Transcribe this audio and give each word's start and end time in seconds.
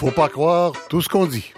Faut 0.00 0.10
pas 0.10 0.30
croire 0.30 0.72
tout 0.88 1.02
ce 1.02 1.10
qu'on 1.10 1.26
dit. 1.26 1.52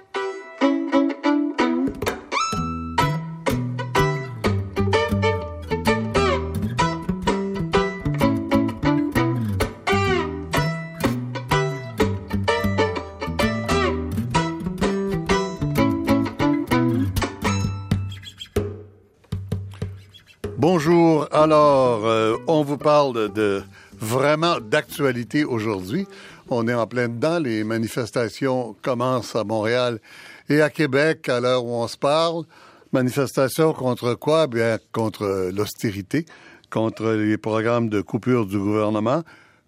Bonjour. 20.58 21.28
Alors, 21.30 22.04
euh, 22.06 22.36
on 22.48 22.64
vous 22.64 22.76
parle 22.76 23.32
de 23.32 23.62
vraiment 24.12 24.60
d'actualité 24.60 25.44
aujourd'hui. 25.44 26.06
On 26.50 26.68
est 26.68 26.74
en 26.74 26.86
plein 26.86 27.08
dedans. 27.08 27.38
Les 27.38 27.64
manifestations 27.64 28.76
commencent 28.82 29.34
à 29.34 29.44
Montréal 29.44 30.00
et 30.48 30.60
à 30.60 30.68
Québec 30.68 31.28
à 31.28 31.40
l'heure 31.40 31.64
où 31.64 31.74
on 31.74 31.88
se 31.88 31.96
parle. 31.96 32.44
Manifestations 32.92 33.72
contre 33.72 34.14
quoi? 34.14 34.46
Bien, 34.46 34.78
contre 34.92 35.50
l'austérité, 35.54 36.26
contre 36.70 37.12
les 37.12 37.38
programmes 37.38 37.88
de 37.88 38.02
coupure 38.02 38.44
du 38.44 38.58
gouvernement, 38.58 39.22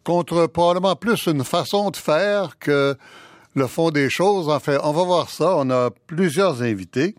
contre 0.04 0.46
probablement 0.46 0.94
plus 0.94 1.26
une 1.26 1.42
façon 1.42 1.90
de 1.90 1.96
faire 1.96 2.58
que 2.58 2.96
le 3.54 3.66
fond 3.66 3.90
des 3.90 4.10
choses. 4.10 4.50
En 4.50 4.60
fait, 4.60 4.78
on 4.82 4.92
va 4.92 5.04
voir 5.04 5.30
ça. 5.30 5.56
On 5.56 5.70
a 5.70 5.90
plusieurs 6.06 6.60
invités. 6.60 7.14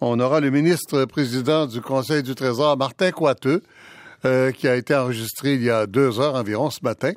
On 0.00 0.20
aura 0.20 0.40
le 0.40 0.50
ministre-président 0.50 1.66
du 1.66 1.80
Conseil 1.80 2.22
du 2.22 2.34
Trésor, 2.34 2.76
Martin 2.76 3.10
Coiteux, 3.10 3.62
euh, 4.24 4.52
qui 4.52 4.68
a 4.68 4.76
été 4.76 4.94
enregistré 4.94 5.54
il 5.54 5.62
y 5.62 5.70
a 5.70 5.86
deux 5.86 6.20
heures 6.20 6.34
environ 6.34 6.70
ce 6.70 6.80
matin. 6.82 7.12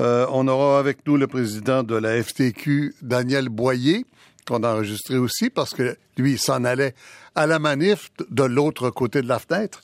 Euh, 0.00 0.26
on 0.30 0.46
aura 0.46 0.78
avec 0.78 0.98
nous 1.06 1.16
le 1.16 1.26
président 1.26 1.82
de 1.82 1.96
la 1.96 2.22
FTQ, 2.22 2.94
Daniel 3.02 3.48
Boyer, 3.48 4.04
qu'on 4.46 4.62
a 4.62 4.72
enregistré 4.72 5.18
aussi 5.18 5.50
parce 5.50 5.74
que 5.74 5.96
lui, 6.16 6.32
il 6.32 6.38
s'en 6.38 6.64
allait 6.64 6.94
à 7.34 7.46
la 7.46 7.58
manif 7.58 8.10
de 8.30 8.44
l'autre 8.44 8.90
côté 8.90 9.22
de 9.22 9.28
la 9.28 9.40
fenêtre. 9.40 9.80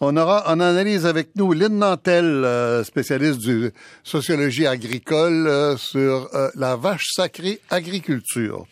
On 0.00 0.16
aura 0.18 0.50
en 0.52 0.60
analyse 0.60 1.06
avec 1.06 1.30
nous 1.36 1.54
Lynn 1.54 1.78
Nantel, 1.78 2.24
euh, 2.26 2.84
spécialiste 2.84 3.40
de 3.46 3.72
sociologie 4.04 4.66
agricole 4.66 5.46
euh, 5.46 5.76
sur 5.78 6.28
la 6.54 6.76
vache 6.76 7.08
sacrée 7.14 7.60
agriculture. 7.70 8.66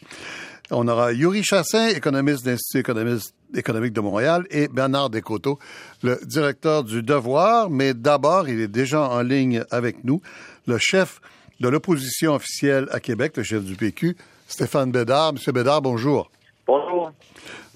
On 0.71 0.87
aura 0.89 1.13
Yuri 1.13 1.43
Chassin, 1.43 1.89
économiste 1.89 2.45
d'Institut 2.45 2.81
économique 3.57 3.93
de 3.93 4.01
Montréal, 4.01 4.45
et 4.51 4.69
Bernard 4.69 5.11
Descoteaux, 5.11 5.59
le 6.03 6.19
directeur 6.25 6.85
du 6.85 7.03
Devoir. 7.03 7.71
Mais 7.71 7.95
d'abord, 7.95 8.49
il 8.49 8.61
est 8.61 8.69
déjà 8.69 9.09
en 9.09 9.23
ligne 9.23 9.65
avec 9.71 10.05
nous 10.05 10.21
le 10.67 10.79
chef 10.79 11.21
de 11.61 11.69
l'opposition 11.69 12.35
officielle 12.35 12.89
à 12.91 13.01
Québec, 13.01 13.37
le 13.37 13.43
chef 13.43 13.65
du 13.65 13.77
PQ, 13.77 14.17
Stéphane 14.47 14.91
Bédard. 14.91 15.35
Monsieur 15.35 15.53
Bédard, 15.53 15.83
bonjour. 15.83 16.31
Bonjour. 16.67 17.13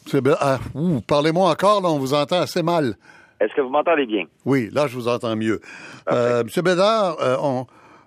Monsieur 0.05 0.21
Bédard, 0.21 0.39
ah, 0.41 0.59
parlez-moi 1.06 1.51
encore, 1.51 1.81
là, 1.81 1.89
on 1.89 1.99
vous 1.99 2.15
entend 2.15 2.41
assez 2.41 2.62
mal. 2.62 2.97
Est-ce 3.41 3.55
que 3.55 3.61
vous 3.61 3.69
m'entendez 3.69 4.06
bien? 4.06 4.25
Oui, 4.45 4.69
là, 4.73 4.87
je 4.89 4.97
vous 4.97 5.06
entends 5.06 5.37
mieux. 5.37 5.61
Euh, 6.11 6.43
Monsieur 6.45 6.62
Bédard, 6.62 7.17
euh, 7.21 7.37
on, 7.41 7.67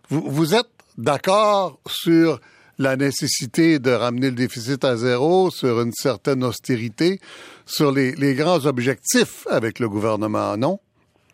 vous, 0.10 0.24
vous 0.26 0.56
êtes 0.56 0.70
d'accord 0.98 1.80
sur 1.88 2.40
la 2.82 2.96
nécessité 2.96 3.80
de 3.80 3.92
ramener 3.92 4.28
le 4.28 4.36
déficit 4.36 4.84
à 4.84 4.96
zéro, 4.96 5.50
sur 5.52 5.82
une 5.82 5.92
certaine 5.92 6.44
austérité, 6.44 7.20
sur 7.66 7.92
les, 7.92 8.14
les 8.14 8.34
grands 8.34 8.66
objectifs 8.66 9.46
avec 9.50 9.80
le 9.80 9.88
gouvernement, 9.88 10.58
non? 10.58 10.80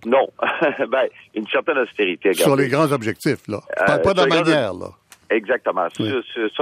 Non. 0.05 0.27
ben, 0.91 1.07
une 1.33 1.47
certaine 1.47 1.77
austérité. 1.79 2.33
Sur 2.33 2.55
les 2.55 2.67
grands 2.67 2.91
objectifs, 2.91 3.47
là. 3.47 3.61
Je 3.79 3.85
parle 3.85 4.01
pas 4.01 4.13
de 4.13 4.21
la 4.21 4.27
manière, 4.27 4.73
là. 4.73 4.91
Exactement. 5.29 5.87
Sur, 5.89 6.05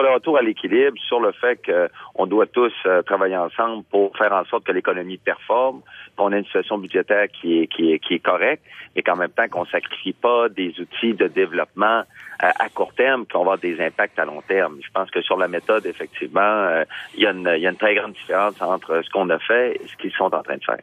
le 0.01 0.13
retour 0.13 0.37
à 0.37 0.41
l'équilibre, 0.41 0.97
sur 1.07 1.19
le 1.19 1.31
fait 1.33 1.59
qu'on 1.63 2.25
doit 2.25 2.47
tous 2.47 2.73
euh, 2.85 3.03
travailler 3.03 3.37
ensemble 3.37 3.83
pour 3.91 4.17
faire 4.17 4.33
en 4.33 4.43
sorte 4.45 4.63
que 4.63 4.71
l'économie 4.71 5.17
performe, 5.17 5.81
qu'on 6.15 6.31
ait 6.31 6.39
une 6.39 6.45
situation 6.45 6.79
budgétaire 6.79 7.27
qui 7.29 7.59
est, 7.59 7.67
qui 7.67 7.91
est, 7.91 7.99
qui 7.99 8.15
est 8.15 8.19
correcte, 8.19 8.63
et 8.95 9.03
qu'en 9.03 9.17
même 9.17 9.29
temps 9.29 9.47
qu'on 9.49 9.65
sacrifie 9.65 10.13
pas 10.13 10.49
des 10.49 10.73
outils 10.79 11.13
de 11.13 11.27
développement 11.27 12.03
euh, 12.43 12.49
à 12.59 12.69
court 12.69 12.93
terme 12.93 13.25
qui 13.27 13.33
vont 13.33 13.41
avoir 13.41 13.59
des 13.59 13.79
impacts 13.79 14.17
à 14.17 14.25
long 14.25 14.41
terme. 14.41 14.77
Je 14.83 14.91
pense 14.91 15.11
que 15.11 15.21
sur 15.21 15.37
la 15.37 15.47
méthode, 15.47 15.85
effectivement, 15.85 16.41
euh, 16.41 16.83
il 17.15 17.23
y, 17.23 17.27
a 17.27 17.31
une, 17.31 17.43
y 17.59 17.67
a 17.67 17.69
une 17.69 17.77
très 17.77 17.93
grande 17.93 18.13
différence 18.13 18.59
entre 18.61 19.03
ce 19.03 19.09
qu'on 19.11 19.29
a 19.29 19.37
fait 19.37 19.75
et 19.75 19.87
ce 19.87 19.95
qu'ils 19.97 20.13
sont 20.13 20.33
en 20.33 20.41
train 20.41 20.57
de 20.57 20.63
faire. 20.63 20.79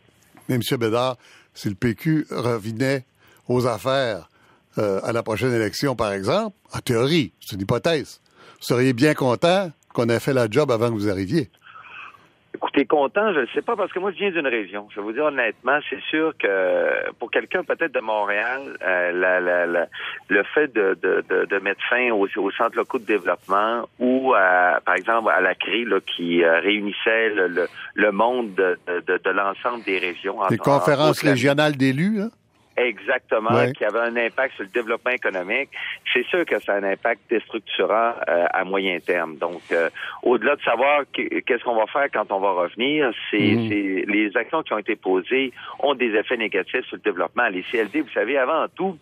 Mais 0.48 0.54
M. 0.54 0.62
Bédard, 0.78 1.16
si 1.52 1.68
le 1.68 1.74
PQ 1.74 2.26
revenait 2.30 3.04
aux 3.48 3.66
affaires 3.66 4.28
euh, 4.78 5.00
à 5.02 5.12
la 5.12 5.22
prochaine 5.22 5.52
élection, 5.52 5.94
par 5.94 6.12
exemple, 6.12 6.56
en 6.72 6.78
théorie, 6.78 7.32
c'est 7.40 7.56
une 7.56 7.62
hypothèse, 7.62 8.20
vous 8.60 8.66
seriez 8.66 8.92
bien 8.92 9.14
content 9.14 9.70
qu'on 9.92 10.08
ait 10.08 10.20
fait 10.20 10.32
la 10.32 10.48
job 10.50 10.70
avant 10.70 10.88
que 10.88 10.94
vous 10.94 11.10
arriviez. 11.10 11.50
Écoutez, 12.54 12.84
content, 12.84 13.32
je 13.32 13.40
ne 13.40 13.46
sais 13.54 13.62
pas, 13.62 13.76
parce 13.76 13.90
que 13.92 13.98
moi, 13.98 14.12
je 14.12 14.18
viens 14.18 14.30
d'une 14.30 14.46
région. 14.46 14.86
Je 14.90 14.96
vais 14.96 15.02
vous 15.02 15.12
dire 15.12 15.24
honnêtement, 15.24 15.78
c'est 15.88 16.00
sûr 16.10 16.34
que 16.38 17.10
pour 17.18 17.30
quelqu'un 17.30 17.64
peut-être 17.64 17.92
de 17.92 18.00
Montréal, 18.00 18.76
euh, 18.86 19.86
le 20.28 20.42
fait 20.54 20.72
de, 20.72 20.96
de, 21.02 21.58
mettre 21.60 21.80
fin 21.88 22.10
aux, 22.10 22.28
centres 22.50 22.76
locaux 22.76 22.98
de 22.98 23.06
développement 23.06 23.88
ou, 23.98 24.34
par 24.84 24.94
exemple, 24.94 25.30
à 25.30 25.40
la 25.40 25.54
CRI 25.54 25.86
qui 26.14 26.44
euh, 26.44 26.60
réunissait 26.60 27.30
le, 27.30 28.12
monde 28.12 28.54
de, 28.54 29.30
l'ensemble 29.30 29.82
des 29.84 29.98
régions. 29.98 30.36
Les 30.50 30.58
conférences 30.58 31.22
régionales 31.22 31.76
d'élus, 31.76 32.20
hein? 32.20 32.30
Exactement, 32.82 33.70
qui 33.72 33.84
avait 33.84 34.00
un 34.00 34.16
impact 34.16 34.54
sur 34.54 34.64
le 34.64 34.70
développement 34.70 35.12
économique. 35.12 35.70
C'est 36.12 36.24
sûr 36.26 36.44
que 36.44 36.58
ça 36.60 36.74
a 36.74 36.76
un 36.76 36.84
impact 36.84 37.22
déstructurant 37.30 38.14
euh, 38.28 38.46
à 38.52 38.64
moyen 38.64 38.98
terme. 39.00 39.36
Donc, 39.36 39.62
euh, 39.72 39.88
au-delà 40.22 40.56
de 40.56 40.62
savoir 40.62 41.02
qu'est-ce 41.12 41.62
qu'on 41.64 41.76
va 41.76 41.86
faire 41.86 42.08
quand 42.12 42.30
on 42.32 42.40
va 42.40 42.52
revenir, 42.52 43.08
mhm. 43.08 43.14
c'est 43.30 44.04
les 44.08 44.30
actions 44.36 44.62
qui 44.62 44.72
ont 44.72 44.78
été 44.78 44.96
posées 44.96 45.52
ont 45.78 45.94
des 45.94 46.14
effets 46.14 46.36
négatifs 46.36 46.84
sur 46.86 46.96
le 46.96 47.02
développement. 47.02 47.48
Les 47.48 47.62
CLD, 47.62 48.00
vous 48.00 48.12
savez, 48.12 48.36
avant 48.38 48.66
tout, 48.74 48.98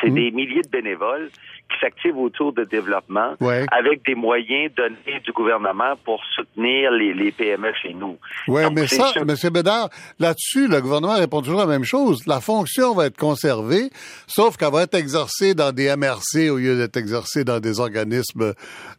c'est 0.00 0.08
mhm. 0.08 0.14
des 0.14 0.30
milliers 0.30 0.62
de 0.62 0.68
bénévoles 0.68 1.30
qui 1.70 1.78
s'activent 1.80 2.18
autour 2.18 2.52
de 2.52 2.64
développement 2.64 3.34
avec 3.40 4.04
des 4.04 4.14
moyens 4.14 4.72
donnés 4.76 5.20
du 5.24 5.32
gouvernement 5.32 5.94
pour 6.04 6.20
soutenir 6.34 6.90
les, 6.90 7.30
PME 7.30 7.72
chez 7.80 7.94
nous. 7.94 8.18
Oui, 8.48 8.62
mais 8.72 8.86
ça, 8.86 9.12
M. 9.16 9.34
Bédard, 9.52 9.88
là-dessus, 10.18 10.66
le 10.66 10.80
gouvernement 10.80 11.14
répond 11.14 11.42
toujours 11.42 11.60
la 11.60 11.66
même 11.66 11.84
chose. 11.84 12.26
La 12.26 12.40
fonction 12.40 12.94
va 12.94 13.06
être 13.06 13.16
conservée, 13.16 13.90
sauf 14.26 14.56
qu'elle 14.56 14.72
va 14.72 14.82
être 14.82 14.94
exercée 14.94 15.54
dans 15.54 15.72
des 15.72 15.94
MRC 15.94 16.50
au 16.50 16.56
lieu 16.56 16.76
d'être 16.76 16.96
exercée 16.96 17.44
dans 17.44 17.60
des 17.60 17.78
organismes 17.78 18.54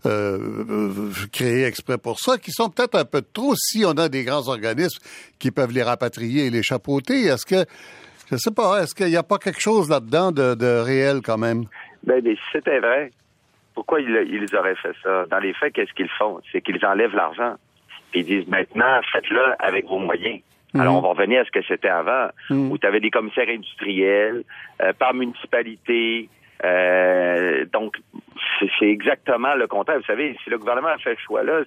euh, 0.05 1.11
créés 1.31 1.65
exprès 1.65 1.97
pour 1.97 2.19
ça, 2.19 2.37
qui 2.37 2.51
sont 2.51 2.69
peut-être 2.69 2.95
un 2.95 3.05
peu 3.05 3.21
trop 3.21 3.53
si 3.55 3.83
on 3.85 3.91
a 3.91 4.07
des 4.07 4.23
grands 4.23 4.47
organismes 4.47 5.03
qui 5.39 5.51
peuvent 5.51 5.73
les 5.73 5.83
rapatrier 5.83 6.45
et 6.45 6.49
les 6.49 6.63
chapeauter. 6.63 7.25
Est-ce 7.25 7.45
que 7.45 7.65
je 8.31 8.37
sais 8.37 8.51
pas, 8.51 8.81
est-ce 8.81 8.95
qu'il 8.95 9.07
n'y 9.07 9.17
a 9.17 9.23
pas 9.23 9.37
quelque 9.37 9.61
chose 9.61 9.89
là-dedans 9.89 10.31
de 10.31 10.81
réel 10.81 11.21
quand 11.23 11.37
même? 11.37 11.65
Ben, 12.03 12.21
mais 12.23 12.35
si 12.35 12.41
c'était 12.53 12.79
vrai, 12.79 13.11
pourquoi 13.73 14.01
ils, 14.01 14.55
auraient 14.55 14.75
fait 14.75 14.93
ça? 15.03 15.25
Dans 15.29 15.39
les 15.39 15.53
faits, 15.53 15.73
qu'est-ce 15.73 15.93
qu'ils 15.93 16.09
font? 16.09 16.39
C'est 16.51 16.61
qu'ils 16.61 16.83
enlèvent 16.85 17.15
l'argent. 17.15 17.55
Ils 18.13 18.25
disent 18.25 18.47
maintenant, 18.47 18.99
faites-le 19.11 19.41
avec 19.59 19.85
vos 19.85 19.99
moyens. 19.99 20.41
Mhm. 20.73 20.81
Alors, 20.81 20.97
on 20.97 21.01
va 21.01 21.09
revenir 21.09 21.41
à 21.41 21.45
ce 21.45 21.51
que 21.51 21.61
c'était 21.67 21.89
avant, 21.89 22.29
mhm. 22.49 22.71
où 22.71 22.77
tu 22.77 22.87
avais 22.87 22.99
des 22.99 23.11
commissaires 23.11 23.47
industriels, 23.49 24.43
euh, 24.81 24.93
par 24.93 25.13
municipalité. 25.13 26.29
Euh, 26.63 27.65
donc, 27.71 27.97
c'est 28.79 28.89
exactement 28.89 29.55
le 29.55 29.67
contraire. 29.67 29.97
Vous 29.97 30.05
savez, 30.05 30.37
si 30.43 30.49
le 30.49 30.57
gouvernement 30.57 30.89
a 30.89 30.97
fait 30.97 31.15
ce 31.15 31.21
choix-là, 31.21 31.61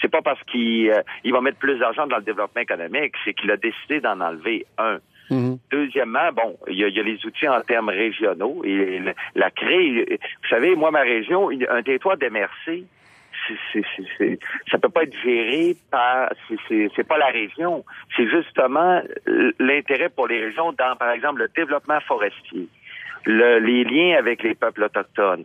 c'est 0.00 0.08
pas 0.08 0.22
parce 0.22 0.42
qu'il 0.44 0.90
euh, 0.90 1.02
il 1.24 1.32
va 1.32 1.40
mettre 1.40 1.58
plus 1.58 1.78
d'argent 1.78 2.06
dans 2.06 2.16
le 2.16 2.22
développement 2.22 2.62
économique, 2.62 3.14
c'est 3.24 3.34
qu'il 3.34 3.50
a 3.50 3.56
décidé 3.56 4.00
d'en 4.00 4.20
enlever 4.20 4.64
un. 4.78 4.98
Mhm. 5.30 5.58
Deuxièmement, 5.70 6.32
bon, 6.32 6.56
il 6.68 6.78
y, 6.78 6.84
a, 6.84 7.02
les 7.02 7.24
outils 7.24 7.48
en 7.48 7.60
termes 7.60 7.90
régionaux 7.90 8.62
et 8.64 9.00
la 9.34 9.50
CRE, 9.50 9.66
vous 9.66 10.48
savez, 10.48 10.74
moi, 10.74 10.90
ma 10.90 11.02
région, 11.02 11.50
un 11.50 11.82
territoire 11.82 12.16
d'MRC, 12.16 12.84
ça 14.70 14.78
peut 14.78 14.88
pas 14.88 15.04
être 15.04 15.16
géré 15.22 15.76
par 15.90 16.30
c'est 16.68 17.06
pas 17.06 17.18
la 17.18 17.28
région 17.28 17.84
c'est 18.16 18.28
justement 18.28 19.00
l'intérêt 19.58 20.08
pour 20.08 20.26
les 20.26 20.44
régions 20.44 20.72
dans 20.72 20.96
par 20.96 21.12
exemple 21.12 21.42
le 21.42 21.48
développement 21.56 22.00
forestier 22.00 22.68
les 23.26 23.84
liens 23.84 24.18
avec 24.18 24.42
les 24.42 24.54
peuples 24.54 24.82
autochtones 24.82 25.44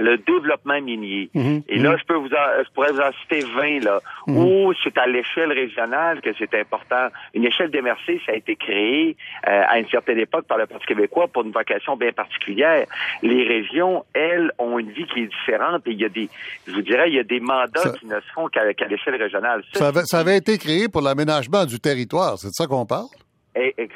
le 0.00 0.18
développement 0.18 0.80
minier. 0.80 1.30
Mhm. 1.34 1.62
Et 1.68 1.78
là, 1.78 1.92
mhm. 1.92 1.98
je 1.98 2.04
peux 2.04 2.14
vous 2.14 2.28
je 2.28 2.72
pourrais 2.74 2.92
vous 2.92 3.00
en 3.00 3.12
citer 3.22 3.40
20 3.40 3.84
là, 3.84 4.00
mhm. 4.26 4.36
où 4.36 4.72
c'est 4.82 4.96
à 4.98 5.06
l'échelle 5.06 5.52
régionale 5.52 6.20
que 6.20 6.30
c'est 6.38 6.54
important. 6.54 7.08
Une 7.34 7.44
échelle 7.44 7.70
d'MRC, 7.70 8.20
ça 8.26 8.32
a 8.32 8.34
été 8.36 8.56
créé 8.56 9.16
euh, 9.48 9.62
à 9.68 9.78
une 9.78 9.88
certaine 9.88 10.18
époque 10.18 10.46
par 10.46 10.58
le 10.58 10.66
Parti 10.66 10.86
québécois 10.86 11.28
pour 11.28 11.44
une 11.44 11.52
vocation 11.52 11.96
bien 11.96 12.12
particulière. 12.12 12.86
Les 13.22 13.46
régions, 13.46 14.04
elles, 14.14 14.50
ont 14.58 14.78
une 14.78 14.90
vie 14.90 15.06
qui 15.06 15.20
est 15.20 15.26
différente 15.26 15.82
et 15.86 15.90
il 15.92 16.00
y 16.00 16.04
a 16.04 16.08
des, 16.08 16.28
je 16.66 16.72
vous 16.72 16.82
dirais, 16.82 17.08
il 17.08 17.14
y 17.14 17.18
a 17.18 17.24
des 17.24 17.40
mandats 17.40 17.90
qui 17.98 18.06
ne 18.06 18.20
se 18.20 18.32
font 18.34 18.48
qu'à 18.48 18.64
l'échelle 18.64 19.16
régionale. 19.16 19.62
Ça, 19.72 19.92
ça, 20.04 20.18
avait, 20.18 20.36
été 20.36 20.58
créé 20.58 20.88
pour 20.88 21.02
l'aménagement 21.02 21.64
du 21.64 21.80
territoire, 21.80 22.38
c'est 22.38 22.48
de 22.48 22.52
ça 22.52 22.66
qu'on 22.66 22.86
parle? 22.86 23.06
Eh, 23.54 23.74
eh, 23.78 23.88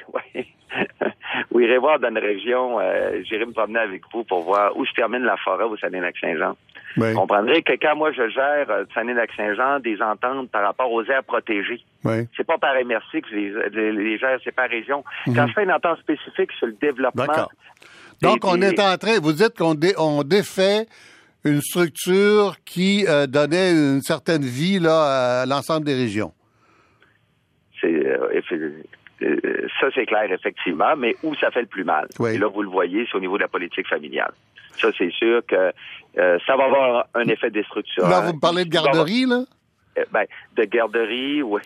vous 1.50 1.60
irez 1.60 1.78
voir 1.78 1.98
dans 1.98 2.08
une 2.08 2.18
région, 2.18 2.80
euh, 2.80 3.22
j'irai 3.24 3.46
me 3.46 3.52
promener 3.52 3.80
avec 3.80 4.02
vous 4.12 4.24
pour 4.24 4.42
voir 4.42 4.76
où 4.76 4.84
se 4.84 4.92
termine 4.94 5.22
la 5.22 5.36
forêt 5.36 5.64
au 5.64 5.76
Saguenay-Lac-Saint-Jean. 5.76 6.56
Vous 6.96 7.14
comprendrez 7.14 7.62
que 7.62 7.72
quand 7.80 7.96
moi 7.96 8.12
je 8.12 8.28
gère 8.28 8.70
euh, 8.70 8.84
Saguenay-Lac-Saint-Jean 8.94 9.80
des 9.80 10.00
ententes 10.00 10.50
par 10.50 10.62
rapport 10.62 10.90
aux 10.92 11.04
aires 11.04 11.24
protégées, 11.24 11.82
oui. 12.04 12.28
c'est 12.36 12.46
pas 12.46 12.58
par 12.58 12.74
MRC 12.74 13.20
que 13.20 13.28
je 13.30 13.68
les, 13.70 13.92
les, 13.92 14.18
gère, 14.18 14.38
c'est 14.44 14.54
par 14.54 14.68
région. 14.68 15.02
Quand 15.26 15.32
mhm. 15.32 15.48
je 15.48 15.52
fais 15.52 15.64
une 15.64 15.72
entente 15.72 15.98
spécifique 15.98 16.52
sur 16.58 16.66
le 16.66 16.76
développement... 16.80 17.48
Donc, 18.22 18.44
on 18.44 18.60
est 18.62 18.78
en 18.80 18.96
train... 18.96 19.18
Vous 19.20 19.32
dites 19.32 19.56
qu'on 19.58 19.74
on 19.98 20.22
défait 20.22 20.86
une 21.44 21.60
structure 21.60 22.56
qui 22.64 23.04
euh, 23.06 23.26
donnait 23.26 23.72
une 23.72 24.00
certaine 24.00 24.42
vie 24.42 24.78
là, 24.78 25.42
à 25.42 25.46
l'ensemble 25.46 25.84
des 25.84 25.94
régions. 25.94 26.32
Euh, 29.24 29.68
ça, 29.80 29.88
c'est 29.94 30.06
clair, 30.06 30.30
effectivement, 30.30 30.96
mais 30.96 31.16
où 31.22 31.34
ça 31.36 31.50
fait 31.50 31.62
le 31.62 31.66
plus 31.66 31.84
mal? 31.84 32.08
Et 32.28 32.38
là, 32.38 32.48
vous 32.48 32.62
le 32.62 32.68
voyez, 32.68 33.06
c'est 33.10 33.16
au 33.16 33.20
niveau 33.20 33.36
de 33.36 33.42
la 33.42 33.48
politique 33.48 33.88
familiale. 33.88 34.32
Ça, 34.76 34.88
c'est 34.96 35.10
sûr 35.12 35.40
que 35.46 35.72
euh, 36.18 36.38
ça 36.46 36.56
va 36.56 36.64
avoir 36.64 37.06
un 37.14 37.24
effet 37.28 37.50
destructeur. 37.50 38.08
Là, 38.08 38.20
vous 38.20 38.34
me 38.34 38.40
parlez 38.40 38.64
de 38.64 38.70
garderie, 38.70 39.26
là? 39.26 39.44
Euh, 39.98 40.04
ben, 40.12 40.24
de 40.56 40.64
garderie, 40.64 41.42
oui. 41.42 41.62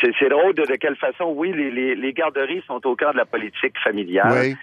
c'est 0.00 0.28
drôle 0.28 0.54
de, 0.54 0.64
quelle 0.76 0.96
façon, 0.96 1.32
oui, 1.36 1.52
les, 1.52 1.94
les, 1.94 2.12
garderies 2.12 2.62
sont 2.66 2.84
au 2.86 2.96
cœur 2.96 3.12
de 3.12 3.18
la 3.18 3.26
politique 3.26 3.78
familiale. 3.82 4.56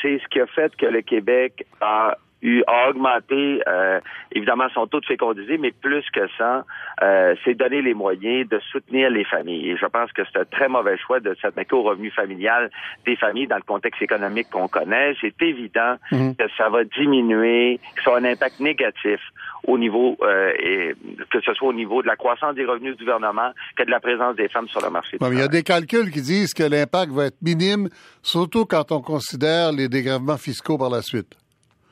C'est 0.00 0.18
ce 0.18 0.28
qui 0.28 0.40
a 0.40 0.46
fait 0.46 0.74
que 0.76 0.86
le 0.86 1.02
Québec 1.02 1.64
a 1.80 2.16
eu 2.42 2.62
a 2.66 2.90
augmenté, 2.90 3.62
euh, 3.66 4.00
évidemment, 4.32 4.66
son 4.74 4.86
taux 4.86 5.00
de 5.00 5.06
fécondité, 5.06 5.58
mais 5.58 5.70
plus 5.70 6.04
que 6.12 6.28
ça, 6.36 6.64
euh, 7.02 7.34
c'est 7.44 7.54
donner 7.54 7.82
les 7.82 7.94
moyens 7.94 8.48
de 8.48 8.58
soutenir 8.70 9.10
les 9.10 9.24
familles. 9.24 9.70
Et 9.70 9.76
je 9.76 9.86
pense 9.86 10.12
que 10.12 10.22
c'est 10.24 10.40
un 10.40 10.44
très 10.44 10.68
mauvais 10.68 10.98
choix 10.98 11.20
de 11.20 11.36
s'attaquer 11.40 11.74
au 11.74 11.82
revenu 11.82 12.10
familial 12.10 12.70
des 13.06 13.16
familles 13.16 13.46
dans 13.46 13.56
le 13.56 13.62
contexte 13.62 14.02
économique 14.02 14.48
qu'on 14.50 14.68
connaît. 14.68 15.14
C'est 15.20 15.40
évident 15.40 15.96
mhm. 16.10 16.36
que 16.36 16.44
ça 16.56 16.68
va 16.68 16.84
diminuer, 16.84 17.78
que 17.96 18.02
ça 18.02 18.16
a 18.16 18.18
un 18.18 18.24
impact 18.24 18.60
négatif 18.60 19.20
au 19.64 19.78
niveau, 19.78 20.16
euh, 20.22 20.52
et 20.58 20.94
que 21.30 21.40
ce 21.40 21.54
soit 21.54 21.68
au 21.68 21.72
niveau 21.72 22.02
de 22.02 22.08
la 22.08 22.16
croissance 22.16 22.56
des 22.56 22.64
revenus 22.64 22.96
du 22.96 23.04
gouvernement 23.04 23.52
que 23.76 23.84
de 23.84 23.90
la 23.90 24.00
présence 24.00 24.34
des 24.34 24.48
femmes 24.48 24.68
sur 24.68 24.80
le 24.80 24.90
marché. 24.90 25.18
il 25.20 25.38
y 25.38 25.42
a 25.42 25.48
des 25.48 25.62
calculs 25.62 26.10
qui 26.10 26.20
disent 26.20 26.52
que 26.52 26.64
l'impact 26.64 27.12
va 27.12 27.26
être 27.26 27.40
minime, 27.40 27.88
surtout 28.22 28.64
quand 28.64 28.90
on 28.90 29.00
considère 29.00 29.70
les 29.70 29.88
dégrèvements 29.88 30.36
fiscaux 30.36 30.76
par 30.76 30.90
la 30.90 31.02
suite. 31.02 31.36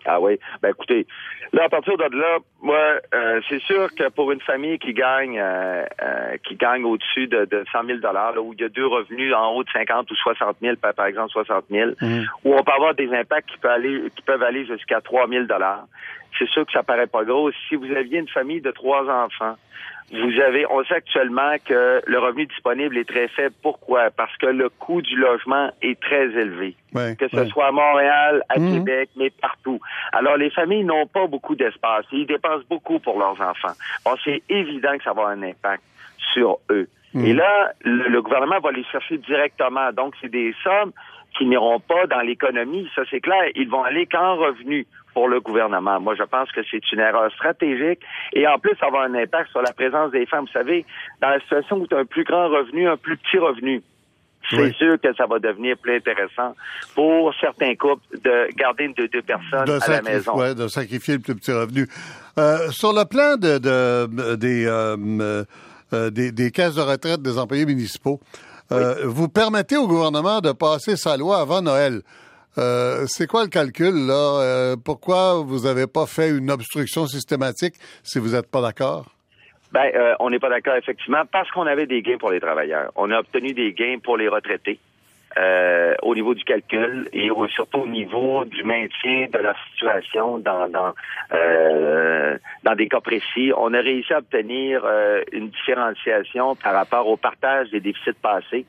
Ah 0.06 0.20
oui. 0.20 0.38
Ben 0.62 0.70
écoutez, 0.70 1.06
là, 1.52 1.64
à 1.64 1.68
partir 1.68 1.96
de 1.96 2.04
là, 2.16 2.38
moi, 2.62 2.78
euh, 3.14 3.40
c'est 3.48 3.60
sûr 3.62 3.88
que 3.94 4.08
pour 4.08 4.32
une 4.32 4.40
famille 4.40 4.78
qui 4.78 4.92
gagne 4.92 5.38
euh, 5.38 5.84
euh, 6.02 6.36
qui 6.46 6.56
gagne 6.56 6.84
au-dessus 6.84 7.26
de, 7.26 7.44
de 7.44 7.64
100 7.72 7.84
000 7.84 7.98
là, 8.00 8.32
où 8.40 8.52
il 8.54 8.60
y 8.60 8.64
a 8.64 8.68
deux 8.68 8.86
revenus 8.86 9.34
en 9.34 9.54
haut 9.54 9.64
de 9.64 9.70
50 9.70 10.10
ou 10.10 10.14
60 10.14 10.56
000, 10.62 10.76
par, 10.76 11.06
exemple 11.06 11.30
60 11.30 11.64
000, 11.70 11.90
mmh. 12.00 12.22
où 12.44 12.54
on 12.54 12.62
peut 12.62 12.72
avoir 12.72 12.94
des 12.94 13.12
impacts 13.12 13.50
qui 13.50 13.58
peuvent 13.58 13.72
aller, 13.72 14.10
qui 14.16 14.22
peuvent 14.22 14.42
aller 14.42 14.66
jusqu'à 14.66 15.00
3 15.00 15.28
000 15.28 15.44
c'est 16.38 16.48
sûr 16.48 16.66
que 16.66 16.72
ça 16.72 16.82
paraît 16.82 17.06
pas 17.06 17.24
gros. 17.24 17.50
Si 17.68 17.74
vous 17.74 17.90
aviez 17.92 18.18
une 18.18 18.28
famille 18.28 18.60
de 18.60 18.70
trois 18.70 19.02
enfants, 19.08 19.56
vous 20.12 20.40
avez, 20.40 20.66
on 20.66 20.82
sait 20.84 20.94
actuellement 20.94 21.54
que 21.64 22.02
le 22.04 22.18
revenu 22.18 22.46
disponible 22.46 22.98
est 22.98 23.08
très 23.08 23.28
faible. 23.28 23.54
Pourquoi? 23.62 24.10
Parce 24.10 24.36
que 24.38 24.46
le 24.46 24.68
coût 24.68 25.02
du 25.02 25.16
logement 25.16 25.70
est 25.82 26.00
très 26.00 26.26
élevé. 26.30 26.74
que 26.92 27.28
ce 27.28 27.44
soit 27.46 27.68
à 27.68 27.70
Montréal, 27.72 28.42
à 28.48 28.58
mhm. 28.58 28.72
Québec, 28.72 29.10
mais 29.16 29.30
partout. 29.30 29.80
Alors, 30.12 30.36
les 30.36 30.50
familles 30.50 30.82
n'ont 30.82 31.06
pas 31.06 31.28
beaucoup 31.28 31.54
d'espace. 31.54 32.06
Ils 32.10 32.26
dépensent 32.26 32.64
beaucoup 32.68 32.98
pour 32.98 33.20
leurs 33.20 33.40
enfants. 33.40 33.74
Bon, 34.04 34.16
c'est 34.24 34.42
évident 34.48 34.98
que 34.98 35.04
ça 35.04 35.12
va 35.12 35.22
avoir 35.22 35.28
un 35.28 35.42
impact 35.42 35.82
sur 36.32 36.58
eux. 36.70 36.88
Mhm. 37.14 37.24
Et 37.26 37.32
là, 37.32 37.72
le, 37.84 38.20
gouvernement 38.20 38.58
va 38.58 38.72
les 38.72 38.84
chercher 38.84 39.18
directement. 39.18 39.92
Donc, 39.92 40.14
c'est 40.20 40.30
des 40.30 40.52
sommes 40.64 40.92
qui 41.38 41.46
n'iront 41.46 41.78
pas 41.78 42.06
dans 42.06 42.20
l'économie, 42.20 42.90
ça 42.96 43.02
c'est 43.08 43.20
clair. 43.20 43.44
Ils 43.54 43.68
vont 43.68 43.84
aller 43.84 44.06
qu'en 44.06 44.34
revenu 44.34 44.86
pour 45.14 45.28
le 45.28 45.40
gouvernement. 45.40 46.00
Moi, 46.00 46.14
je 46.16 46.24
pense 46.24 46.50
que 46.52 46.60
c'est 46.70 46.92
une 46.92 47.00
erreur 47.00 47.30
stratégique 47.32 48.00
et 48.32 48.46
en 48.46 48.58
plus, 48.58 48.72
ça 48.80 48.86
va 48.86 48.86
avoir 48.88 49.02
un 49.04 49.14
impact 49.14 49.50
sur 49.50 49.62
la 49.62 49.72
présence 49.72 50.10
des 50.12 50.26
femmes. 50.26 50.44
Vous 50.46 50.52
savez, 50.52 50.84
dans 51.20 51.30
la 51.30 51.40
situation 51.40 51.76
où 51.76 51.86
tu 51.86 51.94
as 51.94 51.98
un 51.98 52.04
plus 52.04 52.24
grand 52.24 52.48
revenu, 52.48 52.88
un 52.88 52.96
plus 52.96 53.16
petit 53.16 53.38
revenu, 53.38 53.82
c'est 54.48 54.74
sûr 54.74 55.00
que 55.00 55.14
ça 55.14 55.26
va 55.26 55.38
devenir 55.38 55.76
plus 55.76 55.96
intéressant 55.96 56.54
pour 56.94 57.32
certains 57.40 57.74
couples 57.76 58.02
de 58.24 58.48
garder 58.56 58.84
une 58.84 58.94
de 58.94 59.06
deux 59.06 59.22
personnes 59.22 59.70
à 59.82 59.88
la 59.88 60.02
maison. 60.02 60.36
Ouais, 60.36 60.54
de 60.54 60.66
sacrifier 60.66 61.14
le 61.14 61.20
plus 61.20 61.34
petit 61.36 61.52
revenu. 61.52 61.86
Euh, 62.38 62.70
sur 62.70 62.92
le 62.92 63.04
plan 63.04 63.36
de, 63.36 63.58
de 63.58 64.34
des, 64.36 64.66
euh, 64.66 65.44
euh, 65.92 66.10
des, 66.10 66.32
des 66.32 66.50
caisses 66.50 66.74
de 66.74 66.80
retraite 66.80 67.22
des 67.22 67.38
employés 67.38 67.66
municipaux, 67.66 68.20
euh, 68.72 68.94
vous 69.04 69.28
permettez 69.28 69.76
au 69.76 69.86
gouvernement 69.86 70.40
de 70.40 70.52
passer 70.52 70.96
sa 70.96 71.16
loi 71.16 71.40
avant 71.40 71.60
Noël. 71.60 72.02
Euh, 72.58 73.04
c'est 73.06 73.26
quoi 73.26 73.44
le 73.44 73.48
calcul 73.48 74.06
là? 74.06 74.42
Euh, 74.42 74.76
Pourquoi 74.82 75.42
vous 75.44 75.60
n'avez 75.60 75.86
pas 75.86 76.06
fait 76.06 76.30
une 76.30 76.50
obstruction 76.50 77.06
systématique 77.06 77.74
si 78.02 78.18
vous 78.18 78.30
n'êtes 78.30 78.50
pas 78.50 78.60
d'accord? 78.60 79.06
Ben, 79.72 79.88
euh, 79.94 80.14
on 80.18 80.30
n'est 80.30 80.40
pas 80.40 80.50
d'accord 80.50 80.74
effectivement 80.74 81.22
parce 81.30 81.48
qu'on 81.52 81.66
avait 81.66 81.86
des 81.86 82.02
gains 82.02 82.18
pour 82.18 82.30
les 82.30 82.40
travailleurs. 82.40 82.90
On 82.96 83.10
a 83.12 83.20
obtenu 83.20 83.52
des 83.52 83.72
gains 83.72 83.98
pour 84.02 84.16
les 84.16 84.28
retraités. 84.28 84.78
Au 86.02 86.14
niveau 86.16 86.34
du 86.34 86.42
calcul 86.42 87.08
et 87.12 87.30
surtout 87.54 87.78
au 87.78 87.86
niveau 87.86 88.44
du 88.44 88.64
maintien 88.64 89.28
de 89.32 89.38
la 89.38 89.54
situation 89.70 90.38
dans 90.38 90.66
des 92.74 92.88
cas 92.88 93.00
précis. 93.00 93.52
On 93.56 93.72
a 93.72 93.80
réussi 93.80 94.12
à 94.12 94.18
obtenir 94.18 94.84
une 95.30 95.50
différenciation 95.50 96.56
par 96.56 96.74
rapport 96.74 97.06
au 97.06 97.16
partage 97.16 97.70
des 97.70 97.78
déficits 97.78 98.18
passés 98.20 98.66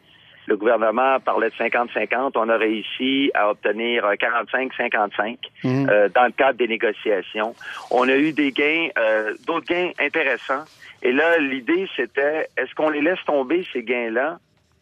le 0.47 0.57
gouvernement 0.57 1.19
parlait 1.19 1.49
de 1.49 1.55
50-50. 1.55 2.31
On 2.35 2.49
a 2.49 2.57
réussi 2.57 3.31
à 3.33 3.49
obtenir 3.49 4.03
45-55 4.03 5.37
mhm. 5.63 5.89
euh, 5.89 6.09
dans 6.09 6.25
le 6.25 6.31
cadre 6.31 6.57
des 6.57 6.67
négociations. 6.67 7.55
On 7.89 8.07
a 8.07 8.15
eu 8.15 8.33
des 8.33 8.51
gains, 8.51 8.89
euh, 8.97 9.33
d'autres 9.45 9.67
gains 9.67 9.91
intéressants. 9.99 10.65
Et 11.03 11.11
là, 11.11 11.37
l'idée, 11.37 11.87
c'était, 11.95 12.47
est-ce 12.57 12.73
qu'on 12.75 12.89
les 12.89 13.01
laisse 13.01 13.23
tomber, 13.25 13.65
ces 13.71 13.83
gains-là? 13.83 14.39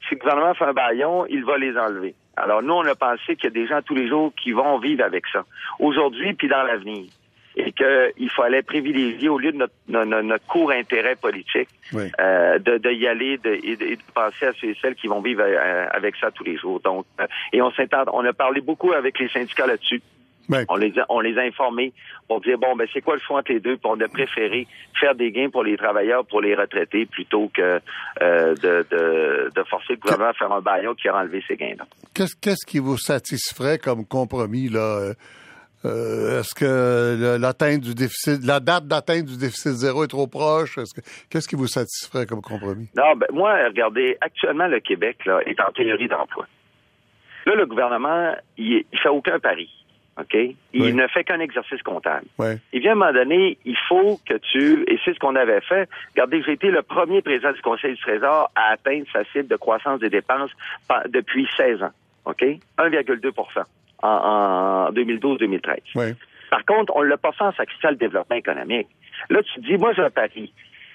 Si 0.08 0.16
le 0.16 0.20
gouvernement 0.20 0.54
fait 0.54 0.66
un 0.66 0.74
baillon, 0.74 1.26
il 1.28 1.44
va 1.44 1.58
les 1.58 1.78
enlever. 1.78 2.16
Alors, 2.38 2.64
nous, 2.64 2.74
on 2.74 2.86
a 2.86 2.96
pensé 2.96 3.36
qu'il 3.36 3.46
y 3.46 3.48
a 3.48 3.50
des 3.50 3.68
gens 3.68 3.82
tous 3.82 3.96
les 3.96 4.08
jours 4.08 4.32
qui 4.42 4.54
vont 4.54 4.80
vivre 4.80 5.04
avec 5.04 5.26
ça. 5.32 5.44
Aujourd'hui, 5.80 6.34
puis 6.34 6.48
dans 6.48 6.64
l'avenir 6.64 7.06
et 7.60 7.74
qu'il 7.74 8.30
fallait 8.30 8.62
privilégier, 8.62 9.28
au 9.28 9.38
lieu 9.38 9.52
de 9.52 9.58
notre, 9.58 9.74
notre, 9.88 10.46
court 10.48 10.72
intérêt 10.72 11.16
politique, 11.16 11.70
euh, 11.94 12.58
de, 12.60 12.78
de, 12.78 12.92
y 12.92 13.08
aller 13.08 13.38
de, 13.38 13.52
et, 13.52 13.76
de, 13.76 13.98
penser 14.14 14.46
à 14.46 14.54
ceux 14.54 14.70
et 14.70 14.78
celles 14.82 14.96
qui 14.96 15.08
vont 15.08 15.22
vivre 15.22 15.42
euh, 15.44 15.86
avec 15.92 16.16
ça 16.16 16.32
tous 16.32 16.44
les 16.44 16.58
jours. 16.58 16.80
Donc, 16.80 17.06
euh, 17.20 17.28
et 17.52 17.62
on 17.62 17.72
on 18.14 18.26
a 18.26 18.34
parlé 18.34 18.62
beaucoup 18.62 18.94
avec 18.94 19.20
les 19.20 19.30
syndicats 19.30 19.68
là-dessus. 19.68 20.02
On 20.68 20.78
les 20.78 20.98
a, 20.98 21.06
on 21.10 21.20
les 21.20 21.38
a 21.38 21.42
informés 21.42 21.94
pour 22.28 22.42
dire 22.42 22.58
bon 22.58 22.76
ben 22.76 22.88
c'est 22.92 23.02
quoi 23.02 23.14
le 23.14 23.22
choix 23.22 23.40
entre 23.40 23.52
les 23.52 23.60
deux? 23.60 23.78
Puis 23.78 23.86
on 23.86 24.02
a 24.02 24.08
préféré 24.08 24.66
faire 25.00 25.14
des 25.14 25.32
gains 25.32 25.52
pour 25.52 25.64
les 25.64 25.78
travailleurs 25.78 26.26
pour 26.26 26.42
les 26.42 26.56
retraités 26.56 27.06
plutôt 27.06 27.52
que 27.54 27.80
euh, 28.22 28.56
de, 28.56 28.86
de, 28.90 29.52
de, 29.56 29.64
forcer 29.70 29.94
le 29.94 29.98
gouvernement 29.98 30.32
à 30.32 30.34
faire 30.34 30.52
un 30.52 30.62
baillon 30.62 30.96
qui 30.96 31.08
a 31.08 31.16
enlevé 31.16 31.44
ces 31.48 31.56
gains 31.56 31.76
là. 31.78 31.86
Qu'est-ce 32.16 32.36
qu'est-ce 32.36 32.66
qui 32.66 32.80
vous 32.80 32.98
satisferait 32.98 33.78
comme 33.78 34.08
compromis 34.08 34.70
là 34.70 35.14
euh, 35.86 36.40
est-ce 36.40 36.54
que 36.54 37.38
l'atteinte 37.40 37.82
du 37.82 37.96
déficit, 37.96 38.44
la 38.46 38.60
date 38.60 38.86
d'atteinte 38.88 39.26
du 39.26 39.38
déficit 39.38 39.72
zéro 39.72 40.04
est 40.04 40.08
trop 40.08 40.28
proche? 40.28 40.78
qu'est-ce 41.30 41.48
qui 41.48 41.56
vous 41.56 41.68
satisferait 41.68 42.26
comme 42.26 42.42
compromis? 42.42 42.90
Non, 42.96 43.16
ben, 43.16 43.28
moi, 43.32 43.56
regardez, 43.66 44.18
actuellement, 44.22 44.68
le 44.68 44.80
Québec 44.80 45.26
là, 45.26 45.40
est 45.46 45.60
en 45.62 45.72
théorie 45.72 46.08
d'emploi. 46.08 46.46
Là, 47.46 47.56
le 47.56 47.66
gouvernement, 47.66 48.36
il, 48.58 48.84
il 48.92 49.00
fait 49.00 49.10
aucun 49.10 49.40
pari. 49.40 49.70
OK? 50.20 50.38
Il 50.74 50.96
ne 50.96 51.08
fait 51.08 51.24
qu'un 51.24 51.40
exercice 51.40 51.82
comptable. 51.82 52.26
Il 52.74 52.82
vient 52.82 52.92
à 52.92 52.94
un 52.94 52.98
moment 52.98 53.14
donné, 53.14 53.58
il 53.66 53.78
faut 53.88 54.20
que 54.28 54.36
tu, 54.36 54.84
et 54.88 55.00
c'est 55.04 55.14
ce 55.14 55.20
qu'on 55.20 55.36
avait 55.36 55.62
fait, 55.62 55.88
regardez, 56.14 56.42
j'ai 56.44 56.54
été 56.54 56.70
le 56.72 56.82
premier 56.82 57.22
président 57.22 57.52
du 57.54 57.62
Conseil 57.62 57.96
du 57.96 58.02
Trésor 58.02 58.52
à 58.56 58.74
atteindre 58.74 59.06
sa 59.14 59.24
cible 59.26 59.48
de 59.48 59.56
croissance 59.56 60.00
des 60.00 60.10
dépenses 60.10 60.52
depuis 61.08 61.48
16 61.56 61.84
ans. 61.84 61.92
OK? 62.26 62.44
1,2 62.78 63.32
en, 64.02 64.90
2012-2013. 64.92 66.16
Par 66.50 66.66
contre, 66.66 66.94
on 66.96 67.04
ne 67.04 67.08
l'a 67.08 67.18
pas 67.18 67.32
fait 67.32 67.44
en 67.44 67.54
sacrifiant 67.54 67.92
le 67.92 67.96
développement 67.96 68.36
économique. 68.36 68.88
Là, 69.30 69.42
tu 69.44 69.60
dis, 69.62 69.78
moi, 69.78 69.94
j'ai 69.94 70.02
un 70.02 70.10
pari. 70.10 70.52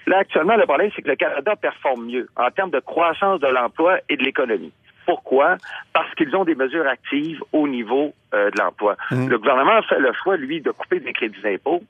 Là, 0.07 0.19
actuellement, 0.19 0.55
le 0.55 0.65
problème, 0.65 0.91
c'est 0.95 1.01
que 1.01 1.07
le 1.07 1.15
Canada 1.15 1.55
performe 1.55 2.05
mieux 2.05 2.27
en 2.35 2.49
termes 2.51 2.71
de 2.71 2.79
croissance 2.79 3.39
de 3.39 3.47
l'emploi 3.47 3.99
et 4.09 4.17
de 4.17 4.23
l'économie. 4.23 4.71
Pourquoi? 5.05 5.57
Parce 5.93 6.13
qu'ils 6.15 6.35
ont 6.35 6.45
des 6.45 6.55
mesures 6.55 6.87
actives 6.87 7.41
au 7.53 7.67
niveau 7.67 8.13
euh, 8.33 8.49
de 8.51 8.59
l'emploi. 8.59 8.97
Mmh. 9.11 9.27
Le 9.27 9.37
gouvernement 9.37 9.77
a 9.77 9.81
fait 9.83 9.99
le 9.99 10.11
choix, 10.13 10.35
lui, 10.35 10.61
de 10.61 10.71
couper 10.71 10.99
des 10.99 11.13
crédits 11.13 11.41
d'impôt 11.41 11.81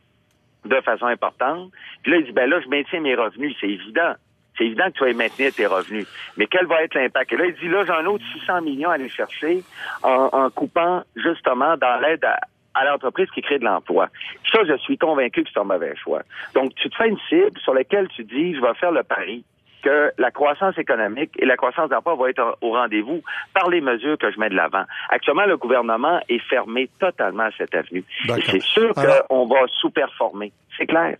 de 0.66 0.82
façon 0.82 1.06
importante. 1.06 1.72
Puis 2.04 2.12
là, 2.12 2.18
il 2.18 2.26
dit, 2.26 2.32
ben 2.32 2.50
là, 2.50 2.60
je 2.60 2.68
maintiens 2.68 3.00
mes 3.00 3.16
revenus. 3.16 3.56
C'est 3.60 3.70
évident 3.70 4.16
c'est 4.58 4.66
évident 4.66 4.86
que 4.88 4.98
tu 4.98 5.06
vas 5.06 5.14
maintenir 5.14 5.54
tes 5.54 5.66
revenus. 5.66 6.08
Mais 6.38 6.48
quel 6.48 6.66
va 6.66 6.84
être 6.84 6.96
l'impact? 6.96 7.34
Et 7.34 7.38
là, 7.38 7.46
il 7.46 7.56
dit, 7.56 7.68
là, 7.68 7.84
j'ai 7.86 7.92
un 7.92 8.06
autre 8.06 8.24
600 8.40 8.62
millions 8.62 8.90
à 8.90 8.94
aller 8.94 9.10
chercher 9.10 9.64
en, 10.04 10.50
coupant 10.50 11.04
justement 11.16 11.78
dans 11.78 12.00
l'aide 12.00 12.24
à, 12.24 12.86
l'entreprise 12.86 13.30
qui 13.32 13.42
crée 13.42 13.60
de 13.60 13.66
l'emploi. 13.66 14.10
Ça, 14.52 14.60
je 14.68 14.78
suis 14.78 14.98
convaincu 14.98 15.44
que 15.44 15.50
c'est 15.54 15.60
un 15.60 15.64
mauvais 15.64 15.96
choix. 15.96 16.22
Donc, 16.54 16.76
tu 16.76 16.90
te 16.90 16.96
fais 16.96 17.08
une 17.08 17.18
cible 17.30 17.58
sur 17.64 17.74
laquelle 17.74 18.08
tu 18.10 18.24
dis, 18.24 18.56
je 18.56 18.62
vais 18.62 18.74
faire 18.76 18.92
le 18.92 19.04
pari 19.04 19.44
que 19.82 20.12
la 20.18 20.32
croissance 20.32 20.78
économique 20.78 21.32
et 21.38 21.46
la 21.46 21.58
croissance 21.58 21.90
d'emploi 21.90 22.16
vont 22.16 22.26
être 22.26 22.58
au 22.62 22.72
rendez-vous 22.72 23.22
par 23.54 23.70
les 23.70 23.82
mesures 23.82 24.18
que 24.18 24.32
je 24.32 24.40
mets 24.40 24.50
de 24.50 24.56
l'avant. 24.56 24.84
Actuellement, 25.10 25.46
le 25.46 25.58
gouvernement 25.58 26.20
est 26.28 26.42
fermé 26.50 26.90
totalement 27.00 27.44
à 27.44 27.52
cette 27.58 27.76
avenue. 27.76 28.04
C'est 28.48 28.62
sûr 28.62 28.94
qu'on 29.30 29.46
va 29.46 29.60
sous-performer. 29.80 30.52
C'est 30.78 30.88
clair. 30.88 31.18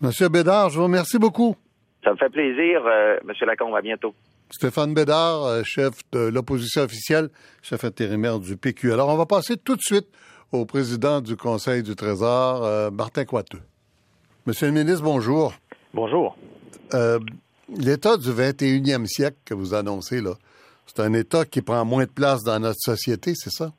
Monsieur 0.00 0.28
Bédard, 0.28 0.70
je 0.70 0.78
vous 0.78 0.84
remercie 0.84 1.18
beaucoup. 1.18 1.56
Ça 2.06 2.12
me 2.12 2.18
fait 2.18 2.30
plaisir, 2.30 2.82
euh, 2.86 3.18
Monsieur 3.24 3.46
Lacombe. 3.46 3.74
À 3.74 3.82
bientôt. 3.82 4.14
Stéphane 4.50 4.94
Bédard, 4.94 5.44
euh, 5.44 5.62
chef 5.64 5.94
de 6.12 6.28
l'opposition 6.28 6.82
officielle, 6.82 7.30
chef 7.62 7.82
intérimaire 7.82 8.38
du 8.38 8.56
PQ. 8.56 8.92
Alors, 8.92 9.08
on 9.08 9.16
va 9.16 9.26
passer 9.26 9.56
tout 9.56 9.74
de 9.74 9.80
suite 9.80 10.06
au 10.52 10.66
président 10.66 11.20
du 11.20 11.36
Conseil 11.36 11.82
du 11.82 11.96
Trésor, 11.96 12.64
euh, 12.64 12.90
Martin 12.92 13.24
Coiteux. 13.24 13.58
Monsieur 14.46 14.68
le 14.68 14.74
ministre, 14.74 15.02
bonjour. 15.02 15.52
Bonjour. 15.92 16.36
Euh, 16.94 17.18
L'État 17.76 18.16
du 18.16 18.30
21e 18.30 19.06
siècle 19.06 19.38
que 19.44 19.54
vous 19.54 19.74
annoncez, 19.74 20.20
là, 20.20 20.34
c'est 20.86 21.02
un 21.02 21.12
État 21.12 21.44
qui 21.44 21.60
prend 21.60 21.84
moins 21.84 22.04
de 22.04 22.10
place 22.10 22.44
dans 22.44 22.60
notre 22.60 22.78
société, 22.78 23.32
c'est 23.34 23.50
ça? 23.50 23.72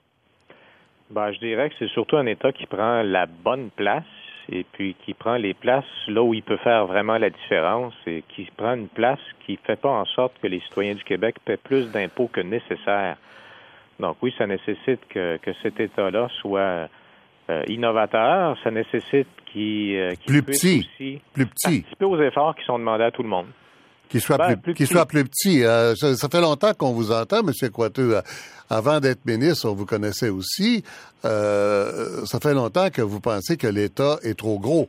Ben, 1.09 1.31
je 1.31 1.39
dirais 1.39 1.69
que 1.69 1.75
c'est 1.79 1.87
surtout 1.91 2.17
un 2.17 2.25
État 2.25 2.51
qui 2.51 2.65
prend 2.65 3.01
la 3.03 3.25
bonne 3.25 3.69
place 3.69 4.03
et 4.49 4.65
puis 4.71 4.95
qui 5.05 5.13
prend 5.13 5.35
les 5.35 5.53
places 5.53 5.85
là 6.07 6.21
où 6.21 6.33
il 6.33 6.43
peut 6.43 6.57
faire 6.57 6.85
vraiment 6.85 7.17
la 7.17 7.29
différence 7.29 7.93
et 8.05 8.23
qui 8.29 8.47
prend 8.55 8.75
une 8.75 8.87
place 8.87 9.19
qui 9.45 9.53
ne 9.53 9.57
fait 9.65 9.79
pas 9.79 9.89
en 9.89 10.05
sorte 10.05 10.33
que 10.41 10.47
les 10.47 10.59
citoyens 10.61 10.95
du 10.95 11.03
Québec 11.03 11.35
paient 11.45 11.57
plus 11.57 11.91
d'impôts 11.91 12.27
que 12.27 12.41
nécessaire. 12.41 13.17
Donc 13.99 14.17
oui, 14.21 14.33
ça 14.37 14.47
nécessite 14.47 15.01
que, 15.09 15.37
que 15.37 15.51
cet 15.63 15.79
État-là 15.79 16.29
soit 16.41 16.89
euh, 17.49 17.63
innovateur, 17.67 18.57
ça 18.63 18.71
nécessite 18.71 19.27
qu'il 19.45 19.95
euh, 19.95 20.13
plus 20.25 20.43
petit, 20.43 20.79
aussi 20.79 21.21
plus 21.33 21.45
petit, 21.45 21.79
participer 21.81 22.05
aux 22.05 22.21
efforts 22.21 22.55
qui 22.55 22.65
sont 22.65 22.79
demandés 22.79 23.05
à 23.05 23.11
tout 23.11 23.23
le 23.23 23.29
monde. 23.29 23.47
Qu'il 24.09 24.21
soit, 24.21 24.37
ben, 24.37 24.55
plus, 24.55 24.85
soit 24.85 25.05
plus 25.05 25.23
petit. 25.25 25.63
Euh, 25.63 25.93
ça, 25.95 26.29
fait 26.29 26.41
longtemps 26.41 26.73
qu'on 26.73 26.93
vous 26.93 27.11
entend, 27.11 27.39
M. 27.39 27.69
Coiteux. 27.71 28.15
Avant 28.69 28.99
d'être 28.99 29.25
ministre, 29.25 29.69
on 29.69 29.73
vous 29.73 29.85
connaissait 29.85 30.29
aussi. 30.29 30.83
ça 31.23 32.39
fait 32.41 32.53
longtemps 32.53 32.89
que 32.89 33.01
vous 33.01 33.19
pensez 33.19 33.57
que 33.57 33.67
l'État 33.67 34.17
est 34.23 34.37
trop 34.37 34.59
gros. 34.59 34.87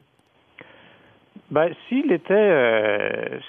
Ben, 1.51 1.73
s'il 1.89 2.13
était, 2.13 3.41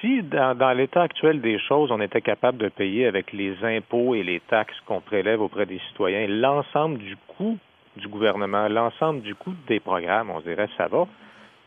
si 0.00 0.22
dans, 0.22 0.56
dans 0.56 0.72
l'état 0.72 1.02
actuel 1.02 1.40
des 1.40 1.58
choses, 1.58 1.90
on 1.90 2.00
était 2.00 2.20
capable 2.20 2.58
de 2.58 2.68
payer 2.68 3.06
avec 3.06 3.32
les 3.32 3.54
impôts 3.62 4.14
et 4.14 4.22
les 4.22 4.40
taxes 4.40 4.76
qu'on 4.86 5.00
prélève 5.00 5.40
auprès 5.40 5.66
des 5.66 5.80
citoyens 5.88 6.26
l'ensemble 6.26 6.98
du 6.98 7.16
coût 7.36 7.58
du 7.96 8.08
gouvernement, 8.08 8.68
l'ensemble 8.68 9.20
du 9.20 9.34
coût 9.34 9.54
des 9.68 9.80
programmes, 9.80 10.30
on 10.30 10.40
dirait 10.40 10.68
ça 10.76 10.88
va. 10.88 11.06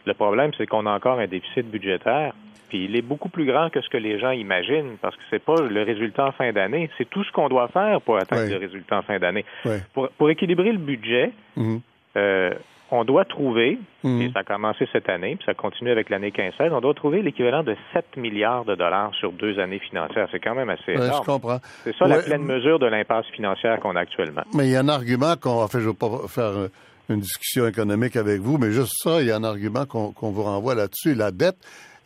Le 0.06 0.14
problème, 0.14 0.52
c'est 0.58 0.68
qu'on 0.68 0.86
a 0.86 0.92
encore 0.92 1.20
un 1.20 1.28
déficit 1.28 1.70
budgétaire, 1.70 2.34
puis 2.70 2.86
il 2.86 2.96
est 2.96 3.02
beaucoup 3.02 3.30
plus 3.30 3.46
grand 3.46 3.70
que 3.70 3.82
ce 3.82 3.90
que 3.90 3.98
les 3.98 4.20
gens 4.20 4.32
imaginent, 4.32 4.98
parce 5.02 5.16
que 5.16 5.22
c'est 5.30 5.44
pas 5.44 5.62
le 5.62 5.84
résultat 5.84 6.28
en 6.28 6.32
fin 6.32 6.52
d'année, 6.52 6.90
c'est 6.98 7.10
tout 7.10 7.24
ce 7.24 7.32
qu'on 7.32 7.50
doit 7.50 7.68
faire 7.70 8.02
pour 8.02 8.18
atteindre 8.18 8.50
le 8.50 8.58
résultat 8.58 8.98
en 8.98 9.02
fin 9.02 9.20
d'année. 9.20 9.46
Pour, 9.94 10.10
pour, 10.10 10.30
équilibrer 10.30 10.72
le 10.72 10.78
budget, 10.80 11.32
mm-hmm. 11.58 11.80
euh, 12.18 12.52
on 12.92 13.04
doit 13.04 13.26
trouver, 13.26 13.80
mhm. 14.04 14.22
et 14.22 14.32
ça 14.32 14.40
a 14.40 14.44
commencé 14.44 14.88
cette 14.92 15.10
année, 15.10 15.36
puis 15.36 15.46
ça 15.46 15.54
continue 15.54 15.92
avec 15.92 16.10
l'année 16.10 16.32
15 16.32 16.54
on 16.72 16.82
doit 16.82 16.94
trouver 16.94 17.22
l'équivalent 17.22 17.64
de 17.64 17.76
7 17.94 18.18
milliards 18.18 18.66
de 18.66 18.76
dollars 18.76 19.14
sur 19.16 19.32
deux 19.32 19.60
années 19.60 19.80
financières. 19.80 20.28
C'est 20.32 20.40
quand 20.40 20.56
même 20.56 20.70
assez 20.70 20.94
énorme. 20.94 21.24
je 21.24 21.32
comprends. 21.32 21.60
C'est 21.84 21.96
ça 21.96 22.08
la 22.08 22.20
pleine 22.20 22.44
mesure 22.44 22.80
de 22.80 22.86
l'impasse 22.86 23.26
financière 23.28 23.80
qu'on 23.80 23.96
a 23.96 24.02
actuellement. 24.02 24.44
Mais 24.54 24.68
il 24.68 24.72
y 24.72 24.76
a 24.76 24.82
un 24.82 24.90
argument 24.90 25.36
qu'on... 25.36 25.64
En 25.64 25.68
fait, 25.68 25.80
je 25.80 25.90
pas 25.90 26.28
faire 26.28 26.70
une 27.10 27.20
discussion 27.20 27.68
économique 27.68 28.16
avec 28.16 28.42
vous, 28.42 28.58
mais 28.58 28.72
juste 28.72 28.94
ça, 29.04 29.22
il 29.22 29.28
y 29.28 29.32
a 29.32 29.36
un 29.36 29.44
argument 29.44 29.86
qu'on 29.86 30.32
vous 30.32 30.44
renvoie 30.44 30.76
là-dessus. 30.76 31.14
La 31.14 31.32
dette, 31.32 31.58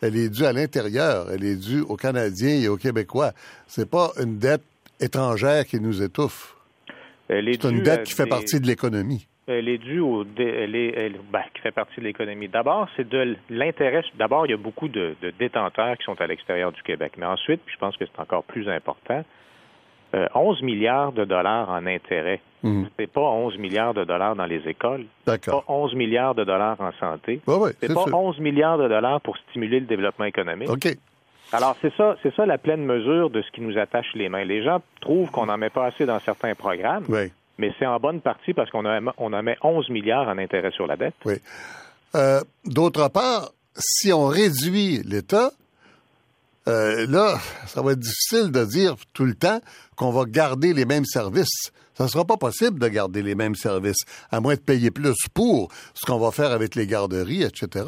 elle 0.02 0.16
est 0.16 0.28
due 0.28 0.44
à 0.44 0.52
l'intérieur. 0.52 1.30
Elle 1.32 1.44
est 1.44 1.56
due 1.56 1.80
aux 1.80 1.96
Canadiens 1.96 2.60
et 2.60 2.68
aux 2.68 2.76
Québécois. 2.76 3.32
C'est 3.66 3.88
pas 3.88 4.10
une 4.22 4.38
dette 4.38 4.62
étrangère 5.00 5.64
qui 5.64 5.80
nous 5.80 6.02
étouffe. 6.02 6.54
C'est 7.28 7.64
une 7.64 7.82
dette 7.82 8.04
qui 8.04 8.14
fait 8.14 8.26
partie 8.26 8.60
de 8.60 8.66
l'économie 8.66 9.26
elle 9.50 9.68
est 9.68 9.78
due 9.78 10.00
au, 10.00 10.24
elle 10.38 10.76
est, 10.76 10.94
elle, 10.96 11.16
ben, 11.30 11.42
qui 11.54 11.60
fait 11.60 11.72
partie 11.72 12.00
de 12.00 12.04
l'économie. 12.04 12.48
D'abord, 12.48 12.88
c'est 12.96 13.08
de 13.08 13.36
l'intérêt. 13.48 14.02
D'abord, 14.16 14.46
il 14.46 14.50
y 14.50 14.54
a 14.54 14.58
beaucoup 14.58 14.88
de, 14.88 15.16
détenteurs 15.38 15.96
qui 15.98 16.04
sont 16.04 16.20
à 16.20 16.26
l'extérieur 16.26 16.72
du 16.72 16.82
Québec. 16.82 17.12
Mais 17.18 17.26
ensuite, 17.26 17.60
puis 17.64 17.74
je 17.74 17.78
pense 17.78 17.96
que 17.96 18.04
c'est 18.06 18.20
encore 18.20 18.44
plus 18.44 18.68
important, 18.68 19.24
11 20.12 20.58
euh, 20.62 20.64
milliards 20.64 21.12
de 21.12 21.24
dollars 21.24 21.70
en 21.70 21.86
intérêt. 21.86 22.40
Mmh. 22.62 22.84
C'est 22.98 23.10
pas 23.10 23.20
11 23.20 23.58
milliards 23.58 23.94
de 23.94 24.04
dollars 24.04 24.36
dans 24.36 24.44
les 24.44 24.66
écoles. 24.68 25.06
D'accord. 25.26 25.64
Pas 25.64 25.72
11 25.72 25.94
milliards 25.94 26.34
de 26.34 26.44
dollars 26.44 26.80
en 26.80 26.92
santé. 27.00 27.40
c'est 27.80 27.94
pas 27.94 28.04
11 28.12 28.38
milliards 28.40 28.78
de 28.78 28.88
dollars 28.88 29.20
pour 29.20 29.36
stimuler 29.50 29.80
le 29.80 29.86
développement 29.86 30.26
économique. 30.26 30.68
OK. 30.68 30.88
Alors, 31.52 31.74
c'est 31.82 31.92
ça, 31.96 32.16
c'est 32.22 32.32
ça 32.34 32.46
la 32.46 32.58
pleine 32.58 32.84
mesure 32.84 33.30
de 33.30 33.42
ce 33.42 33.50
qui 33.50 33.60
nous 33.60 33.76
attache 33.76 34.06
les 34.14 34.28
mains. 34.28 34.44
Les 34.44 34.62
gens 34.62 34.80
trouvent 35.00 35.30
qu'on 35.30 35.46
n'en 35.46 35.58
met 35.58 35.70
pas 35.70 35.86
assez 35.86 36.06
dans 36.06 36.20
certains 36.20 36.54
programmes. 36.54 37.04
Oui 37.08 37.32
mais 37.60 37.72
c'est 37.78 37.86
en 37.86 37.98
bonne 38.00 38.20
partie 38.20 38.54
parce 38.54 38.70
qu'on 38.70 38.86
a, 38.86 39.00
on 39.18 39.32
a 39.32 39.42
mis 39.42 39.52
11 39.62 39.90
milliards 39.90 40.26
en 40.26 40.38
intérêt 40.38 40.70
sur 40.72 40.86
la 40.86 40.96
dette. 40.96 41.14
Oui. 41.26 41.34
Euh, 42.14 42.40
d'autre 42.64 43.08
part, 43.08 43.50
si 43.76 44.12
on 44.12 44.26
réduit 44.26 45.02
l'État, 45.04 45.50
euh, 46.68 47.06
là, 47.08 47.36
ça 47.66 47.82
va 47.82 47.92
être 47.92 47.98
difficile 47.98 48.52
de 48.52 48.64
dire 48.64 48.94
tout 49.14 49.24
le 49.24 49.34
temps 49.34 49.60
qu'on 49.96 50.10
va 50.10 50.24
garder 50.26 50.74
les 50.74 50.84
mêmes 50.84 51.04
services. 51.04 51.72
Ça 51.94 52.04
ne 52.04 52.08
sera 52.08 52.24
pas 52.24 52.36
possible 52.36 52.78
de 52.78 52.88
garder 52.88 53.22
les 53.22 53.34
mêmes 53.34 53.54
services, 53.54 54.04
à 54.30 54.40
moins 54.40 54.54
de 54.54 54.60
payer 54.60 54.90
plus 54.90 55.16
pour 55.34 55.68
ce 55.94 56.06
qu'on 56.06 56.18
va 56.18 56.30
faire 56.30 56.52
avec 56.52 56.74
les 56.74 56.86
garderies, 56.86 57.42
etc. 57.42 57.84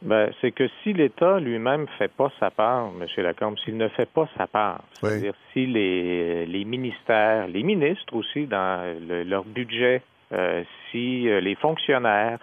Ben, 0.00 0.30
c'est 0.40 0.52
que 0.52 0.68
si 0.82 0.92
l'État 0.92 1.40
lui-même 1.40 1.82
ne 1.82 1.98
fait 1.98 2.10
pas 2.12 2.30
sa 2.38 2.50
part, 2.50 2.90
M. 3.00 3.06
Lacombe, 3.16 3.56
s'il 3.64 3.76
ne 3.76 3.88
fait 3.88 4.08
pas 4.08 4.28
sa 4.36 4.46
part, 4.46 4.84
c'est-à-dire 4.94 5.34
si 5.52 5.66
les, 5.66 6.46
les 6.46 6.64
ministères, 6.64 7.48
les 7.48 7.64
ministres 7.64 8.14
aussi, 8.14 8.46
dans 8.46 8.96
leur 9.26 9.44
budget, 9.44 10.02
euh, 10.32 10.62
si 10.90 11.28
euh, 11.28 11.40
les 11.40 11.54
fonctionnaires, 11.54 12.38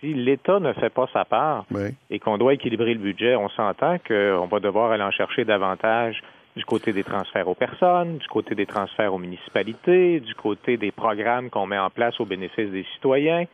si 0.00 0.14
l'État 0.14 0.58
ne 0.58 0.72
fait 0.72 0.88
pas 0.88 1.06
sa 1.12 1.24
part 1.24 1.66
et 2.08 2.18
qu'on 2.18 2.38
doit 2.38 2.54
équilibrer 2.54 2.94
le 2.94 3.00
budget, 3.00 3.36
on 3.36 3.48
s'entend 3.50 3.98
qu'on 3.98 4.46
va 4.46 4.60
devoir 4.60 4.92
aller 4.92 5.02
en 5.02 5.10
chercher 5.10 5.44
davantage 5.44 6.22
du 6.56 6.64
côté 6.64 6.92
des 6.92 7.04
transferts 7.04 7.46
aux 7.46 7.54
personnes, 7.54 8.18
du 8.18 8.26
côté 8.26 8.54
des 8.54 8.66
transferts 8.66 9.14
aux 9.14 9.18
municipalités, 9.18 10.20
du 10.20 10.34
côté 10.34 10.76
des 10.76 10.90
programmes 10.90 11.50
qu'on 11.50 11.66
met 11.66 11.78
en 11.78 11.90
place 11.90 12.18
au 12.20 12.24
bénéfice 12.24 12.70
des 12.70 12.84
citoyens. 12.94 13.44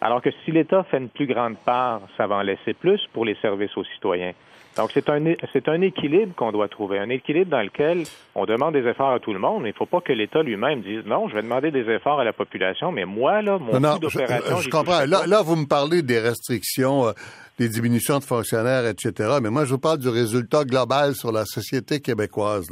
Alors 0.00 0.22
que 0.22 0.30
si 0.44 0.50
l'État 0.50 0.82
fait 0.84 0.98
une 0.98 1.10
plus 1.10 1.26
grande 1.26 1.58
part, 1.58 2.00
ça 2.16 2.26
va 2.26 2.36
en 2.36 2.42
laisser 2.42 2.72
plus 2.72 3.00
pour 3.12 3.24
les 3.24 3.34
services 3.36 3.76
aux 3.76 3.84
citoyens. 3.84 4.32
Donc, 4.80 4.92
c'est 4.94 5.10
un, 5.10 5.22
c'est 5.52 5.68
un 5.68 5.82
équilibre 5.82 6.34
qu'on 6.34 6.52
doit 6.52 6.68
trouver, 6.68 6.98
un 6.98 7.10
équilibre 7.10 7.50
dans 7.50 7.60
lequel 7.60 8.04
on 8.34 8.46
demande 8.46 8.72
des 8.72 8.88
efforts 8.88 9.12
à 9.12 9.18
tout 9.18 9.34
le 9.34 9.38
monde, 9.38 9.62
mais 9.62 9.68
il 9.68 9.72
ne 9.72 9.76
faut 9.76 9.84
pas 9.84 10.00
que 10.00 10.14
l'État 10.14 10.42
lui-même 10.42 10.80
dise 10.80 11.04
non, 11.04 11.28
je 11.28 11.34
vais 11.34 11.42
demander 11.42 11.70
des 11.70 11.86
efforts 11.90 12.18
à 12.18 12.24
la 12.24 12.32
population, 12.32 12.90
mais 12.90 13.04
moi, 13.04 13.42
là, 13.42 13.58
mon 13.58 13.72
coût 13.72 13.98
d'opération... 13.98 14.56
Je, 14.56 14.62
je 14.62 14.70
comprends. 14.70 15.04
Là, 15.04 15.26
là, 15.26 15.42
vous 15.42 15.56
me 15.56 15.66
parlez 15.66 16.00
des 16.00 16.18
restrictions, 16.18 17.08
euh, 17.08 17.12
des 17.58 17.68
diminutions 17.68 18.20
de 18.20 18.24
fonctionnaires, 18.24 18.86
etc. 18.86 19.36
Mais 19.42 19.50
moi, 19.50 19.66
je 19.66 19.72
vous 19.72 19.78
parle 19.78 19.98
du 19.98 20.08
résultat 20.08 20.64
global 20.64 21.14
sur 21.14 21.30
la 21.30 21.44
société 21.44 22.00
québécoise. 22.00 22.68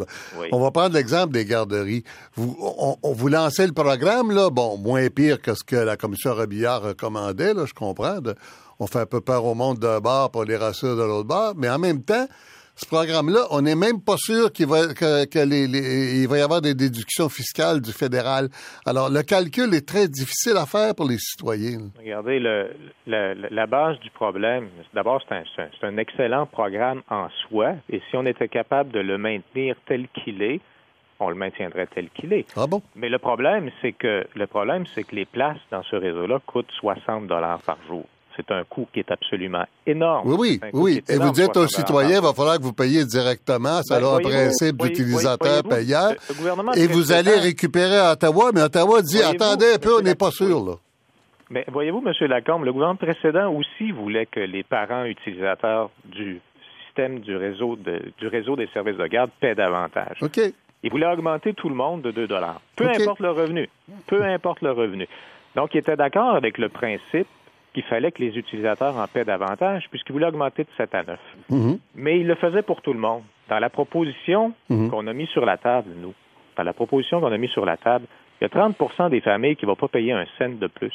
On 0.50 0.61
va 0.61 0.71
prendre 0.71 0.95
l'exemple 0.95 1.35
des 1.35 1.45
garderies. 1.45 2.05
Vous, 2.37 2.57
on, 2.59 3.12
vous 3.12 3.29
lancez 3.29 3.67
le 3.67 3.75
programme, 3.75 4.31
là, 4.31 4.49
bon, 4.49 4.79
moins 4.79 5.11
pire 5.11 5.43
que 5.43 5.53
ce 5.55 5.62
que 5.62 5.77
la 5.77 5.99
commission 5.99 6.33
Robillard 6.33 6.81
recommandait, 6.81 7.53
là, 7.53 7.67
je 7.67 7.75
comprends. 7.75 8.21
On 8.81 8.87
fait 8.87 9.01
un 9.01 9.07
peu 9.07 9.21
peur 9.21 9.45
au 9.45 9.55
monde 9.55 9.79
d'un 9.79 10.01
bar 10.01 10.31
pour 10.31 10.45
les 10.45 10.57
rassurer 10.57 10.97
de 10.97 11.03
l'autre 11.03 11.29
bar, 11.29 11.55
mais 11.57 11.69
en 11.69 11.79
même 11.79 12.03
temps, 12.03 12.27
ce 12.77 12.87
programme-là, 12.87 13.41
on 13.51 13.61
n'est 13.63 13.75
même 13.75 14.01
pas 14.01 14.17
sûr 14.17 14.53
qu'il 14.53 14.69
va, 14.69 14.95
que, 14.95 15.45
les, 15.45 16.21
il 16.23 16.29
va 16.29 16.39
y 16.39 16.41
avoir 16.41 16.61
des 16.61 16.75
déductions 16.75 17.29
fiscales 17.29 17.81
du 17.81 17.91
fédéral. 17.91 18.51
Alors, 18.87 19.11
le 19.11 19.23
calcul 19.23 19.75
est 19.75 19.87
très 19.87 20.07
difficile 20.07 20.57
à 20.57 20.65
faire 20.65 20.95
pour 20.95 21.09
les 21.09 21.19
citoyens. 21.19 21.91
Regardez, 21.99 22.39
le, 22.39 22.71
la 23.07 23.67
base 23.67 23.99
du 23.99 24.11
problème, 24.11 24.69
d'abord, 24.95 25.21
c'est 25.29 25.35
un, 25.35 25.89
un 25.89 25.97
excellent 25.97 26.47
programme 26.47 27.03
en 27.11 27.29
soi, 27.49 27.75
et 27.91 28.01
si 28.11 28.17
on 28.17 28.25
était 28.27 28.49
capable 28.49 28.93
de 28.93 29.01
le 29.01 29.19
maintenir 29.19 29.75
tel 29.87 30.07
qu'il 30.09 30.41
est, 30.43 30.61
on 31.19 31.31
le 31.31 31.35
maintiendrait 31.35 31.89
tel 31.93 32.11
qu'il 32.11 32.33
est. 32.33 32.47
Ah 32.57 32.69
bon? 32.69 32.81
Mais 32.95 33.09
le 33.09 33.19
problème, 33.19 33.71
c'est 33.83 33.91
que 33.91 34.25
le 34.37 34.47
problème, 34.47 34.85
c'est 34.95 35.03
que 35.03 35.17
les 35.17 35.25
places 35.25 35.59
dans 35.73 35.83
ce 35.83 35.97
réseau-là 35.97 36.39
coûtent 36.47 36.71
60 36.79 37.27
dollars 37.27 37.61
par 37.63 37.79
jour 37.89 38.05
c'est 38.38 38.54
un 38.54 38.62
coût 38.64 38.87
qui 38.92 39.00
est 39.00 39.11
absolument 39.11 39.64
énorme. 39.87 40.33
Oui, 40.33 40.61
oui, 40.62 40.71
oui. 40.73 41.02
Et 41.09 41.16
vous 41.16 41.33
dites 41.33 41.57
aux 41.57 41.66
citoyens, 41.66 42.18
il 42.18 42.23
va 42.23 42.33
falloir 42.33 42.59
que 42.59 42.62
vous 42.62 42.73
payiez 42.73 43.04
directement. 43.04 43.83
Ça 43.83 43.99
ben, 43.99 44.07
a 44.07 44.16
un 44.16 44.21
principe 44.21 44.76
d'utilisateur-payeur. 44.76 46.12
Et 46.76 46.87
vous 46.87 47.12
allez 47.12 47.35
récupérer 47.35 47.99
à 47.99 48.12
Ottawa, 48.12 48.50
mais 48.54 48.62
Ottawa 48.62 49.02
dit, 49.02 49.23
attendez 49.23 49.73
un 49.75 49.78
peu, 49.78 49.99
on 49.99 50.02
n'est 50.02 50.14
pas 50.14 50.30
sûr, 50.30 50.64
là. 50.64 50.75
Mais 51.50 51.64
voyez-vous, 51.73 52.02
M. 52.07 52.28
Lacombe, 52.28 52.64
le 52.64 52.73
gouvernement 52.73 52.97
précédent 52.97 53.50
aussi 53.50 53.90
voulait 53.90 54.26
que 54.26 54.40
les 54.40 54.62
parents 54.62 55.04
utilisateurs 55.04 55.90
du 56.04 56.40
système 56.87 57.21
du 57.21 57.35
réseau, 57.37 57.76
du 57.76 58.26
réseau 58.28 58.54
des 58.54 58.68
services 58.75 58.99
de 58.99 59.07
garde 59.07 59.30
paient 59.40 59.54
davantage. 59.54 60.18
OK. 60.21 60.40
Il 60.83 60.90
voulait 60.90 61.07
augmenter 61.07 61.54
tout 61.54 61.71
le 61.71 61.75
monde 61.75 62.02
de 62.02 62.11
2 62.11 62.26
dollars. 62.26 62.61
Peu 62.76 62.88
importe 62.88 63.21
le 63.21 63.30
revenu. 63.30 63.68
Peu 64.07 64.23
importe 64.23 64.61
le 64.61 64.73
revenu. 64.73 65.09
Donc, 65.57 65.71
il 65.75 65.78
était 65.78 65.97
d'accord 65.97 66.37
avec 66.37 66.59
le 66.59 66.68
principe 66.68 67.26
qu'il 67.73 67.83
fallait 67.85 68.13
que 68.13 68.23
les 68.23 68.37
utilisateurs 68.37 68.97
en 68.97 69.07
paient 69.07 69.25
davantage, 69.25 69.87
puisqu'il 69.91 70.13
voulait 70.13 70.27
augmenter 70.27 70.65
de 70.65 70.71
7 70.77 70.95
à 70.95 71.03
9. 71.03 71.21
Mm-hmm. 71.51 71.79
Mais 71.97 72.21
il 72.21 72.27
le 72.27 72.35
faisait 72.35 72.63
pour 72.63 72.83
tout 72.83 72.93
le 72.93 72.99
monde. 72.99 73.23
Dans 73.49 73.59
la 73.59 73.71
proposition 73.71 74.53
mm-hmm. 74.71 74.91
qu'on 74.91 75.07
a 75.07 75.13
mise 75.13 75.29
sur 75.29 75.45
la 75.45 75.57
table, 75.57 75.91
nous, 75.97 76.15
dans 76.57 76.65
la 76.65 76.73
proposition 76.73 77.21
qu'on 77.21 77.33
a 77.33 77.39
mise 77.39 77.51
sur 77.51 77.65
la 77.65 77.77
table, 77.77 78.07
il 78.41 78.45
y 78.45 78.47
a 78.47 78.69
30% 78.69 79.11
des 79.11 79.21
familles 79.21 79.57
qui 79.57 79.65
ne 79.65 79.71
vont 79.71 79.77
pas 79.77 79.89
payer 79.89 80.13
un 80.13 80.27
cent 80.39 80.59
de 80.59 80.67
plus. 80.67 80.95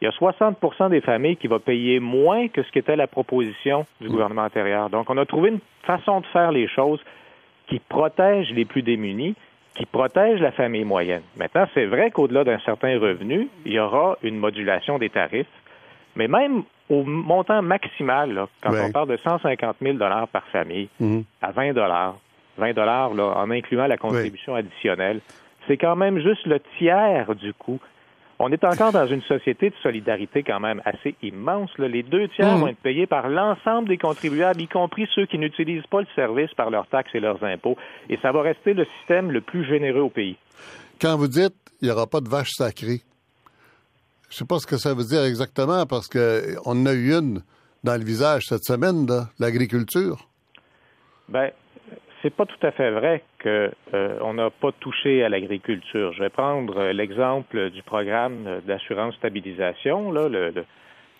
Il 0.00 0.04
y 0.04 0.08
a 0.08 0.10
60% 0.10 0.90
des 0.90 1.00
familles 1.00 1.36
qui 1.36 1.46
vont 1.46 1.60
payer 1.60 2.00
moins 2.00 2.48
que 2.48 2.62
ce 2.62 2.70
qu'était 2.72 2.96
la 2.96 3.06
proposition 3.06 3.86
du 4.00 4.08
mm. 4.08 4.10
gouvernement 4.10 4.42
antérieur. 4.42 4.90
Donc, 4.90 5.08
on 5.08 5.16
a 5.16 5.24
trouvé 5.24 5.50
une 5.50 5.60
façon 5.84 6.20
de 6.20 6.26
faire 6.26 6.52
les 6.52 6.68
choses 6.68 7.00
qui 7.68 7.78
protège 7.78 8.50
les 8.50 8.64
plus 8.64 8.82
démunis, 8.82 9.34
qui 9.74 9.86
protège 9.86 10.40
la 10.40 10.52
famille 10.52 10.84
moyenne. 10.84 11.22
Maintenant, 11.36 11.66
c'est 11.74 11.86
vrai 11.86 12.10
qu'au-delà 12.10 12.44
d'un 12.44 12.58
certain 12.60 12.98
revenu, 12.98 13.48
il 13.64 13.72
y 13.72 13.78
aura 13.78 14.18
une 14.22 14.36
modulation 14.36 14.98
des 14.98 15.10
tarifs, 15.10 15.46
mais 16.16 16.28
même 16.28 16.62
au 16.90 17.02
montant 17.02 17.62
maximal, 17.62 18.46
quand 18.62 18.72
on 18.72 18.92
parle 18.92 19.08
de 19.08 19.16
150 19.16 19.76
000 19.80 19.98
par 19.98 20.44
famille, 20.52 20.88
mm-hmm. 21.00 21.24
à 21.42 21.50
20 21.52 21.72
20 22.56 22.72
là, 22.76 23.08
en 23.08 23.50
incluant 23.50 23.86
la 23.86 23.96
contribution 23.96 24.54
additionnelle, 24.54 25.20
c'est 25.66 25.76
quand 25.76 25.96
même 25.96 26.20
juste 26.20 26.46
le 26.46 26.60
tiers 26.78 27.34
du 27.34 27.52
coût 27.54 27.80
on 28.38 28.50
est 28.50 28.64
encore 28.64 28.92
dans 28.92 29.06
une 29.06 29.22
société 29.22 29.70
de 29.70 29.74
solidarité 29.82 30.42
quand 30.42 30.60
même 30.60 30.82
assez 30.84 31.14
immense. 31.22 31.70
Les 31.78 32.02
deux 32.02 32.28
tiers 32.28 32.56
mmh. 32.56 32.60
vont 32.60 32.68
être 32.68 32.78
payés 32.78 33.06
par 33.06 33.28
l'ensemble 33.28 33.88
des 33.88 33.98
contribuables, 33.98 34.60
y 34.60 34.68
compris 34.68 35.06
ceux 35.14 35.26
qui 35.26 35.38
n'utilisent 35.38 35.86
pas 35.86 36.00
le 36.00 36.06
service 36.14 36.52
par 36.54 36.70
leurs 36.70 36.86
taxes 36.88 37.14
et 37.14 37.20
leurs 37.20 37.42
impôts. 37.44 37.76
Et 38.08 38.18
ça 38.22 38.32
va 38.32 38.42
rester 38.42 38.74
le 38.74 38.86
système 38.98 39.30
le 39.30 39.40
plus 39.40 39.64
généreux 39.64 40.00
au 40.00 40.10
pays. 40.10 40.36
Quand 41.00 41.16
vous 41.16 41.28
dites 41.28 41.54
il 41.80 41.88
n'y 41.88 41.92
aura 41.92 42.06
pas 42.06 42.20
de 42.20 42.28
vache 42.28 42.52
sacrée, 42.52 43.02
je 44.34 44.38
ne 44.38 44.38
sais 44.40 44.46
pas 44.46 44.58
ce 44.58 44.66
que 44.66 44.78
ça 44.78 44.94
veut 44.94 45.04
dire 45.04 45.22
exactement 45.22 45.86
parce 45.86 46.08
qu'on 46.08 46.56
en 46.64 46.86
a 46.86 46.92
eu 46.92 47.12
une 47.12 47.42
dans 47.84 47.96
le 47.96 48.04
visage 48.04 48.46
cette 48.46 48.64
semaine, 48.64 49.06
l'agriculture. 49.38 50.26
Ben, 51.28 51.52
c'est 52.20 52.34
pas 52.34 52.44
tout 52.44 52.66
à 52.66 52.72
fait 52.72 52.90
vrai 52.90 53.22
qu'on 53.40 53.70
euh, 53.94 54.32
n'a 54.32 54.50
pas 54.50 54.72
touché 54.80 55.22
à 55.22 55.28
l'agriculture. 55.28 56.12
Je 56.14 56.20
vais 56.20 56.30
prendre 56.30 56.76
euh, 56.78 56.92
l'exemple 56.92 57.70
du 57.70 57.84
programme 57.84 58.60
d'assurance 58.66 59.14
stabilisation, 59.16 60.10
là, 60.10 60.28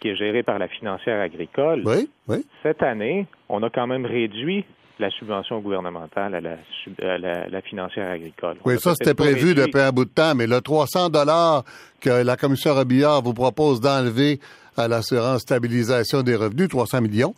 qui 0.01 0.09
est 0.09 0.17
géré 0.17 0.43
par 0.43 0.59
la 0.59 0.67
financière 0.67 1.21
agricole. 1.21 1.83
Oui, 1.85 2.11
oui. 2.27 2.45
Cette 2.65 2.83
année, 2.83 3.29
on 3.49 3.63
a 3.63 3.71
quand 3.71 3.87
même 3.87 4.07
réduit 4.07 4.65
la 4.99 5.11
subvention 5.11 5.61
gouvernementale 5.61 6.35
à 6.35 6.41
la, 6.41 7.63
financière 7.63 8.11
agricole. 8.11 8.57
Oui, 8.65 8.79
ça, 8.79 8.95
c'était 8.95 9.15
prévu 9.15 9.55
depuis 9.55 9.81
un 9.81 9.91
bout 9.91 10.05
de 10.05 10.11
temps, 10.11 10.35
mais 10.35 10.47
le 10.47 10.61
300 10.61 11.11
dollars 11.11 11.65
que 12.01 12.11
la 12.11 12.37
commission 12.37 12.75
Robillard 12.75 13.23
vous 13.23 13.35
propose 13.35 13.81
d'enlever 13.81 14.39
à 14.77 14.89
l'assurance 14.89 15.41
stabilisation 15.41 16.23
des 16.23 16.37
revenus, 16.37 16.69
300 16.69 17.01
millions, 17.01 17.35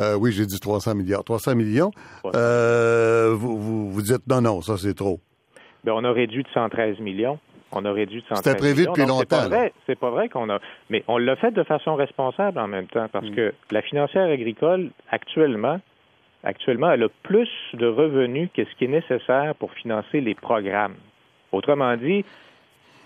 euh, 0.00 0.16
oui, 0.16 0.32
j'ai 0.32 0.46
dit 0.46 0.58
300 0.58 0.94
milliards. 0.94 1.24
300 1.24 1.54
millions. 1.54 1.90
Euh, 2.34 3.34
vous, 3.34 3.90
vous, 3.90 4.02
dites 4.02 4.26
non, 4.28 4.40
non, 4.40 4.62
ça 4.62 4.76
c'est 4.76 4.94
trop. 4.94 5.20
Bien, 5.84 5.94
on 5.94 6.04
a 6.04 6.12
réduit 6.12 6.42
de 6.42 6.48
113 6.54 6.98
millions. 7.00 7.38
On 7.72 7.84
a 7.84 7.92
réduit 7.92 8.20
de 8.20 8.26
113 8.26 8.42
C'était 8.42 8.56
prévu 8.56 8.86
depuis 8.86 9.06
longtemps. 9.06 9.48
C'est 9.86 9.98
pas 9.98 10.10
vrai, 10.10 10.28
qu'on 10.28 10.48
a. 10.50 10.58
Mais 10.90 11.04
on 11.08 11.18
l'a 11.18 11.36
fait 11.36 11.52
de 11.52 11.62
façon 11.62 11.94
responsable 11.94 12.58
en 12.58 12.68
même 12.68 12.86
temps, 12.86 13.08
parce 13.10 13.26
mm. 13.26 13.34
que 13.34 13.54
la 13.70 13.82
financière 13.82 14.30
agricole, 14.30 14.90
actuellement, 15.10 15.78
actuellement, 16.44 16.90
elle 16.90 17.04
a 17.04 17.08
plus 17.22 17.48
de 17.74 17.86
revenus 17.86 18.48
que 18.54 18.64
ce 18.64 18.74
qui 18.76 18.84
est 18.84 18.88
nécessaire 18.88 19.54
pour 19.54 19.72
financer 19.72 20.20
les 20.20 20.34
programmes. 20.34 20.94
Autrement 21.52 21.96
dit, 21.96 22.24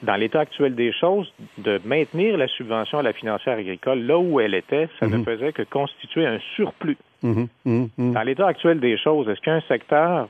dans 0.02 0.16
l'état 0.16 0.40
actuel 0.40 0.74
des 0.74 0.92
choses, 0.92 1.32
de 1.58 1.80
maintenir 1.84 2.36
la 2.36 2.48
subvention 2.48 2.98
à 2.98 3.02
la 3.02 3.12
financière 3.12 3.58
agricole 3.58 4.00
là 4.00 4.18
où 4.18 4.40
elle 4.40 4.54
était, 4.54 4.88
ça 5.00 5.06
ne 5.06 5.16
mhm. 5.16 5.24
faisait 5.24 5.52
que 5.52 5.62
constituer 5.62 6.26
un 6.26 6.38
surplus. 6.54 6.98
Mhm. 7.22 7.48
Mhm. 7.64 8.12
Dans 8.12 8.22
l'état 8.22 8.46
actuel 8.46 8.80
des 8.80 8.98
choses, 8.98 9.28
est-ce 9.28 9.40
qu'un 9.40 9.60
secteur 9.62 10.28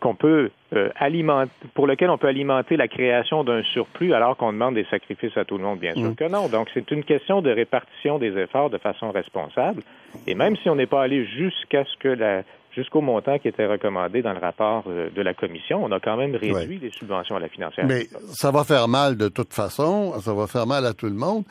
qu'on 0.00 0.14
peut 0.14 0.50
euh, 0.74 0.88
alimenter, 0.96 1.50
pour 1.74 1.86
lequel 1.86 2.10
on 2.10 2.18
peut 2.18 2.28
alimenter 2.28 2.76
la 2.76 2.88
création 2.88 3.44
d'un 3.44 3.62
surplus 3.62 4.14
alors 4.14 4.36
qu'on 4.36 4.52
demande 4.52 4.74
des 4.74 4.86
sacrifices 4.90 5.36
à 5.36 5.44
tout 5.44 5.58
le 5.58 5.64
monde, 5.64 5.78
bien 5.78 5.94
sûr 5.94 6.14
que 6.16 6.28
non. 6.28 6.48
Donc 6.48 6.68
c'est 6.74 6.90
une 6.90 7.04
question 7.04 7.42
de 7.42 7.50
répartition 7.50 8.18
des 8.18 8.36
efforts 8.38 8.70
de 8.70 8.78
façon 8.78 9.10
responsable. 9.10 9.82
Et 10.26 10.34
même 10.34 10.56
si 10.56 10.68
on 10.70 10.74
n'est 10.74 10.86
pas 10.86 11.02
allé 11.02 11.24
jusqu'à 11.26 11.84
ce 11.84 11.96
que 11.98 12.08
la, 12.08 12.42
jusqu'au 12.76 13.00
montant 13.00 13.38
qui 13.38 13.48
était 13.48 13.66
recommandé 13.66 14.22
dans 14.22 14.32
le 14.32 14.38
rapport 14.38 14.84
euh, 14.86 15.08
de 15.10 15.22
la 15.22 15.34
commission. 15.34 15.82
On 15.82 15.90
a 15.90 15.98
quand 15.98 16.16
même 16.16 16.36
réduit 16.36 16.78
les 16.78 16.90
subventions 16.90 17.36
à 17.36 17.40
la 17.40 17.48
financière. 17.48 17.86
Mais 17.86 18.06
ça 18.34 18.50
va 18.50 18.64
faire 18.64 18.86
mal 18.86 19.16
de 19.16 19.28
toute 19.28 19.54
façon, 19.54 20.12
ça 20.20 20.34
va 20.34 20.46
faire 20.46 20.66
mal 20.66 20.84
à 20.84 20.92
tout 20.92 21.06
le 21.06 21.14
monde. 21.14 21.44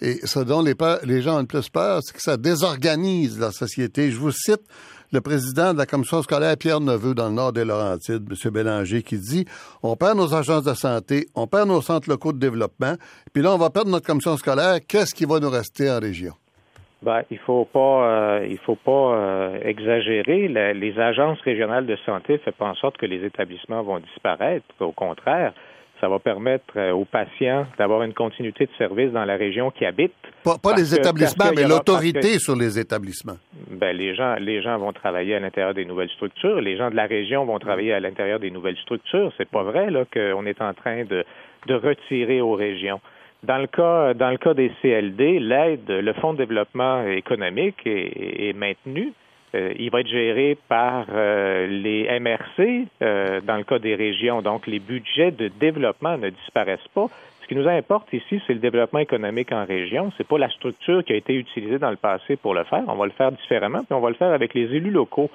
Et 0.00 0.14
ce 0.24 0.38
dont 0.40 0.62
les, 0.62 0.74
les 1.04 1.22
gens 1.22 1.38
ont 1.38 1.40
le 1.40 1.46
plus 1.46 1.68
peur, 1.70 2.00
c'est 2.02 2.14
que 2.14 2.22
ça 2.22 2.36
désorganise 2.36 3.40
la 3.40 3.50
société. 3.50 4.12
Je 4.12 4.18
vous 4.18 4.30
cite 4.30 4.62
le 5.12 5.20
président 5.20 5.72
de 5.72 5.78
la 5.78 5.86
commission 5.86 6.22
scolaire, 6.22 6.56
Pierre 6.58 6.80
Neveu, 6.80 7.14
dans 7.14 7.28
le 7.28 7.34
nord 7.34 7.52
des 7.52 7.64
Laurentides, 7.64 8.28
M. 8.30 8.52
Bélanger, 8.52 9.02
qui 9.02 9.18
dit 9.18 9.46
On 9.82 9.96
perd 9.96 10.16
nos 10.16 10.34
agences 10.34 10.64
de 10.64 10.74
santé, 10.74 11.26
on 11.34 11.46
perd 11.46 11.68
nos 11.68 11.80
centres 11.80 12.08
locaux 12.08 12.32
de 12.32 12.38
développement, 12.38 12.94
puis 13.32 13.42
là, 13.42 13.54
on 13.54 13.58
va 13.58 13.70
perdre 13.70 13.90
notre 13.90 14.06
commission 14.06 14.36
scolaire. 14.36 14.78
Qu'est-ce 14.86 15.14
qui 15.14 15.24
va 15.24 15.40
nous 15.40 15.50
rester 15.50 15.90
en 15.90 15.98
région? 15.98 16.32
Ben, 17.00 17.22
il 17.30 17.38
faut 17.38 17.68
euh, 17.76 18.56
faut 18.66 18.74
pas 18.74 18.90
euh, 19.14 19.60
exagérer. 19.62 20.48
les 20.48 20.98
agences 20.98 21.40
régionales 21.42 21.86
de 21.86 21.96
santé 22.04 22.40
ne 22.44 22.52
font 22.52 22.66
en 22.66 22.74
sorte 22.74 22.96
que 22.96 23.06
les 23.06 23.24
établissements 23.24 23.82
vont 23.82 24.00
disparaître. 24.00 24.66
Au 24.80 24.90
contraire, 24.90 25.52
ça 26.00 26.08
va 26.08 26.18
permettre 26.18 26.76
euh, 26.76 26.92
aux 26.92 27.04
patients 27.04 27.66
d'avoir 27.78 28.02
une 28.02 28.14
continuité 28.14 28.66
de 28.66 28.70
service 28.78 29.12
dans 29.12 29.24
la 29.24 29.36
région 29.36 29.70
qui 29.70 29.84
habitent. 29.84 30.12
Pas, 30.44 30.74
les 30.76 30.94
établissements, 30.94 31.50
mais 31.54 31.64
l'autorité 31.64 32.38
sur 32.38 32.56
les 32.56 32.78
établissements. 32.78 33.36
Ben, 33.70 33.96
les 33.96 34.14
gens, 34.14 34.36
les 34.36 34.62
gens 34.62 34.78
vont 34.78 34.92
travailler 34.92 35.34
à 35.34 35.40
l'intérieur 35.40 35.74
des 35.74 35.84
nouvelles 35.84 36.10
structures. 36.10 36.60
Les 36.60 36.76
gens 36.76 36.90
de 36.90 36.96
la 36.96 37.06
région 37.06 37.44
vont 37.44 37.58
travailler 37.58 37.92
à 37.92 38.00
l'intérieur 38.00 38.38
des 38.38 38.50
nouvelles 38.50 38.78
structures. 38.78 39.32
C'est 39.36 39.48
pas 39.48 39.62
vrai 39.62 39.90
là 39.90 40.04
qu'on 40.04 40.46
est 40.46 40.62
en 40.62 40.72
train 40.72 41.04
de, 41.04 41.24
de 41.66 41.74
retirer 41.74 42.40
aux 42.40 42.54
régions. 42.54 43.00
Dans 43.44 43.58
le 43.58 43.68
cas, 43.68 44.14
dans 44.14 44.30
le 44.30 44.36
cas 44.36 44.54
des 44.54 44.72
CLD, 44.82 45.38
l'aide, 45.38 45.88
le 45.88 46.12
Fonds 46.14 46.32
de 46.32 46.38
développement 46.38 47.06
économique 47.06 47.76
est, 47.84 48.52
maintenu. 48.56 49.12
Euh, 49.54 49.72
il 49.78 49.90
va 49.90 50.00
être 50.00 50.08
géré 50.08 50.58
par 50.68 51.06
euh, 51.10 51.66
les 51.66 52.06
MRC 52.20 52.86
euh, 53.00 53.40
dans 53.40 53.56
le 53.56 53.64
cas 53.64 53.78
des 53.78 53.94
régions. 53.94 54.42
Donc, 54.42 54.66
les 54.66 54.78
budgets 54.78 55.30
de 55.30 55.48
développement 55.48 56.18
ne 56.18 56.28
disparaissent 56.28 56.88
pas. 56.94 57.06
Ce 57.42 57.46
qui 57.48 57.54
nous 57.54 57.66
importe 57.66 58.12
ici, 58.12 58.42
c'est 58.46 58.52
le 58.52 58.58
développement 58.58 58.98
économique 58.98 59.52
en 59.52 59.64
région. 59.64 60.12
C'est 60.18 60.26
pas 60.26 60.36
la 60.36 60.50
structure 60.50 61.02
qui 61.02 61.14
a 61.14 61.16
été 61.16 61.34
utilisée 61.34 61.78
dans 61.78 61.90
le 61.90 61.96
passé 61.96 62.36
pour 62.36 62.52
le 62.52 62.64
faire. 62.64 62.82
On 62.88 62.96
va 62.96 63.06
le 63.06 63.12
faire 63.12 63.32
différemment, 63.32 63.84
puis 63.84 63.94
on 63.94 64.00
va 64.00 64.10
le 64.10 64.16
faire 64.16 64.32
avec 64.32 64.52
les 64.52 64.74
élus 64.74 64.90
locaux. 64.90 65.30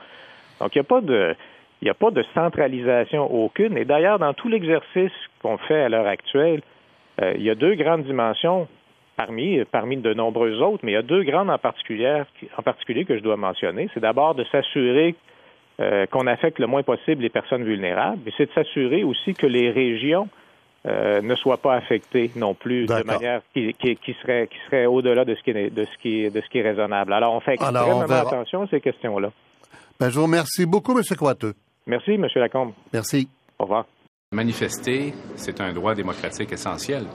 Donc, 0.59 0.75
il 0.75 0.77
n'y 0.77 0.85
a 0.85 0.87
pas 0.87 1.01
de 1.01 1.35
il 1.81 1.87
n'y 1.87 1.89
a 1.89 1.95
pas 1.95 2.11
de 2.11 2.23
centralisation 2.33 3.29
aucune. 3.29 3.77
Et 3.77 3.83
d'ailleurs, 3.83 4.17
dans 4.17 4.33
tout 4.33 4.47
l'exercice 4.47 5.11
qu'on 5.41 5.57
fait 5.57 5.81
à 5.81 5.89
l'heure 5.89 6.07
actuelle, 6.07 6.61
il 7.21 7.41
y 7.41 7.49
a 7.49 7.55
deux 7.55 7.75
grandes 7.75 8.03
dimensions 8.03 8.69
parmi, 9.25 9.63
parmi 9.71 9.97
de 9.97 10.13
nombreuses 10.13 10.61
autres, 10.61 10.79
mais 10.83 10.91
il 10.91 10.95
y 10.95 10.97
a 10.97 11.01
deux 11.01 11.23
grandes 11.23 11.49
en 11.49 11.57
particulier, 11.57 12.23
en 12.57 12.61
particulier 12.61 13.05
que 13.05 13.17
je 13.17 13.23
dois 13.23 13.37
mentionner. 13.37 13.89
C'est 13.93 13.99
d'abord 13.99 14.35
de 14.35 14.43
s'assurer 14.51 15.15
euh, 15.79 16.05
qu'on 16.07 16.27
affecte 16.27 16.59
le 16.59 16.67
moins 16.67 16.83
possible 16.83 17.21
les 17.21 17.29
personnes 17.29 17.63
vulnérables, 17.63 18.21
et 18.27 18.33
c'est 18.37 18.47
de 18.47 18.53
s'assurer 18.53 19.03
aussi 19.03 19.33
que 19.33 19.47
les 19.47 19.71
régions 19.71 20.27
euh, 20.85 21.21
ne 21.21 21.35
soient 21.35 21.57
pas 21.57 21.75
affectées 21.75 22.31
non 22.35 22.53
plus 22.53 22.85
de 22.85 23.03
manière 23.05 23.41
qui, 23.53 23.73
qui, 23.73 24.15
serait, 24.21 24.47
qui 24.47 24.57
serait 24.65 24.85
au-delà 24.85 25.23
de 25.23 25.35
ce 25.35 25.41
qui 25.41 25.51
est 25.51 25.69
de 25.69 25.85
ce 25.85 25.97
qui 26.01 26.29
de 26.29 26.41
ce 26.41 26.49
qui 26.49 26.57
est 26.57 26.61
raisonnable. 26.61 27.13
Alors 27.13 27.33
on 27.33 27.39
fait 27.39 27.53
extrêmement 27.53 28.01
attention 28.01 28.63
à 28.63 28.67
ces 28.67 28.81
questions-là. 28.81 29.31
Ben, 29.99 30.09
je 30.09 30.19
vous 30.19 30.25
remercie 30.25 30.65
beaucoup, 30.65 30.97
M. 30.97 31.03
Coiteux. 31.17 31.53
Merci, 31.87 32.11
M. 32.11 32.27
Lacombe. 32.35 32.73
Merci. 32.91 33.29
Au 33.59 33.63
revoir. 33.63 33.85
Manifester, 34.33 35.13
c'est 35.35 35.61
un 35.61 35.71
droit 35.71 35.95
démocratique 35.95 36.51
essentiel. 36.51 37.05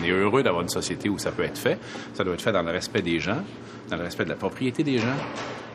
On, 0.00 0.04
est 0.04 0.10
heureux 0.10 0.42
d'avoir 0.42 0.62
une 0.62 0.68
société 0.68 1.08
où 1.08 1.18
ça 1.18 1.32
peut 1.32 1.44
être 1.44 1.58
fait. 1.58 1.78
Ça 2.14 2.24
doit 2.24 2.34
être 2.34 2.42
fait 2.42 2.52
dans 2.52 2.62
le 2.62 2.70
respect 2.70 3.02
des 3.02 3.20
gens, 3.20 3.42
dans 3.88 3.96
le 3.96 4.02
respect 4.02 4.24
de 4.24 4.30
la 4.30 4.36
propriété 4.36 4.82
des 4.82 4.98
gens, 4.98 5.16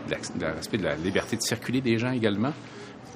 dans 0.10 0.48
le 0.48 0.54
respect 0.54 0.78
de 0.78 0.84
la 0.84 0.96
liberté 0.96 1.36
de 1.36 1.42
circuler 1.42 1.82
des 1.82 1.98
gens 1.98 2.12
également. 2.12 2.54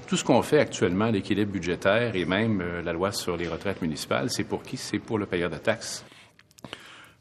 Tout 0.08 0.18
ce 0.18 0.24
qu'on 0.24 0.42
fait 0.42 0.60
actuellement, 0.60 1.12
l'équilibre 1.12 1.52
budgétaire 1.52 2.16
et 2.16 2.26
même 2.26 2.62
euh, 2.62 2.82
la 2.82 2.94
loi 2.94 3.12
sur 3.12 3.38
les 3.38 3.48
retraites 3.48 3.82
municipales, 3.82 4.32
c'est 4.32 4.44
pour 4.44 4.64
qui? 4.64 4.76
C'est 4.76 4.98
pour 4.98 5.20
le 5.20 5.28
payeur 5.28 5.52
de 5.52 5.58
taxes. 5.58 6.04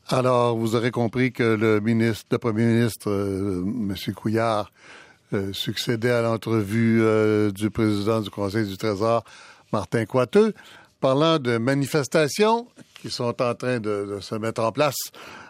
Alors, 0.08 0.56
vous 0.56 0.74
aurez 0.74 0.90
compris 0.90 1.32
que 1.32 1.42
le 1.42 1.80
ministre, 1.80 2.24
le 2.30 2.38
premier 2.38 2.64
ministre, 2.64 3.10
euh, 3.10 3.62
M. 3.62 3.94
Couillard, 4.14 4.72
euh, 5.34 5.52
succédait 5.52 6.10
à 6.10 6.22
l'entrevue 6.22 7.02
du 7.52 7.68
président 7.68 8.22
du 8.22 8.30
Conseil 8.30 8.66
du 8.66 8.78
Trésor 8.78 9.22
Martin 9.70 10.06
Coiteux, 10.06 10.54
parlant 11.00 11.38
de 11.38 11.58
manifestations 11.58 12.66
qui 13.00 13.10
sont 13.10 13.40
en 13.40 13.54
train 13.54 13.80
de, 13.80 14.18
se 14.20 14.34
mettre 14.34 14.62
en 14.62 14.72
place 14.72 14.96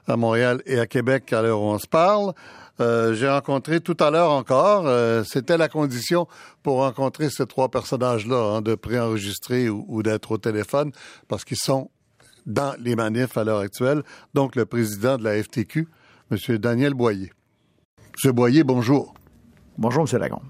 à 0.07 0.17
Montréal 0.17 0.63
et 0.67 0.79
à 0.79 0.87
Québec 0.87 1.33
à 1.33 1.43
l'heure 1.43 1.61
où 1.61 1.67
on 1.67 1.79
se 1.79 1.87
parle. 1.87 2.33
Euh, 2.81 3.15
j'ai 3.15 3.29
rencontré 3.29 3.81
tout 3.81 3.97
à 3.99 4.11
l'heure 4.11 4.31
encore, 4.31 4.87
euh, 4.87 5.25
c'était 5.25 5.57
la 5.57 5.69
condition 5.69 6.29
pour 6.63 6.77
rencontrer 6.77 7.29
ces 7.29 7.45
trois 7.47 7.71
personnages-là, 7.71 8.57
hein, 8.57 8.63
de 8.63 8.77
préenregistrer 8.77 9.69
ou, 9.69 10.03
d'être 10.05 10.31
au 10.31 10.39
téléphone, 10.39 10.93
parce 11.27 11.45
qu'ils 11.45 11.57
sont 11.57 11.91
dans 12.47 12.75
les 12.79 12.95
manifs 12.95 13.37
à 13.37 13.43
l'heure 13.43 13.59
actuelle, 13.59 14.05
donc 14.33 14.55
le 14.55 14.65
président 14.65 15.17
de 15.17 15.25
la 15.25 15.43
FTQ, 15.43 15.89
M. 16.31 16.59
Daniel 16.59 16.95
Boyer. 16.95 17.33
M. 18.25 18.33
Boyer, 18.33 18.63
bonjour. 18.63 19.13
Bonjour, 19.77 20.07
M. 20.09 20.21
Lagombe. 20.21 20.49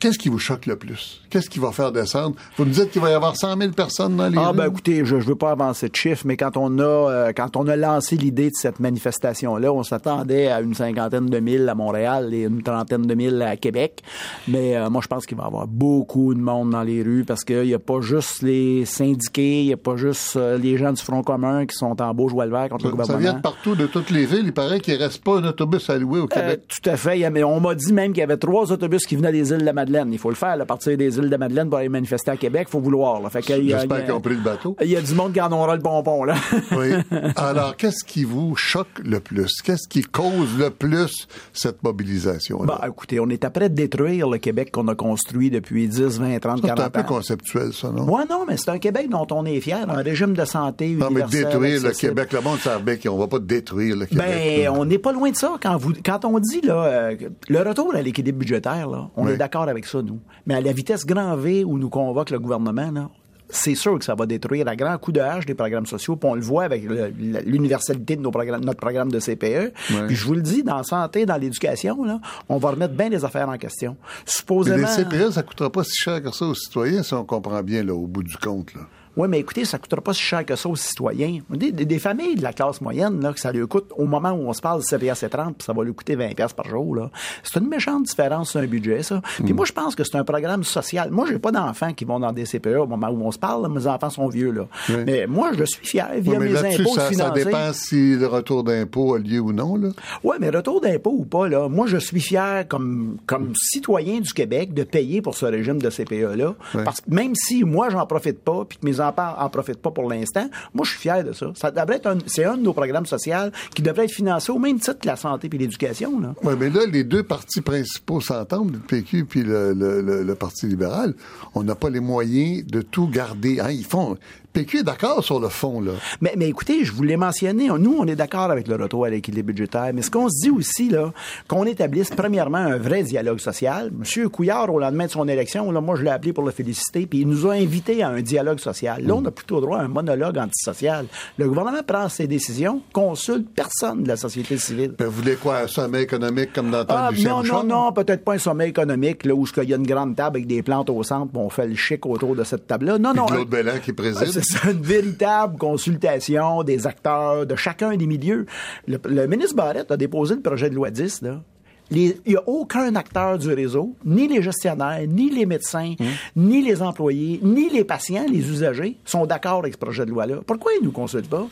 Qu'est-ce 0.00 0.18
qui 0.18 0.28
vous 0.28 0.38
choque 0.38 0.66
le 0.66 0.76
plus? 0.76 1.22
Qu'est-ce 1.30 1.48
qui 1.48 1.58
va 1.58 1.72
faire 1.72 1.90
descendre? 1.90 2.36
Vous 2.58 2.64
me 2.64 2.70
dites 2.70 2.90
qu'il 2.90 3.00
va 3.00 3.10
y 3.10 3.14
avoir 3.14 3.34
100 3.36 3.56
000 3.58 3.72
personnes 3.72 4.16
dans 4.16 4.28
les 4.28 4.36
Ah, 4.38 4.50
rues? 4.50 4.56
ben 4.56 4.66
écoutez, 4.66 5.04
je 5.04 5.16
ne 5.16 5.20
veux 5.22 5.34
pas 5.34 5.50
avancer 5.52 5.88
de 5.88 5.96
chiffres, 5.96 6.24
mais 6.26 6.36
quand 6.36 6.56
on 6.56 6.78
a 6.78 6.82
euh, 6.82 7.32
quand 7.34 7.56
on 7.56 7.66
a 7.66 7.76
lancé 7.76 8.16
l'idée 8.16 8.46
de 8.50 8.54
cette 8.54 8.78
manifestation-là, 8.78 9.72
on 9.72 9.82
s'attendait 9.82 10.48
à 10.48 10.60
une 10.60 10.74
cinquantaine 10.74 11.26
de 11.26 11.38
mille 11.40 11.68
à 11.68 11.74
Montréal 11.74 12.32
et 12.34 12.42
une 12.42 12.62
trentaine 12.62 13.02
de 13.06 13.14
mille 13.14 13.40
à 13.42 13.56
Québec. 13.56 14.02
Mais 14.48 14.76
euh, 14.76 14.90
moi, 14.90 15.00
je 15.02 15.08
pense 15.08 15.24
qu'il 15.24 15.36
va 15.38 15.44
y 15.44 15.46
avoir 15.46 15.66
beaucoup 15.66 16.34
de 16.34 16.40
monde 16.40 16.70
dans 16.70 16.82
les 16.82 17.02
rues 17.02 17.24
parce 17.24 17.42
qu'il 17.44 17.62
n'y 17.62 17.74
a 17.74 17.78
pas 17.78 18.00
juste 18.02 18.42
les 18.42 18.84
syndiqués, 18.84 19.60
il 19.62 19.66
n'y 19.68 19.72
a 19.72 19.76
pas 19.78 19.96
juste 19.96 20.36
euh, 20.36 20.58
les 20.58 20.76
gens 20.76 20.92
du 20.92 21.02
Front 21.02 21.22
commun 21.22 21.64
qui 21.64 21.74
sont 21.74 22.00
en 22.02 22.12
beau 22.12 22.28
joie 22.28 22.44
le 22.44 22.52
vert 22.52 22.68
contre 22.68 22.84
le 22.84 22.90
Ça 22.90 22.96
gouvernement. 22.96 23.18
vient 23.18 23.32
de 23.34 23.40
partout, 23.40 23.74
de 23.74 23.86
toutes 23.86 24.10
les 24.10 24.26
villes. 24.26 24.42
Il 24.44 24.52
paraît 24.52 24.80
qu'il 24.80 24.94
ne 24.94 24.98
reste 24.98 25.24
pas 25.24 25.38
un 25.38 25.44
autobus 25.44 25.88
à 25.88 25.96
louer 25.96 26.20
au 26.20 26.26
Québec. 26.26 26.62
tout 26.68 26.90
à 26.90 26.96
fait. 26.98 27.30
Mais 27.30 27.42
on 27.44 27.60
m'a 27.60 27.74
dit 27.74 27.92
même 27.94 28.12
qu'il 28.12 28.20
y 28.20 28.24
avait 28.24 28.36
trois 28.36 28.70
autobus 28.72 29.06
qui 29.06 29.16
venaient 29.16 29.32
des 29.32 29.50
îles 29.52 29.58
de 29.58 29.64
la 29.64 29.72
Madeleine. 29.72 29.85
Il 29.88 30.18
faut 30.18 30.28
le 30.30 30.34
faire, 30.36 30.56
là, 30.56 30.62
à 30.62 30.66
partir 30.66 30.96
des 30.96 31.18
îles 31.18 31.30
de 31.30 31.36
Madeleine 31.36 31.68
pour 31.68 31.78
aller 31.78 31.88
manifester 31.88 32.30
à 32.30 32.36
Québec. 32.36 32.66
Il 32.68 32.72
faut 32.72 32.80
vouloir. 32.80 33.20
Là. 33.20 33.30
Fait 33.30 33.42
J'espère 33.42 34.04
qu'ils 34.04 34.12
ont 34.14 34.20
pris 34.20 34.34
le 34.34 34.40
bateau. 34.42 34.76
Il 34.82 34.88
y 34.88 34.96
a 34.96 35.00
du 35.00 35.14
monde 35.14 35.32
qui 35.32 35.40
en 35.40 35.50
aura 35.52 35.74
le 35.76 35.82
bonbon, 35.82 36.24
là. 36.24 36.34
Oui. 36.76 36.92
Alors, 37.36 37.76
qu'est-ce 37.76 38.04
qui 38.04 38.24
vous 38.24 38.56
choque 38.56 38.88
le 39.04 39.20
plus? 39.20 39.60
Qu'est-ce 39.62 39.88
qui 39.88 40.02
cause 40.02 40.58
le 40.58 40.70
plus 40.70 41.26
cette 41.52 41.82
mobilisation-là? 41.82 42.78
Bon, 42.80 42.86
écoutez, 42.88 43.20
on 43.20 43.28
est 43.28 43.44
après 43.44 43.68
de 43.68 43.74
détruire 43.74 44.28
le 44.28 44.38
Québec 44.38 44.70
qu'on 44.72 44.88
a 44.88 44.94
construit 44.94 45.50
depuis 45.50 45.88
10, 45.88 46.18
20, 46.20 46.38
30, 46.40 46.58
c'est 46.62 46.70
un 46.70 46.74
40 46.74 46.92
peu 46.92 47.00
ans. 47.00 47.04
conceptuel, 47.04 47.72
ça, 47.72 47.90
non? 47.90 48.04
Ouais, 48.04 48.24
non, 48.28 48.44
mais 48.48 48.56
c'est 48.56 48.70
un 48.70 48.78
Québec 48.78 49.08
dont 49.10 49.26
on 49.30 49.44
est 49.44 49.60
fier, 49.60 49.84
un 49.88 50.02
régime 50.02 50.34
de 50.34 50.44
santé 50.44 50.90
non, 50.90 51.08
mais 51.10 51.22
détruire 51.22 51.82
le. 51.82 51.90
Québec, 51.90 52.32
le 52.32 52.40
monde 52.40 52.58
savait 52.58 52.98
qu'on 52.98 53.16
va 53.16 53.26
pas 53.26 53.38
détruire 53.38 53.96
le 53.96 54.06
Québec. 54.06 54.26
Ben, 54.26 54.64
là. 54.64 54.72
on 54.72 54.84
n'est 54.84 54.98
pas 54.98 55.12
loin 55.12 55.30
de 55.30 55.36
ça. 55.36 55.54
Quand, 55.62 55.76
vous, 55.76 55.92
quand 56.04 56.24
on 56.24 56.38
dit 56.38 56.60
là, 56.62 56.84
euh, 56.84 57.16
le 57.48 57.58
retour 57.60 57.94
à 57.94 58.02
l'équilibre 58.02 58.38
budgétaire, 58.38 58.88
là, 58.88 59.08
on 59.16 59.26
Oui. 59.26 59.32
est 59.32 59.36
d'accord 59.36 59.68
avec 59.68 59.75
ça, 59.84 60.00
nous. 60.00 60.20
Mais 60.46 60.54
à 60.54 60.60
la 60.62 60.72
vitesse 60.72 61.04
grand 61.04 61.36
V 61.36 61.64
où 61.64 61.76
nous 61.78 61.90
convoque 61.90 62.30
le 62.30 62.38
gouvernement, 62.38 62.90
là, 62.90 63.10
c'est 63.48 63.74
sûr 63.76 63.96
que 63.98 64.04
ça 64.04 64.14
va 64.16 64.26
détruire 64.26 64.66
à 64.66 64.74
grand 64.74 64.96
coup 64.98 65.12
de 65.12 65.20
hache 65.20 65.46
des 65.46 65.54
programmes 65.54 65.86
sociaux. 65.86 66.16
Puis 66.16 66.28
on 66.28 66.34
le 66.34 66.40
voit 66.40 66.64
avec 66.64 66.82
le- 66.82 67.12
l'universalité 67.44 68.16
de 68.16 68.20
nos 68.20 68.30
programmes, 68.32 68.64
notre 68.64 68.80
programme 68.80 69.12
de 69.12 69.20
CPE. 69.20 69.72
Puis 70.06 70.16
je 70.16 70.24
vous 70.24 70.34
le 70.34 70.42
dis, 70.42 70.62
dans 70.64 70.78
la 70.78 70.82
santé, 70.82 71.26
dans 71.26 71.36
l'éducation, 71.36 72.02
là, 72.04 72.20
on 72.48 72.56
va 72.58 72.70
remettre 72.70 72.94
bien 72.94 73.08
les 73.08 73.24
affaires 73.24 73.48
en 73.48 73.56
question. 73.56 73.96
Mais 74.00 74.22
Supposément. 74.32 74.76
les 74.78 75.04
CPE, 75.04 75.30
ça 75.32 75.42
coûtera 75.44 75.70
pas 75.70 75.84
si 75.84 75.94
cher 75.96 76.20
que 76.22 76.32
ça 76.32 76.44
aux 76.46 76.54
citoyens, 76.54 77.02
si 77.04 77.14
on 77.14 77.24
comprend 77.24 77.62
bien, 77.62 77.84
là, 77.84 77.94
au 77.94 78.06
bout 78.06 78.22
du 78.24 78.36
compte, 78.36 78.74
là. 78.74 78.80
Oui, 79.16 79.28
mais 79.28 79.38
écoutez, 79.40 79.64
ça 79.64 79.78
coûtera 79.78 80.00
pas 80.00 80.12
si 80.12 80.20
cher 80.22 80.44
que 80.44 80.56
ça 80.56 80.68
aux 80.68 80.76
citoyens. 80.76 81.38
Des, 81.50 81.72
des- 81.72 81.84
des 81.86 81.98
familles 81.98 82.34
de 82.36 82.42
la 82.42 82.52
classe 82.52 82.80
moyenne, 82.80 83.20
là, 83.22 83.32
que 83.32 83.40
ça 83.40 83.50
leur 83.52 83.66
coûte, 83.68 83.90
au 83.96 84.04
moment 84.06 84.30
où 84.32 84.48
on 84.48 84.52
se 84.52 84.60
parle 84.60 84.80
de 84.80 84.84
CPS 84.84 85.22
et 85.22 85.28
30, 85.28 85.56
puis 85.56 85.64
ça 85.64 85.72
va 85.72 85.84
lui 85.84 85.94
coûter 85.94 86.16
20 86.16 86.34
pièces 86.34 86.52
par 86.52 86.68
jour, 86.68 86.94
là. 86.96 87.10
C'est 87.42 87.58
une 87.58 87.68
méchante 87.68 88.04
différence 88.04 88.50
sur 88.50 88.60
un 88.60 88.66
budget, 88.66 89.02
ça. 89.02 89.22
Puis 89.42 89.52
Mm. 89.52 89.56
moi, 89.56 89.64
je 89.64 89.72
pense 89.72 89.94
que 89.94 90.04
c'est 90.04 90.16
un 90.16 90.24
programme 90.24 90.64
social. 90.64 91.10
Moi, 91.10 91.26
j'ai 91.28 91.38
pas 91.38 91.50
d'enfants 91.52 91.92
qui 91.94 92.04
vont 92.04 92.20
dans 92.20 92.32
des 92.32 92.44
CPE 92.44 92.76
au 92.80 92.86
moment 92.86 93.08
où 93.08 93.22
on 93.26 93.32
se 93.32 93.38
parle, 93.38 93.62
là. 93.62 93.68
mes 93.68 93.86
enfants 93.86 94.10
sont 94.10 94.28
vieux, 94.28 94.50
là. 94.50 94.66
Oui. 94.90 94.96
Mais 95.06 95.26
moi, 95.26 95.50
je 95.56 95.64
suis 95.64 95.84
fier, 95.86 96.08
via 96.18 96.32
Oui, 96.32 96.38
mais 96.38 96.62
mes 96.62 96.74
impôts, 96.74 96.94
ça, 96.94 97.30
dépend 97.30 97.72
si 97.72 98.16
le 98.16 98.26
retour 98.26 98.64
d'impôt 98.64 99.14
a 99.14 99.18
lieu 99.18 99.40
ou 99.40 99.52
non, 99.52 99.76
là. 99.76 99.88
Oui, 100.24 100.36
mais 100.40 100.50
retour 100.50 100.80
d'impôt 100.80 101.14
ou 101.18 101.24
pas, 101.24 101.48
là, 101.48 101.68
moi, 101.68 101.86
je 101.86 101.96
suis 101.96 102.20
fier 102.20 102.66
comme, 102.68 103.16
comme 103.26 103.52
citoyen 103.56 104.20
du 104.20 104.32
Québec 104.32 104.74
de 104.74 104.82
payer 104.84 105.22
pour 105.22 105.34
ce 105.34 105.46
régime 105.46 105.80
de 105.80 105.88
CPE-là. 105.90 106.54
Parce 106.84 107.00
que 107.00 107.10
même 107.12 107.34
si 107.34 107.64
moi, 107.64 107.88
j'en 107.90 108.04
profite 108.06 108.40
pas, 108.40 108.64
puis 108.68 108.78
que 108.78 108.84
mes 108.86 109.00
en 109.08 109.48
profitent 109.50 109.80
pas 109.82 109.90
pour 109.90 110.08
l'instant, 110.08 110.48
moi, 110.74 110.84
je 110.84 110.90
suis 110.90 111.00
fier 111.00 111.22
de 111.24 111.32
ça. 111.32 111.46
Ça 111.54 111.70
devrait 111.70 111.96
être 111.96 112.16
c'est 112.26 112.44
un 112.44 112.56
de 112.56 112.62
nos 112.62 112.72
programmes 112.72 113.06
sociaux 113.06 113.50
qui 113.74 113.82
devrait 113.82 114.04
être 114.04 114.12
financé 114.12 114.52
au 114.52 114.58
même 114.58 114.78
titre 114.78 114.98
que 115.00 115.06
la 115.06 115.16
santé 115.16 115.48
puis 115.48 115.58
l'éducation. 115.58 116.12
Oui, 116.42 116.54
mais 116.58 116.70
là, 116.70 116.80
les 116.90 117.04
deux 117.04 117.22
partis 117.22 117.60
principaux 117.60 118.20
s'entendent, 118.20 118.72
le 118.72 118.78
PQ 118.78 119.24
puis 119.24 119.42
le- 119.42 119.72
le 119.72 120.34
Parti 120.34 120.66
libéral. 120.66 121.14
On 121.54 121.62
n'a 121.62 121.74
pas 121.74 121.90
les 121.90 122.00
moyens 122.00 122.64
de 122.66 122.82
tout 122.82 123.08
garder. 123.08 123.60
Hein, 123.60 123.70
ils 123.70 123.84
font. 123.84 124.16
PQ 124.56 124.78
est 124.78 124.82
d'accord 124.84 125.22
sur 125.22 125.38
le 125.38 125.48
fond, 125.50 125.80
là. 125.82 125.92
Mais, 126.22 126.32
mais 126.36 126.48
écoutez, 126.48 126.82
je 126.84 126.92
vous 126.92 127.02
l'ai 127.02 127.18
mentionné, 127.18 127.68
nous, 127.78 127.94
on 127.98 128.06
est 128.06 128.16
d'accord 128.16 128.50
avec 128.50 128.68
le 128.68 128.76
retour 128.76 129.04
à 129.04 129.10
l'équilibre 129.10 129.48
budgétaire, 129.48 129.90
mais 129.92 130.00
ce 130.00 130.10
qu'on 130.10 130.30
se 130.30 130.40
dit 130.42 130.50
aussi, 130.50 130.88
là, 130.88 131.12
qu'on 131.46 131.64
établisse 131.66 132.08
premièrement 132.08 132.56
un 132.56 132.78
vrai 132.78 133.02
dialogue 133.02 133.38
social. 133.38 133.90
Monsieur 133.98 134.30
Couillard, 134.30 134.72
au 134.72 134.78
lendemain 134.78 135.04
de 135.06 135.10
son 135.10 135.28
élection, 135.28 135.70
là, 135.72 135.82
moi, 135.82 135.96
je 135.96 136.04
l'ai 136.04 136.10
appelé 136.10 136.32
pour 136.32 136.44
le 136.44 136.52
féliciter, 136.52 137.06
puis 137.06 137.20
il 137.20 137.28
nous 137.28 137.46
a 137.46 137.52
invités 137.52 138.02
à 138.02 138.08
un 138.08 138.22
dialogue 138.22 138.58
social. 138.58 139.02
Là, 139.04 139.14
on 139.14 139.24
a 139.26 139.30
plutôt 139.30 139.60
droit 139.60 139.76
à 139.78 139.82
un 139.82 139.88
monologue 139.88 140.38
antisocial. 140.38 141.04
Le 141.36 141.48
gouvernement 141.48 141.82
prend 141.86 142.08
ses 142.08 142.26
décisions, 142.26 142.80
consulte 142.94 143.48
personne 143.54 144.04
de 144.04 144.08
la 144.08 144.16
société 144.16 144.56
civile. 144.56 144.94
Ben, 144.98 145.04
vous 145.06 145.20
voulez 145.20 145.34
quoi, 145.36 145.58
un 145.64 145.66
sommet 145.66 146.02
économique 146.02 146.54
comme 146.54 146.70
dans 146.70 146.78
le 146.78 146.84
temps 146.86 146.94
Ah, 146.96 147.10
Lucien 147.10 147.42
non, 147.42 147.42
non, 147.42 147.64
non, 147.64 147.92
peut-être 147.92 148.24
pas 148.24 148.32
un 148.32 148.38
sommet 148.38 148.68
économique, 148.70 149.26
là, 149.26 149.34
où 149.34 149.44
il 149.62 149.68
y 149.68 149.74
a 149.74 149.76
une 149.76 149.86
grande 149.86 150.16
table 150.16 150.36
avec 150.38 150.46
des 150.46 150.62
plantes 150.62 150.88
au 150.88 151.02
centre, 151.02 151.30
puis 151.30 151.42
on 151.42 151.50
fait 151.50 151.66
le 151.66 151.74
chic 151.74 152.06
autour 152.06 152.34
de 152.34 152.42
cette 152.44 152.66
table-là. 152.66 152.96
Non, 152.98 153.10
Puis 153.10 153.20
non. 153.20 153.26
Claude 153.26 153.40
un- 153.40 153.50
Belland 153.50 153.78
qui 153.84 153.92
préside? 153.92 154.45
C'est 154.46 154.58
ça, 154.58 154.70
une 154.70 154.82
véritable 154.82 155.58
consultation 155.58 156.62
des 156.62 156.86
acteurs 156.86 157.46
de 157.46 157.56
chacun 157.56 157.96
des 157.96 158.06
milieux. 158.06 158.46
Le, 158.86 158.98
le 159.04 159.26
ministre 159.26 159.56
Barrette 159.56 159.90
a 159.90 159.96
déposé 159.96 160.34
le 160.34 160.40
projet 160.42 160.70
de 160.70 160.74
loi 160.74 160.90
10, 160.90 161.22
là. 161.22 161.40
Les- 161.88 162.20
Il 162.26 162.32
n'y 162.32 162.36
a 162.36 162.42
aucun 162.48 162.96
acteur 162.96 163.38
du 163.38 163.52
réseau, 163.52 163.94
ni 164.04 164.26
les 164.26 164.42
gestionnaires, 164.42 165.00
ni 165.06 165.30
les 165.30 165.46
médecins, 165.46 165.94
Hum. 166.00 166.06
ni 166.34 166.60
les 166.62 166.82
employés, 166.82 167.38
ni 167.44 167.70
les 167.70 167.84
patients, 167.84 168.26
les 168.28 168.50
usagers, 168.50 168.98
sont 169.04 169.24
d'accord 169.24 169.58
avec 169.60 169.74
ce 169.74 169.78
projet 169.78 170.04
de 170.04 170.10
loi-là. 170.10 170.36
Pourquoi 170.44 170.72
ils 170.74 170.80
ne 170.80 170.86
nous 170.86 170.92
consultent 170.92 171.30
pas? 171.30 171.46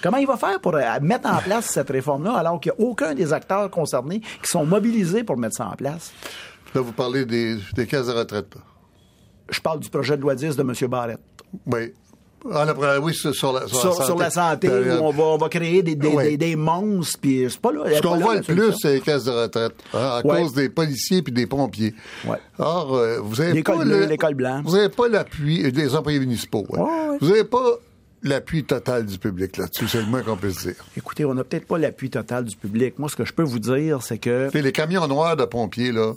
Comment 0.00 0.18
il 0.18 0.28
va 0.28 0.36
faire 0.36 0.60
pour 0.60 0.76
euh, 0.76 0.80
mettre 1.02 1.28
en 1.28 1.38
place 1.38 1.66
cette 1.66 1.90
réforme-là 1.90 2.34
alors 2.34 2.60
qu'il 2.60 2.72
n'y 2.78 2.84
a 2.84 2.88
aucun 2.88 3.14
des 3.14 3.32
acteurs 3.32 3.68
concernés 3.70 4.20
qui 4.20 4.48
sont 4.48 4.64
mobilisés 4.64 5.24
pour 5.24 5.36
mettre 5.36 5.56
ça 5.56 5.66
en 5.68 5.74
place? 5.74 6.12
Là, 6.72 6.80
vous 6.82 6.92
parlez 6.92 7.24
des, 7.24 7.56
des 7.74 7.86
caisses 7.86 8.06
de 8.06 8.12
retraite, 8.12 8.54
là. 8.54 8.60
Je 9.50 9.60
parle 9.60 9.80
du 9.80 9.90
projet 9.90 10.16
de 10.16 10.22
loi 10.22 10.36
10 10.36 10.54
de 10.54 10.62
M. 10.62 10.72
Barrette. 10.88 11.18
Oui. 11.66 11.92
Ah, 12.52 12.66
oui, 13.02 13.14
sur, 13.14 13.52
la, 13.52 13.66
sur, 13.66 13.80
sur, 13.80 14.02
sur 14.04 14.18
la 14.18 14.30
santé, 14.30 14.68
où 14.68 15.04
on 15.04 15.10
va, 15.12 15.22
on 15.24 15.36
va 15.36 15.48
créer 15.48 15.82
des, 15.82 15.94
des, 15.94 16.08
Oui. 16.08 16.24
des, 16.24 16.36
des 16.38 16.56
monstres, 16.56 17.18
puis 17.20 17.46
c'est 17.50 17.60
pas 17.60 17.70
là. 17.72 17.84
Ce 17.94 18.00
qu'on 18.00 18.16
voit 18.16 18.36
le 18.36 18.42
plus, 18.42 18.72
c'est 18.80 18.94
les 18.94 19.00
caisses 19.00 19.24
de 19.24 19.30
retraite, 19.30 19.74
hein, 19.92 19.98
à 19.98 20.26
Ouais. 20.26 20.40
cause 20.42 20.54
des 20.54 20.68
policiers 20.70 21.20
puis 21.22 21.32
des 21.32 21.46
pompiers. 21.46 21.94
Ouais. 22.26 22.38
Or, 22.58 22.94
euh, 22.96 23.18
vous 23.22 23.40
avez 23.40 23.52
L'école 23.52 23.88
pas 23.88 24.06
l'école 24.06 24.34
blanche. 24.34 24.64
Vous 24.64 24.76
n'avez 24.76 24.88
pas 24.88 25.08
l'appui 25.08 25.70
des 25.70 25.94
employés 25.94 26.18
municipaux. 26.20 26.64
Ouais. 26.70 27.18
Vous 27.20 27.28
n'avez 27.28 27.44
pas 27.44 27.78
l'appui 28.22 28.64
total 28.64 29.06
du 29.06 29.18
public 29.18 29.56
là-dessus, 29.56 29.88
c'est 29.88 29.98
le 30.00 30.06
moins 30.06 30.22
qu'on 30.22 30.36
puisse 30.36 30.60
dire. 30.62 30.74
Écoutez, 30.96 31.24
on 31.24 31.34
n'a 31.34 31.44
peut-être 31.44 31.66
pas 31.66 31.78
l'appui 31.78 32.10
total 32.10 32.44
du 32.44 32.56
public. 32.56 32.98
Moi, 32.98 33.08
ce 33.08 33.16
que 33.16 33.24
je 33.24 33.32
peux 33.32 33.42
vous 33.42 33.58
dire, 33.58 34.02
c'est 34.02 34.18
que... 34.18 34.48
Puis 34.50 34.62
les 34.62 34.72
camions 34.72 35.06
noirs 35.08 35.36
de 35.36 35.44
pompiers, 35.44 35.92
là, 35.92 36.12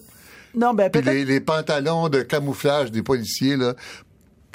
Non, 0.55 0.73
ben 0.73 0.89
puis 0.89 1.01
les 1.01 1.39
pantalons 1.39 2.09
de 2.09 2.21
camouflage 2.21 2.91
des 2.91 3.03
policiers, 3.03 3.55
là, 3.57 3.73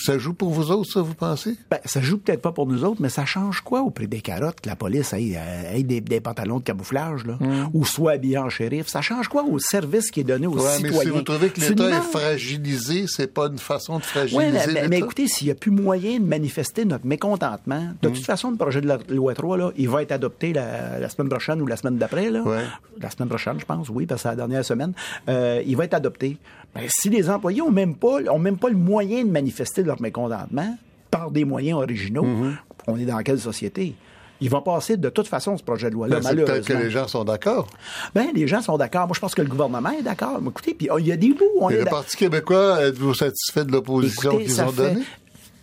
ça 0.02 0.18
joue 0.18 0.32
pour 0.34 0.50
vous 0.50 0.70
autres, 0.70 0.90
ça, 0.92 1.00
vous 1.02 1.14
pensez? 1.14 1.56
Ben, 1.70 1.78
ça 1.84 2.00
joue 2.00 2.18
peut-être 2.18 2.42
pas 2.42 2.52
pour 2.52 2.66
nous 2.66 2.84
autres, 2.84 3.00
mais 3.00 3.08
ça 3.08 3.24
change 3.24 3.60
quoi 3.60 3.80
au 3.82 3.90
prix 3.90 4.06
des 4.08 4.20
carottes 4.20 4.60
que 4.60 4.68
la 4.68 4.76
police 4.76 5.12
ait, 5.12 5.32
euh, 5.36 5.74
ait 5.74 5.82
des, 5.82 6.00
des 6.00 6.20
pantalons 6.20 6.58
de 6.58 6.64
camouflage, 6.64 7.24
là, 7.26 7.38
ou 7.72 7.84
soit 7.84 8.12
habillé 8.12 8.38
en 8.38 8.48
shérif? 8.48 8.86
Ça 8.88 9.00
change 9.00 9.28
quoi 9.28 9.44
au 9.44 9.58
service 9.58 10.10
qui 10.10 10.20
est 10.20 10.24
donné 10.24 10.46
aux 10.46 10.54
Hmm. 10.54 10.58
Ouais, 10.58 10.78
mais 10.82 10.88
citoyens? 10.88 11.10
si 11.12 11.16
vous 11.16 11.22
trouvez 11.22 11.50
que 11.50 11.60
l'État 11.60 11.88
est 11.90 12.00
fragilisé, 12.12 13.04
c'est 13.06 13.32
pas 13.32 13.46
une 13.46 13.58
façon 13.58 13.98
de 13.98 14.04
fragiliser 14.04 14.36
Oui, 14.36 14.52
mais, 14.52 14.66
mais- 14.82 14.88
mais 14.88 14.98
écoutez, 14.98 15.26
s'il 15.28 15.46
n'y 15.46 15.50
a 15.52 15.54
plus 15.54 15.70
moyen 15.70 16.18
de 16.18 16.24
manifester 16.24 16.84
notre 16.84 17.06
mécontentement, 17.06 17.80
Hmm. 17.80 17.94
de 18.02 18.08
toute 18.08 18.24
façon, 18.24 18.50
le 18.50 18.56
projet 18.56 18.80
de 18.80 18.86
la 18.86 18.98
loi 19.08 19.34
3, 19.34 19.56
là, 19.56 19.70
il 19.76 19.88
va 19.88 20.02
être 20.02 20.12
adopté 20.12 20.52
la, 20.52 20.98
la 20.98 21.08
semaine 21.08 21.28
prochaine 21.28 21.60
ou 21.62 21.66
la 21.66 21.76
semaine 21.76 21.96
d'après. 21.98 22.30
Là. 22.30 22.42
Ouais. 22.42 22.62
La 23.00 23.10
semaine 23.10 23.28
prochaine, 23.28 23.58
je 23.60 23.64
pense, 23.64 23.88
oui, 23.88 24.06
parce 24.06 24.22
que 24.22 24.22
c'est 24.24 24.28
la 24.30 24.36
dernière 24.36 24.64
semaine. 24.64 24.92
Euh, 25.28 25.62
il 25.66 25.76
va 25.76 25.84
être 25.84 25.94
adopté. 25.94 26.36
Ben, 26.74 26.82
si 26.88 27.08
les 27.10 27.28
employés 27.30 27.60
n'ont 27.60 27.70
même, 27.70 27.94
pas- 27.96 28.18
ont 28.30 28.38
même 28.38 28.56
pas 28.58 28.68
le 28.68 28.76
moyen 28.76 29.24
de 29.24 29.30
manifester 29.30 29.82
leur 29.82 30.00
mécontentement 30.00 30.76
par 31.10 31.30
des 31.30 31.44
moyens 31.44 31.78
originaux, 31.78 32.24
Mm-hmm. 32.24 32.54
on 32.88 32.96
est 32.98 33.04
dans 33.06 33.18
quelle 33.18 33.40
société? 33.40 33.94
Il 34.40 34.50
va 34.50 34.60
passer 34.60 34.96
de 34.96 35.08
toute 35.08 35.26
façon 35.26 35.56
ce 35.56 35.64
projet 35.64 35.88
de 35.90 35.94
loi-là, 35.94 36.20
Ben, 36.20 36.28
c'est 36.28 36.36
peut-être 36.36 36.66
que 36.68 36.72
les 36.74 36.90
gens 36.90 37.08
sont 37.08 37.24
d'accord. 37.24 37.66
Ben, 38.14 38.28
les 38.32 38.46
gens 38.46 38.60
sont 38.60 38.76
d'accord. 38.78 39.08
Moi, 39.08 39.14
je 39.16 39.20
pense 39.20 39.34
que 39.34 39.42
le 39.42 39.48
gouvernement 39.48 39.90
est 39.90 40.02
d'accord. 40.02 40.38
Écoutez, 40.46 40.74
puis 40.74 40.88
oh, 40.92 40.98
il 40.98 41.06
y 41.08 41.12
a 41.12 41.16
des 41.16 41.30
bouts. 41.34 41.44
où 41.56 41.64
On 41.64 41.70
Et 41.70 41.74
est 41.74 41.78
le 41.80 41.84
Parti 41.86 42.16
québécois, 42.16 42.80
êtes-vous 42.86 43.14
satisfait 43.14 43.64
de 43.64 43.72
l'opposition 43.72 44.38
qu'ils 44.38 44.60
ont 44.62 44.70
donnée? 44.70 45.02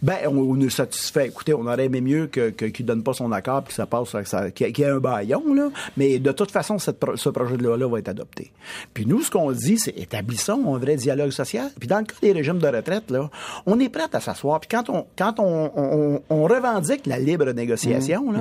Ben, 0.01 0.17
on, 0.27 0.37
on 0.37 0.59
est 0.59 0.69
satisfait. 0.69 1.27
Écoutez, 1.27 1.53
on 1.53 1.65
aurait 1.65 1.85
aimé 1.85 2.01
mieux 2.01 2.27
que, 2.27 2.49
que, 2.51 2.65
qu'il 2.65 2.85
donne 2.85 3.01
pas 3.03 3.13
son 3.13 3.31
accord 3.31 3.63
puis 3.63 3.69
que 3.69 3.75
ça 3.75 3.85
passe, 3.85 4.09
ça- 4.25 4.51
qu'il 4.51 4.67
y 4.67 4.69
ait- 4.69 4.73
qu'il 4.73 4.85
y 4.85 4.87
ait 4.87 4.91
un 4.91 4.99
baillon, 4.99 5.53
là. 5.53 5.69
Mais 5.97 6.19
de 6.19 6.31
toute 6.31 6.51
façon, 6.51 6.77
cette 6.77 7.03
ce 7.15 7.29
projet 7.29 7.57
de 7.57 7.63
loi-là 7.63 7.87
va 7.87 7.99
être 7.99 8.09
adopté. 8.09 8.51
Puis 8.93 9.05
nous, 9.05 9.21
ce 9.23 9.31
qu'on 9.31 9.51
dit, 9.51 9.77
c'est 9.79 9.97
établissons 9.97 10.75
un 10.75 10.77
vrai 10.77 10.95
dialogue 10.95 11.31
social. 11.31 11.69
Puis 11.79 11.87
dans 11.87 11.99
le 11.99 12.03
cas 12.05 12.13
des 12.21 12.31
régimes 12.33 12.59
de 12.59 12.67
retraite, 12.67 13.09
là, 13.09 13.29
on 13.65 13.79
est 13.79 13.89
prêt 13.89 14.03
à 14.11 14.19
s'asseoir. 14.19 14.59
Puis 14.59 14.69
quand 14.69 14.89
on, 14.89 15.05
quand 15.17 15.39
on, 15.39 15.71
on, 15.75 16.21
on 16.29 16.43
revendique 16.43 17.05
la 17.07 17.17
libre 17.17 17.49
négociation, 17.51 18.31
là, 18.31 18.39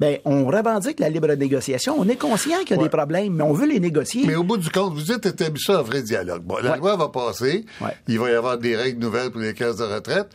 ben, 0.00 0.18
on 0.24 0.46
revendique 0.46 1.00
la 1.00 1.10
libre 1.10 1.32
négociation. 1.34 1.94
On 1.98 2.08
est 2.08 2.16
conscient 2.16 2.58
qu'il 2.64 2.70
y 2.70 2.74
a 2.74 2.76
Ouais. 2.82 2.84
des 2.84 2.96
problèmes, 2.96 3.34
mais 3.34 3.44
on 3.44 3.52
veut 3.52 3.66
les 3.68 3.78
négocier. 3.80 4.24
Mais 4.26 4.34
au 4.34 4.42
bout 4.44 4.56
du 4.56 4.70
compte, 4.70 4.94
vous 4.94 5.02
dites 5.02 5.24
établissez 5.26 5.72
un 5.72 5.82
vrai 5.82 6.02
dialogue. 6.02 6.42
Bon, 6.42 6.56
la 6.62 6.72
Ouais. 6.72 6.78
loi 6.78 6.96
va 6.96 7.08
passer. 7.08 7.64
Ouais. 7.80 7.90
Il 8.08 8.18
va 8.18 8.30
y 8.30 8.34
avoir 8.34 8.58
des 8.58 8.74
règles 8.74 9.00
nouvelles 9.00 9.30
pour 9.30 9.40
les 9.40 9.54
caisses 9.54 9.76
de 9.76 9.84
retraite. 9.84 10.28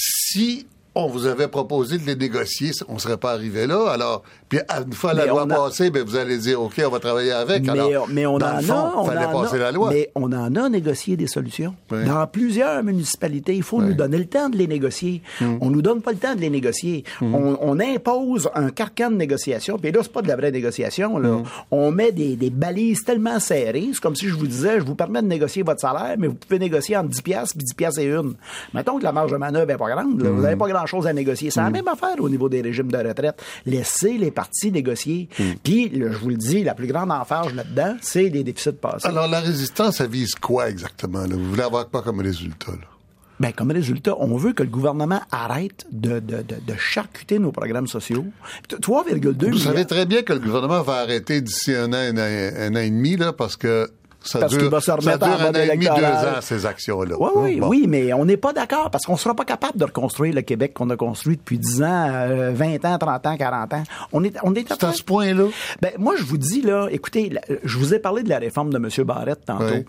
Si 0.00 0.66
on 0.94 1.08
vous 1.08 1.26
avait 1.26 1.48
proposé 1.48 1.98
de 1.98 2.04
les 2.04 2.14
négocier, 2.14 2.70
on 2.88 2.94
ne 2.94 2.98
serait 2.98 3.16
pas 3.16 3.32
arrivé 3.32 3.66
là. 3.66 3.90
Alors, 3.90 4.22
puis 4.48 4.58
une 4.86 4.92
fois 4.92 5.14
la 5.14 5.26
loi 5.26 5.46
passée, 5.46 5.90
ben, 5.90 6.02
vous 6.04 6.16
allez 6.16 6.38
dire, 6.38 6.60
OK, 6.62 6.80
on 6.84 6.88
va 6.90 6.98
travailler 7.00 7.32
avec. 7.32 7.62
Mais, 7.64 7.70
alors, 7.70 8.06
mais 8.10 8.26
on 8.26 8.38
dans 8.38 8.46
en 8.54 8.56
le 8.56 8.62
fond, 8.62 8.74
a, 8.74 8.94
on 8.96 9.04
fallait 9.04 9.24
en 9.26 9.32
passer 9.42 9.56
a, 9.56 9.58
la 9.58 9.72
loi. 9.72 9.90
Mais 9.92 10.10
on 10.14 10.32
en 10.32 10.54
a 10.56 10.68
négocié 10.68 11.16
des 11.16 11.26
solutions. 11.26 11.74
Oui. 11.90 12.04
Dans 12.04 12.26
plusieurs 12.26 12.82
municipalités, 12.82 13.54
il 13.54 13.62
faut 13.62 13.78
Oui. 13.78 13.86
nous 13.88 13.94
donner 13.94 14.18
le 14.18 14.26
temps 14.26 14.48
de 14.48 14.56
les 14.56 14.66
négocier. 14.66 15.22
Hmm. 15.40 15.56
On 15.60 15.70
nous 15.70 15.82
donne 15.82 16.00
pas 16.02 16.12
le 16.12 16.18
temps 16.18 16.34
de 16.34 16.40
les 16.40 16.50
négocier. 16.50 17.04
On, 17.20 17.58
on 17.60 17.78
impose 17.80 18.48
un 18.54 18.70
carcan 18.70 19.10
de 19.10 19.16
négociation. 19.16 19.78
Puis 19.78 19.92
là, 19.92 20.00
c'est 20.02 20.12
pas 20.12 20.22
de 20.22 20.28
la 20.28 20.36
vraie 20.36 20.50
négociation. 20.50 21.18
Hmm. 21.18 21.42
On 21.70 21.90
met 21.90 22.12
des, 22.12 22.36
des 22.36 22.50
balises 22.50 23.04
tellement 23.04 23.40
serrées. 23.40 23.90
C'est 23.92 24.00
comme 24.00 24.16
si 24.16 24.28
je 24.28 24.34
vous 24.34 24.46
disais, 24.46 24.78
je 24.80 24.84
vous 24.84 24.94
permets 24.94 25.22
de 25.22 25.26
négocier 25.28 25.62
votre 25.62 25.80
salaire, 25.80 26.14
mais 26.18 26.26
vous 26.28 26.34
pouvez 26.34 26.58
négocier 26.58 26.96
entre 26.96 27.08
10 27.10 27.22
piastres 27.22 27.56
puis 27.56 27.64
10 27.64 27.74
piastres 27.74 28.00
et 28.00 28.06
une. 28.06 28.34
Mettons 28.74 28.98
que 28.98 29.04
la 29.04 29.12
marge 29.12 29.32
de 29.32 29.36
manœuvre 29.36 29.70
est 29.70 29.76
pas 29.76 29.90
grande. 29.90 30.22
là. 30.22 30.30
Vous 30.30 30.42
n'avez 30.42 30.56
pas 30.56 30.68
grand-chose 30.68 31.06
à 31.06 31.12
négocier. 31.12 31.50
C'est 31.50 31.60
la 31.60 31.70
même 31.70 31.88
affaire 31.88 32.16
au 32.18 32.28
niveau 32.28 32.48
des 32.48 32.60
régimes 32.62 32.90
de 32.90 32.96
retraite. 32.98 33.42
Laissez 33.66 34.16
les 34.18 34.30
partis 34.38 34.70
négocier. 34.70 35.28
Puis, 35.64 35.88
là, 35.88 36.12
je 36.12 36.18
vous 36.18 36.28
le 36.28 36.36
dis, 36.36 36.62
la 36.62 36.74
plus 36.74 36.86
grande 36.86 37.10
emphase 37.10 37.52
là-dedans, 37.54 37.96
c'est 38.00 38.28
les 38.28 38.44
déficits 38.44 38.70
passés. 38.72 39.08
Alors, 39.08 39.26
la 39.26 39.40
résistance, 39.40 39.96
ça 39.96 40.06
vise 40.06 40.36
quoi 40.36 40.70
exactement? 40.70 41.22
là? 41.22 41.34
Vous 41.34 41.50
voulez 41.50 41.62
avoir 41.64 41.88
quoi 41.90 42.02
comme 42.02 42.20
résultat? 42.20 42.70
Là? 42.70 42.86
Ben, 43.40 43.52
comme 43.52 43.70
résultat, 43.72 44.14
on 44.18 44.36
veut 44.36 44.52
que 44.52 44.62
le 44.62 44.68
gouvernement 44.68 45.20
arrête 45.32 45.86
de, 45.90 46.20
de, 46.20 46.36
de, 46.42 46.56
de 46.64 46.74
charcuter 46.76 47.38
nos 47.40 47.50
programmes 47.52 47.86
sociaux. 47.88 48.26
3,2 48.68 49.20
Vous 49.32 49.46
milliards. 49.50 49.58
savez 49.58 49.84
très 49.86 50.06
bien 50.06 50.22
que 50.22 50.32
le 50.32 50.38
gouvernement 50.40 50.82
va 50.82 50.94
arrêter 51.00 51.40
d'ici 51.40 51.74
un 51.74 51.92
an, 51.92 51.96
un 51.96 52.16
an, 52.16 52.50
un 52.56 52.74
an 52.76 52.80
et 52.80 52.90
demi, 52.90 53.16
là, 53.16 53.32
parce 53.32 53.56
que 53.56 53.88
ça 54.20 54.40
Parce 54.40 54.56
qu'il 54.56 54.68
va 54.68 54.80
se 54.80 54.86
ça 54.86 54.96
remettre 54.96 55.26
en 55.26 55.38
mode 55.38 55.54
demi, 55.54 55.66
deux 55.66 55.72
électoral. 55.84 56.26
ans, 56.26 56.40
ces 56.40 56.66
actions-là. 56.66 57.14
Oui, 57.18 57.30
oui, 57.36 57.60
Bon. 57.60 57.68
oui, 57.68 57.86
mais 57.88 58.12
on 58.12 58.24
n'est 58.24 58.36
pas 58.36 58.52
d'accord 58.52 58.90
parce 58.90 59.04
qu'on 59.06 59.12
ne 59.12 59.18
sera 59.18 59.34
pas 59.34 59.44
capable 59.44 59.78
de 59.78 59.84
reconstruire 59.84 60.34
le 60.34 60.42
Québec 60.42 60.74
qu'on 60.74 60.90
a 60.90 60.96
construit 60.96 61.36
depuis 61.36 61.58
10 61.58 61.82
ans, 61.82 62.08
euh, 62.10 62.50
20 62.52 62.84
ans, 62.84 62.98
30 62.98 63.26
ans, 63.26 63.36
40 63.36 63.74
ans. 63.74 63.82
On 64.12 64.24
est, 64.24 64.34
on 64.42 64.54
est 64.54 64.70
à 64.82 64.92
ce 64.92 65.02
point-là? 65.02 65.44
Ben, 65.80 65.92
moi, 65.98 66.14
je 66.18 66.24
vous 66.24 66.38
dis, 66.38 66.62
là, 66.62 66.88
écoutez, 66.90 67.32
je 67.64 67.78
vous 67.78 67.94
ai 67.94 67.98
parlé 67.98 68.22
de 68.22 68.28
la 68.28 68.38
réforme 68.38 68.72
de 68.72 68.76
M. 68.76 68.88
Barrette 69.06 69.44
tantôt. 69.46 69.64
Oui. 69.72 69.84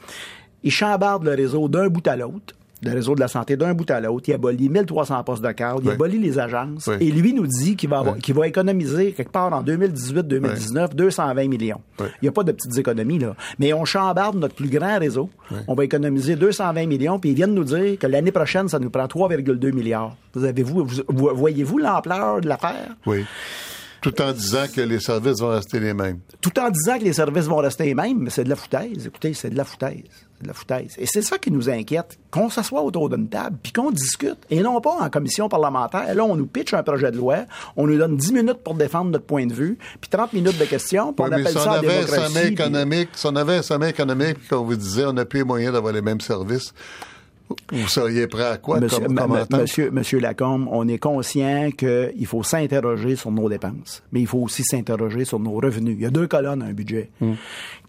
Il 0.64 0.72
chambarde 0.72 1.24
le 1.24 1.34
réseau 1.36 1.68
d'un 1.70 1.88
bout 1.88 2.06
à 2.08 2.16
l'autre. 2.16 2.54
Le 2.82 2.92
réseau 2.94 3.14
de 3.14 3.20
la 3.20 3.28
santé 3.28 3.58
d'un 3.58 3.74
bout 3.74 3.90
à 3.92 4.00
l'autre. 4.00 4.30
Il 4.30 4.34
abolit 4.34 4.70
1300 4.70 5.22
postes 5.24 5.44
de 5.44 5.52
cadre. 5.52 5.82
Il 5.84 5.88
Oui. 5.90 5.94
abolit 5.96 6.18
les 6.20 6.40
agences. 6.40 6.88
Oui. 6.88 6.96
Et 7.02 7.12
lui 7.12 7.34
nous 7.34 7.46
dit 7.46 7.76
qu'il 7.76 7.90
va, 7.90 8.00
avoir- 8.00 8.16
Oui. 8.16 8.22
qu'il 8.22 8.34
va 8.36 8.48
économiser 8.48 9.12
quelque 9.12 9.32
part 9.32 9.52
en 9.52 9.62
2018-2019 9.62 10.96
220 10.96 11.48
millions. 11.50 11.82
Il 12.00 12.06
n'y 12.24 12.30
a 12.30 12.32
pas 12.32 12.44
de 12.44 12.52
petites 12.54 12.78
économies, 12.78 13.20
là. 13.20 13.36
Mais 13.60 13.74
on 13.74 13.84
chambarde 13.86 14.38
notre 14.38 14.56
plus 14.56 14.70
grand 14.70 14.98
réseau. 14.98 15.30
On 15.68 15.74
va 15.76 15.84
économiser 15.84 16.36
220 16.36 16.86
millions. 16.88 17.20
Puis 17.20 17.32
ils 17.32 17.36
viennent 17.36 17.54
nous 17.54 17.64
dire 17.66 17.98
que 18.00 18.08
l'année 18.08 18.32
prochaine, 18.32 18.70
ça 18.70 18.80
nous 18.80 18.90
prend 18.90 19.08
3,2 19.08 19.72
milliards. 19.72 20.16
Vous 20.34 20.46
avez-vous, 20.46 20.86
vous- 20.86 21.02
vous- 21.08 21.32
voyez-vous 21.36 21.78
l'ampleur 21.80 22.40
de 22.42 22.48
l'affaire? 22.48 22.96
Oui. 23.06 23.26
Tout 24.02 24.22
en 24.22 24.32
disant 24.32 24.66
que 24.74 24.82
les 24.82 25.00
services 25.00 25.40
vont 25.40 25.50
rester 25.50 25.80
les 25.80 25.94
mêmes. 25.94 26.20
tout 26.42 26.58
en 26.60 26.70
disant 26.70 26.98
que 26.98 27.04
les 27.04 27.14
services 27.14 27.46
vont 27.46 27.58
rester 27.58 27.84
les 27.86 27.96
mêmes, 27.96 28.18
mais 28.20 28.30
c'est 28.30 28.44
de 28.46 28.50
la 28.50 28.56
foutaise. 28.56 29.06
Écoutez, 29.08 29.34
c'est 29.34 29.50
de 29.50 29.58
la 29.58 29.66
foutaise. 29.66 30.04
C'est 30.38 30.44
de 30.44 30.48
la 30.48 30.54
foutaise. 30.54 30.96
Et 30.98 31.06
c'est 31.06 31.22
ça 31.22 31.38
qui 31.38 31.52
nous 31.52 31.70
inquiète, 31.70 32.18
qu'on 32.32 32.50
s'assoie 32.50 32.82
autour 32.82 33.10
d'une 33.10 33.28
table, 33.28 33.58
puis 33.62 33.74
qu'on 33.74 33.92
discute, 33.92 34.38
et 34.50 34.62
non 34.62 34.80
pas 34.80 34.96
en 35.02 35.10
commission 35.10 35.50
parlementaire. 35.50 36.16
Là, 36.16 36.24
on 36.24 36.36
nous 36.38 36.46
pitch 36.48 36.74
un 36.74 36.82
projet 36.84 37.12
de 37.12 37.18
loi, 37.18 37.40
on 37.76 37.88
nous 37.88 37.98
donne 37.98 38.16
10 38.16 38.32
minutes 38.32 38.64
pour 38.64 38.76
défendre 38.76 39.12
notre 39.12 39.26
point 39.26 39.46
de 39.46 39.54
vue, 39.54 39.78
puis 40.00 40.10
30 40.10 40.32
minutes 40.32 40.58
de 40.58 40.66
questions, 40.66 41.12
puis 41.12 41.26
Oui, 41.26 41.32
on 41.32 41.34
appelle 41.34 41.50
si 41.52 41.58
on 41.58 41.64
ça 41.64 41.72
la 41.72 41.78
avait 41.80 41.98
un 41.98 42.08
sommet 42.08 42.42
puis- 42.44 42.54
économique, 42.54 43.10
si 43.14 43.26
on 43.26 43.36
avait 43.36 43.56
un 43.58 43.62
sommet 43.62 43.90
économique, 43.90 44.40
puis 44.40 44.48
qu'on 44.48 44.64
vous 44.64 44.76
disait 44.78 45.06
on 45.06 45.14
n'a 45.14 45.26
plus 45.26 45.40
les 45.40 45.44
moyens 45.46 45.74
d'avoir 45.74 45.92
les 45.92 46.02
mêmes 46.02 46.22
services, 46.22 46.74
vous 47.72 47.88
seriez 47.88 48.28
prêt 48.28 48.46
à 48.46 48.58
quoi 48.58 48.80
Monsieur, 48.80 49.06
comme, 49.06 49.46
monsieur, 49.52 49.92
monsieur 49.92 50.20
Lacombe, 50.20 50.68
on 50.72 50.88
est 50.88 50.98
conscient 50.98 51.70
qu'il 51.72 52.26
faut 52.26 52.44
s'interroger 52.44 53.16
sur 53.16 53.32
nos 53.32 53.50
dépenses, 53.50 54.04
mais 54.12 54.22
il 54.22 54.28
faut 54.28 54.40
aussi 54.40 54.64
s'interroger 54.64 55.26
sur 55.26 55.40
nos 55.40 55.54
revenus. 55.54 55.96
Il 55.98 56.02
y 56.02 56.06
a 56.06 56.10
deux 56.10 56.28
colonnes 56.28 56.62
à 56.62 56.66
un 56.66 56.74
budget. 56.74 57.10
Hmm. 57.22 57.34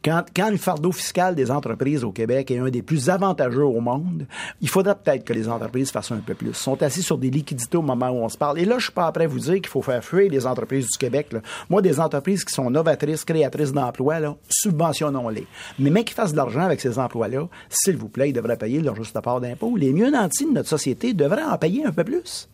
Quand, 0.03 0.25
quand 0.35 0.51
le 0.51 0.57
fardeau 0.57 0.93
fiscal 0.93 1.35
des 1.35 1.51
entreprises 1.51 2.05
au 2.05 2.13
Québec 2.13 2.51
est 2.51 2.59
un 2.59 2.71
des 2.71 2.81
plus 2.81 3.11
avantageux 3.11 3.65
au 3.65 3.81
monde, 3.81 4.27
il 4.63 4.69
faudrait 4.69 4.95
peut-être 4.95 5.25
que 5.25 5.35
les 5.35 5.47
entreprises 5.47 5.91
fassent 5.91 6.13
un 6.13 6.21
peu 6.21 6.35
plus. 6.35 6.49
Ils 6.49 6.55
sont 6.55 6.83
assis 6.83 7.03
sur 7.03 7.19
des 7.19 7.31
liquidités 7.31 7.77
au 7.77 7.83
moment 7.83 8.09
où 8.09 8.17
on 8.23 8.29
se 8.31 8.39
parle. 8.39 8.59
Et 8.59 8.65
là, 8.65 8.79
je 8.79 8.85
suis 8.85 8.93
pas 8.93 9.07
après 9.07 9.27
vous 9.27 9.39
dire 9.39 9.57
qu'il 9.57 9.67
faut 9.67 9.83
faire 9.83 10.03
fuir 10.03 10.31
les 10.31 10.47
entreprises 10.47 10.87
du 10.91 10.97
Québec. 10.97 11.33
là. 11.33 11.41
Moi, 11.69 11.83
des 11.83 12.01
entreprises 12.01 12.45
qui 12.45 12.55
sont 12.55 12.71
novatrices, 12.71 13.25
créatrices 13.25 13.73
d'emplois, 13.73 14.19
subventionnons-les. 14.49 15.47
Mais 15.79 15.91
même 15.91 16.05
qui 16.05 16.15
fassent 16.15 16.33
de 16.33 16.39
l'argent 16.39 16.63
avec 16.63 16.81
ces 16.81 16.99
emplois-là, 16.99 17.49
s'il 17.69 17.99
vous 17.99 18.09
plaît, 18.09 18.31
ils 18.31 18.35
devraient 18.35 18.57
payer 18.57 18.81
leur 18.81 18.97
juste 18.97 19.19
part 19.21 19.41
d'impôt. 19.41 19.77
Les 19.77 19.93
mieux 19.93 20.11
nantis 20.11 20.47
de 20.47 20.53
notre 20.53 20.69
société 20.69 21.13
devraient 21.13 21.45
en 21.45 21.59
payer 21.59 21.85
un 21.85 21.93
peu 21.93 22.05
plus. 22.05 22.49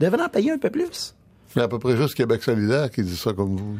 Devraient 0.00 0.22
en 0.22 0.28
payer 0.28 0.52
un 0.52 0.58
peu 0.58 0.70
plus. 0.70 1.14
C'est 1.52 1.60
à 1.60 1.68
peu 1.68 1.78
près 1.78 1.96
juste 1.96 2.14
Québec 2.14 2.42
solidaire 2.42 2.90
qui 2.90 3.02
dit 3.02 3.16
ça 3.16 3.32
comme 3.32 3.56
vous. 3.56 3.78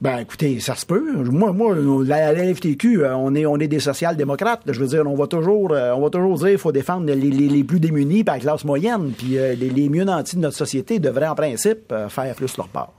Ben, 0.00 0.18
écoutez, 0.18 0.60
ça 0.60 0.74
se 0.74 0.84
peut. 0.84 1.12
Moi, 1.24 1.52
moi, 1.52 1.74
la, 2.04 2.32
la 2.32 2.54
FTQ, 2.54 3.04
euh, 3.04 3.16
on 3.16 3.34
est, 3.34 3.46
on 3.46 3.56
est 3.58 3.68
des 3.68 3.80
social-démocrates. 3.80 4.60
Je 4.66 4.78
veux 4.78 4.88
dire, 4.88 5.06
on 5.06 5.14
va 5.14 5.26
toujours, 5.26 5.72
euh, 5.72 5.92
on 5.94 6.02
va 6.02 6.10
toujours 6.10 6.36
dire 6.36 6.48
qu'il 6.48 6.58
faut 6.58 6.72
défendre 6.72 7.06
les, 7.06 7.14
les, 7.14 7.48
les 7.48 7.64
plus 7.64 7.80
démunis 7.80 8.22
par 8.22 8.34
la 8.34 8.40
classe 8.40 8.64
moyenne. 8.64 9.12
Puis 9.16 9.38
euh, 9.38 9.54
les, 9.54 9.70
les 9.70 9.88
mieux 9.88 10.04
nantis 10.04 10.36
de 10.36 10.42
notre 10.42 10.56
société 10.56 10.98
devraient, 10.98 11.28
en 11.28 11.34
principe, 11.34 11.90
euh, 11.92 12.08
faire 12.08 12.34
plus 12.34 12.56
leur 12.58 12.68
part. 12.68 12.92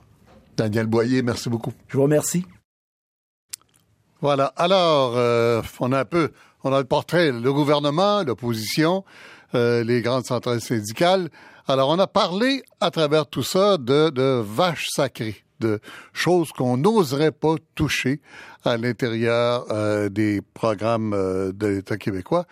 Daniel 0.56 0.86
Boyer, 0.86 1.22
merci 1.22 1.48
beaucoup. 1.48 1.72
Je 1.86 1.96
vous 1.96 2.02
remercie. 2.04 2.44
Voilà. 4.20 4.46
Alors, 4.56 5.12
euh, 5.16 5.62
on 5.78 5.92
a 5.92 6.00
un 6.00 6.04
peu, 6.06 6.30
on 6.64 6.72
a 6.72 6.78
le 6.78 6.86
portrait, 6.86 7.30
le 7.30 7.52
gouvernement, 7.52 8.22
l'opposition, 8.24 9.04
les 9.54 10.02
grandes 10.02 10.24
centrales 10.24 10.60
syndicales. 10.60 11.28
Alors, 11.68 11.88
on 11.90 11.98
a 11.98 12.06
parlé 12.06 12.62
à 12.80 12.90
travers 12.90 13.26
tout 13.26 13.42
ça 13.42 13.76
de, 13.78 14.10
de 14.10 14.42
vaches 14.44 14.86
sacrées, 14.88 15.44
de 15.60 15.80
choses 16.12 16.52
qu'on 16.52 16.76
n'oserait 16.76 17.32
pas 17.32 17.54
toucher 17.74 18.20
à 18.64 18.76
l'intérieur 18.76 19.66
euh, 19.70 20.08
des 20.08 20.40
programmes 20.54 21.12
euh, 21.12 21.52
de 21.52 21.66
l'État 21.66 21.96
québécois. 21.96 22.46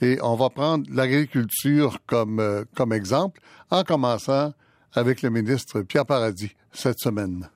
Et 0.00 0.18
on 0.22 0.36
va 0.36 0.50
prendre 0.50 0.86
l'agriculture 0.90 1.98
comme, 2.06 2.40
euh, 2.40 2.64
comme 2.76 2.92
exemple, 2.92 3.40
en 3.70 3.82
commençant 3.82 4.52
avec 4.92 5.22
le 5.22 5.30
ministre 5.30 5.82
Pierre 5.82 6.06
Paradis 6.06 6.54
cette 6.72 7.00
semaine. 7.00 7.48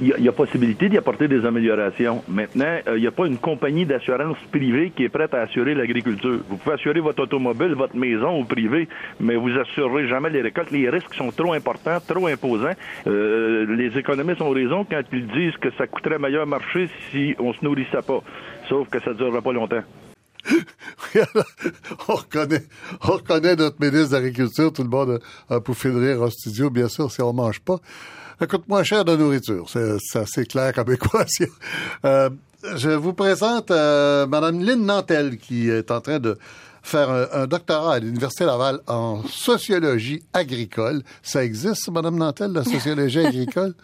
Il 0.00 0.08
y, 0.08 0.28
a, 0.28 0.32
possibilité 0.32 0.88
d'y 0.88 0.98
apporter 0.98 1.28
des 1.28 1.44
améliorations. 1.44 2.22
Maintenant, 2.28 2.78
euh, 2.86 2.96
il 2.96 3.00
n'y 3.00 3.06
a 3.06 3.10
pas 3.10 3.26
une 3.26 3.38
compagnie 3.38 3.86
d'assurance 3.86 4.36
privée 4.50 4.92
qui 4.94 5.04
est 5.04 5.08
prête 5.08 5.32
à 5.32 5.42
assurer 5.42 5.74
l'agriculture. 5.74 6.40
Vous 6.48 6.56
pouvez 6.56 6.74
assurer 6.74 7.00
votre 7.00 7.22
automobile, 7.22 7.74
votre 7.74 7.96
maison 7.96 8.40
au 8.40 8.44
privé, 8.44 8.88
mais 9.20 9.36
vous 9.36 9.50
assurerez 9.58 10.08
jamais 10.08 10.30
les 10.30 10.42
récoltes. 10.42 10.70
Les 10.70 10.88
risques 10.90 11.14
sont 11.14 11.30
trop 11.30 11.52
importants, 11.54 11.98
trop 12.06 12.26
imposants. 12.26 12.74
Euh, 13.06 13.66
les 13.76 13.98
économistes 13.98 14.42
ont 14.42 14.50
raison 14.50 14.84
quand 14.84 15.02
ils 15.12 15.26
disent 15.28 15.56
que 15.56 15.70
ça 15.78 15.86
coûterait 15.86 16.18
meilleur 16.18 16.46
marché 16.46 16.88
si 17.10 17.34
on 17.38 17.52
se 17.54 17.64
nourrissait 17.64 18.02
pas. 18.06 18.22
Sauf 18.68 18.88
que 18.88 19.00
ça 19.00 19.10
ne 19.10 19.16
durera 19.16 19.40
pas 19.40 19.52
longtemps. 19.52 19.82
on, 22.08 22.14
reconnaît, 22.14 22.62
on 23.02 23.56
notre 23.56 23.80
ministre 23.80 24.10
de 24.10 24.14
l'Agriculture. 24.14 24.72
Tout 24.72 24.82
le 24.82 24.88
monde 24.88 25.20
a, 25.48 25.56
a 25.56 25.60
pouffé 25.60 25.90
de 25.90 26.16
au 26.16 26.30
studio, 26.30 26.70
bien 26.70 26.88
sûr, 26.88 27.10
si 27.10 27.22
on 27.22 27.32
mange 27.32 27.60
pas. 27.60 27.76
Ça 28.40 28.46
coûte 28.46 28.66
moins 28.68 28.82
cher 28.82 29.04
de 29.04 29.14
nourriture. 29.16 29.66
C'est 29.68 29.98
c'est 30.00 30.20
assez 30.20 30.46
clair 30.46 30.72
comme 30.72 30.90
équation. 30.92 31.46
Euh, 32.06 32.30
je 32.74 32.88
vous 32.88 33.12
présente 33.12 33.70
euh, 33.70 34.26
Madame 34.26 34.60
Lynn 34.60 34.82
Nantel, 34.82 35.36
qui 35.36 35.68
est 35.68 35.90
en 35.90 36.00
train 36.00 36.18
de 36.18 36.38
faire 36.82 37.10
un, 37.10 37.26
un 37.34 37.46
doctorat 37.46 37.96
à 37.96 37.98
l'Université 37.98 38.46
Laval 38.46 38.80
en 38.86 39.22
sociologie 39.24 40.22
agricole. 40.32 41.02
Ça 41.22 41.44
existe, 41.44 41.90
Madame 41.90 42.16
Nantel, 42.16 42.52
la 42.52 42.64
sociologie 42.64 43.18
agricole? 43.26 43.74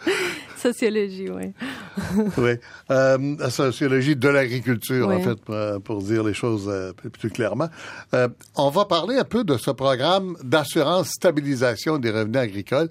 Sociologie, 0.63 1.29
oui. 1.31 1.53
oui. 2.39 2.53
Euh, 2.91 3.37
la 3.39 3.51
sociologie 3.51 4.17
de 4.17 4.29
l'agriculture, 4.29 5.09
en 5.09 5.21
fait, 5.21 5.37
pour, 5.37 5.83
pour 5.83 6.03
dire 6.03 6.25
les 6.25 6.35
choses 6.35 6.67
euh, 6.69 6.93
plus 6.93 7.31
clairement. 7.31 7.69
Euh, 8.15 8.29
on 8.57 8.71
va 8.71 8.85
parler 8.87 9.17
un 9.17 9.25
peu 9.25 9.45
de 9.45 9.57
ce 9.57 9.71
programme 9.71 10.37
d'assurance 10.43 11.09
stabilisation 11.09 11.99
des 11.99 12.11
revenus 12.11 12.41
agricoles. 12.41 12.89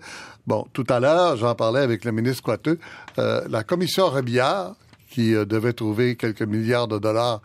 Bon, 0.47 0.67
tout 0.73 0.85
à 0.89 0.99
l'heure, 0.99 1.37
j'en 1.37 1.55
parlais 1.55 1.81
avec 1.81 2.05
le 2.05 2.11
ministre 2.11 2.43
Coiteux. 2.43 2.77
Euh, 3.17 3.41
la 3.49 3.63
commission 3.63 4.07
Rebillard, 4.07 4.75
qui 5.09 5.33
euh, 5.33 5.45
devait 5.45 5.73
trouver 5.73 6.15
quelques 6.15 6.43
milliards 6.43 6.87
de 6.87 6.99
dollars 6.99 7.41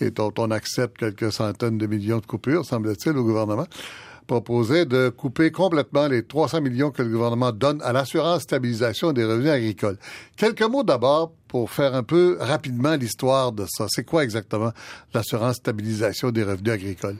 et 0.00 0.10
dont 0.10 0.32
on 0.38 0.50
accepte 0.50 0.98
quelques 0.98 1.32
centaines 1.32 1.78
de 1.78 1.86
millions 1.86 2.18
de 2.18 2.26
coupures, 2.26 2.66
semble-t-il, 2.66 3.16
au 3.16 3.24
gouvernement, 3.24 3.66
proposait 4.26 4.86
de 4.86 5.08
couper 5.08 5.50
complètement 5.50 6.08
les 6.08 6.22
300 6.22 6.60
millions 6.60 6.90
que 6.90 7.02
le 7.02 7.10
gouvernement 7.10 7.52
donne 7.52 7.80
à 7.82 7.92
l'assurance 7.92 8.42
stabilisation 8.42 9.12
des 9.12 9.24
revenus 9.24 9.50
agricoles. 9.50 9.98
Quelques 10.36 10.62
mots 10.62 10.82
d'abord 10.82 11.32
pour 11.48 11.70
faire 11.70 11.94
un 11.94 12.02
peu 12.02 12.38
rapidement 12.40 12.94
l'histoire 12.94 13.52
de 13.52 13.66
ça. 13.68 13.84
C'est 13.88 14.04
quoi 14.04 14.24
exactement 14.24 14.70
l'assurance 15.12 15.56
stabilisation 15.56 16.30
des 16.30 16.44
revenus 16.44 16.72
agricoles? 16.72 17.16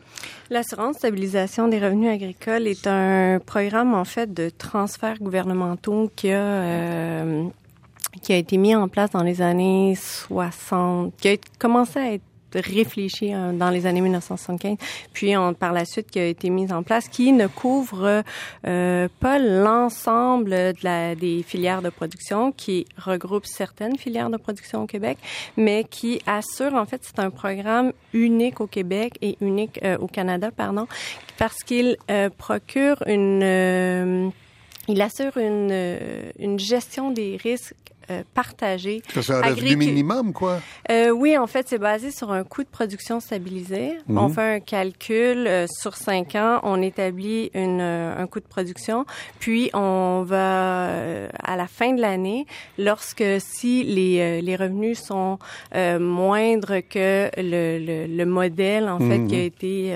L'assurance 0.49 0.97
stabilisation 0.97 1.69
des 1.69 1.79
revenus 1.79 2.11
agricoles 2.11 2.67
est 2.67 2.87
un 2.87 3.41
programme 3.45 3.93
en 3.95 4.05
fait 4.05 4.33
de 4.33 4.49
transferts 4.49 5.19
gouvernementaux 5.19 6.11
qui 6.17 6.31
a 6.31 6.41
euh, 6.41 7.45
été 8.29 8.57
mis 8.57 8.75
en 8.75 8.89
place 8.89 9.11
dans 9.11 9.23
les 9.23 9.43
années 9.43 9.95
60, 9.97 11.15
qui 11.19 11.29
a 11.29 11.37
commencé 11.59 11.99
à 11.99 12.13
être 12.15 12.23
réfléchi 12.61 13.35
euh, 13.35 13.53
dans 13.53 13.71
les 13.71 13.87
années 13.87 14.01
1975, 14.01 14.77
puis 15.13 15.37
on, 15.37 15.55
par 15.55 15.73
la 15.73 15.85
suite 15.85 16.11
qui 16.11 16.19
a 16.19 16.27
été 16.27 16.51
mise 16.51 16.73
en 16.73 16.83
place, 16.83 17.09
qui 17.09 17.33
ne 17.33 17.47
couvre 17.47 18.23
euh, 18.67 19.09
pas 19.21 19.39
l'ensemble 19.39 20.51
de 20.51 20.83
la, 20.83 21.15
des 21.15 21.43
filières 21.43 21.83
de 21.83 21.91
production, 21.91 22.53
qui 22.53 22.87
regroupe 22.97 23.47
certaines 23.47 23.97
filières 23.99 24.31
de 24.31 24.37
production 24.37 24.83
au 24.83 24.87
Québec, 24.87 25.19
mais 25.57 25.85
qui 25.85 26.21
assure, 26.27 26.75
en 26.75 26.87
fait, 26.87 27.01
c'est 27.03 27.19
un 27.19 27.31
programme 27.31 27.93
unique 28.13 28.61
au 28.61 28.67
Québec 28.67 29.19
et 29.23 29.37
unique 29.41 29.81
euh, 29.83 29.99
au 29.99 30.07
Canada, 30.07 30.51
pardon, 30.51 30.87
parce 31.39 31.63
qu'il 31.65 31.97
euh, 32.11 32.31
procure 32.31 33.03
une... 33.07 33.43
Euh, 33.43 34.29
il 34.89 35.01
assure 35.01 35.37
une, 35.37 35.73
une 36.41 36.59
gestion 36.59 37.13
des 37.13 37.37
risques 37.37 37.75
euh, 37.91 37.92
partagé. 38.35 39.03
C'est 39.15 39.31
un 39.31 39.43
revenu 39.43 39.77
minimum, 39.77 40.33
quoi? 40.33 40.61
Euh, 40.91 41.11
oui, 41.11 41.37
en 41.37 41.47
fait, 41.47 41.69
c'est 41.69 41.79
basé 41.79 42.11
sur 42.11 42.33
un 42.33 42.45
coût 42.45 42.63
de 42.63 42.69
production 42.69 43.21
stabilisé. 43.21 43.99
Mhm. 44.09 44.19
On 44.19 44.29
fait 44.29 44.55
un 44.57 44.61
calcul 44.61 45.47
euh, 45.47 45.67
sur 45.69 45.97
cinq 45.97 46.35
ans, 46.35 46.61
on 46.63 46.81
établit 46.83 47.51
une, 47.55 47.81
euh, 47.81 48.15
un 48.17 48.27
coût 48.27 48.41
de 48.41 48.47
production, 48.47 49.05
puis 49.39 49.71
on 49.75 50.23
va, 50.27 50.87
euh, 50.89 51.29
à 51.43 51.57
la 51.57 51.67
fin 51.67 51.93
de 51.93 52.01
l'année, 52.01 52.47
lorsque 52.79 53.25
si 53.39 53.83
les, 53.85 54.19
euh, 54.21 54.41
les 54.41 54.57
revenus 54.57 54.99
sont 55.01 55.39
moindres 56.01 56.81
que 56.89 57.31
le, 57.37 57.79
le, 57.79 58.07
le, 58.07 58.27
modèle, 58.27 58.89
en 58.89 58.99
fait, 58.99 59.27
qui 59.27 59.35
a 59.35 59.39
Mhm. 59.39 59.45
été 59.45 59.95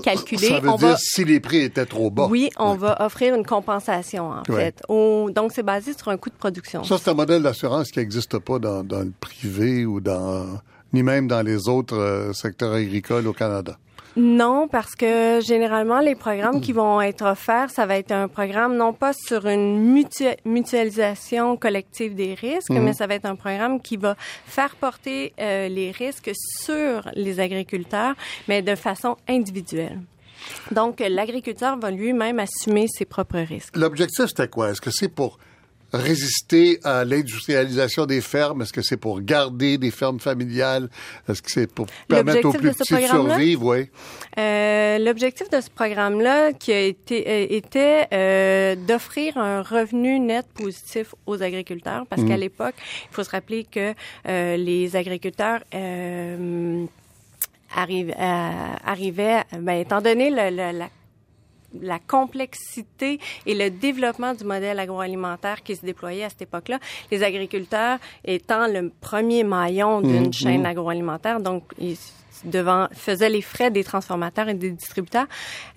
calculé. 0.00 0.48
Ça 0.48 0.60
veut 0.60 0.70
on 0.70 0.76
dire 0.76 0.88
va, 0.88 0.96
si 0.98 1.24
les 1.24 1.40
prix 1.40 1.58
étaient 1.58 1.86
trop 1.86 2.10
bas. 2.10 2.26
oui, 2.30 2.50
on 2.58 2.74
va 2.74 3.04
offrir 3.04 3.34
une 3.34 3.44
compensation, 3.44 4.30
en 4.30 4.44
fait. 4.44 4.82
Donc, 4.88 5.52
c'est 5.52 5.62
basé 5.62 5.92
sur 5.96 6.08
un 6.08 6.16
coût 6.16 6.30
de 6.30 6.34
production. 6.34 6.84
Ça, 6.84 6.98
c'est 6.98 7.10
un 7.10 7.14
modèle 7.14 7.42
d'assurance 7.42 7.90
qui 7.90 7.98
n'existe 7.98 8.38
pas 8.38 8.58
dans, 8.58 8.82
dans 8.84 9.00
le 9.00 9.12
privé 9.20 9.84
ou 9.84 10.00
dans 10.00 10.60
ni 10.92 11.02
même 11.02 11.26
dans 11.26 11.42
les 11.42 11.68
autres 11.68 11.96
euh, 11.96 12.32
secteurs 12.32 12.74
agricoles 12.74 13.26
au 13.26 13.32
Canada. 13.32 13.78
Non, 14.16 14.68
parce 14.68 14.94
que 14.94 15.40
généralement, 15.42 16.00
les 16.00 16.14
programmes 16.14 16.60
qui 16.60 16.72
vont 16.72 17.00
être 17.00 17.24
offerts, 17.24 17.70
ça 17.70 17.86
va 17.86 17.96
être 17.96 18.12
un 18.12 18.28
programme 18.28 18.76
non 18.76 18.92
pas 18.92 19.12
sur 19.14 19.46
une 19.46 19.94
mutua- 19.94 20.36
mutualisation 20.44 21.56
collective 21.56 22.14
des 22.14 22.34
risques, 22.34 22.70
Mhm. 22.70 22.82
mais 22.82 22.92
ça 22.92 23.06
va 23.06 23.14
être 23.14 23.24
un 23.24 23.36
programme 23.36 23.80
qui 23.80 23.96
va 23.96 24.14
faire 24.18 24.74
porter 24.76 25.32
euh, 25.40 25.68
les 25.68 25.90
risques 25.92 26.30
sur 26.60 27.08
les 27.14 27.40
agriculteurs, 27.40 28.14
mais 28.48 28.60
de 28.60 28.74
façon 28.74 29.16
individuelle. 29.28 29.98
Donc, 30.72 31.00
l'agriculteur 31.00 31.78
va 31.78 31.90
lui-même 31.90 32.38
assumer 32.38 32.86
ses 32.88 33.04
propres 33.04 33.38
risques. 33.38 33.76
L'objectif, 33.76 34.26
c'était 34.26 34.48
quoi? 34.48 34.70
Est-ce 34.70 34.80
que 34.80 34.90
c'est 34.90 35.08
pour 35.08 35.38
résister 35.92 36.78
à 36.84 37.04
l'industrialisation 37.04 38.06
des 38.06 38.20
fermes? 38.20 38.62
Est-ce 38.62 38.72
que 38.72 38.82
c'est 38.82 38.96
pour 38.96 39.20
garder 39.20 39.78
des 39.78 39.90
fermes 39.90 40.20
familiales? 40.20 40.88
Est-ce 41.28 41.42
que 41.42 41.50
c'est 41.50 41.66
pour 41.72 41.86
permettre 42.08 42.48
aux 42.48 42.52
plus 42.52 42.70
de 42.70 42.74
petits 42.74 42.94
de 42.94 43.00
survivre? 43.00 43.64
Oui. 43.66 43.88
Euh, 44.38 44.98
L'objectif 44.98 45.48
de 45.50 45.60
ce 45.60 45.70
programme-là, 45.70 46.52
qui 46.52 46.72
a 46.72 46.80
été 46.80 47.24
euh, 47.28 47.46
était 47.50 48.06
euh, 48.12 48.74
d'offrir 48.76 49.36
un 49.38 49.62
revenu 49.62 50.18
net 50.20 50.46
positif 50.54 51.14
aux 51.26 51.42
agriculteurs, 51.42 52.04
parce 52.08 52.22
qu'à 52.24 52.36
l'époque, 52.36 52.74
il 52.78 53.14
faut 53.14 53.24
se 53.24 53.30
rappeler 53.30 53.64
que 53.64 53.94
euh, 54.28 54.56
les 54.56 54.96
agriculteurs 54.96 55.60
euh, 55.74 56.84
euh, 57.78 58.50
arrivaient, 58.84 59.42
ben, 59.58 59.80
étant 59.80 60.00
donné 60.00 60.30
le, 60.30 60.50
le- 60.50 60.78
la 60.78 60.88
la 61.80 61.98
complexité 61.98 63.18
et 63.46 63.54
le 63.54 63.70
développement 63.70 64.34
du 64.34 64.44
modèle 64.44 64.78
agroalimentaire 64.78 65.62
qui 65.62 65.76
se 65.76 65.84
déployait 65.84 66.24
à 66.24 66.28
cette 66.28 66.42
époque-là, 66.42 66.78
les 67.10 67.22
agriculteurs 67.22 67.98
étant 68.24 68.66
le 68.66 68.90
premier 69.00 69.44
maillon 69.44 70.00
d'une 70.00 70.32
chaîne 70.32 70.66
agroalimentaire, 70.66 71.40
donc 71.40 71.64
ils 71.78 71.96
devant 72.44 72.88
faisaient 72.92 73.28
les 73.28 73.42
frais 73.42 73.70
des 73.70 73.84
transformateurs 73.84 74.48
et 74.48 74.54
des 74.54 74.70
distributeurs, 74.70 75.26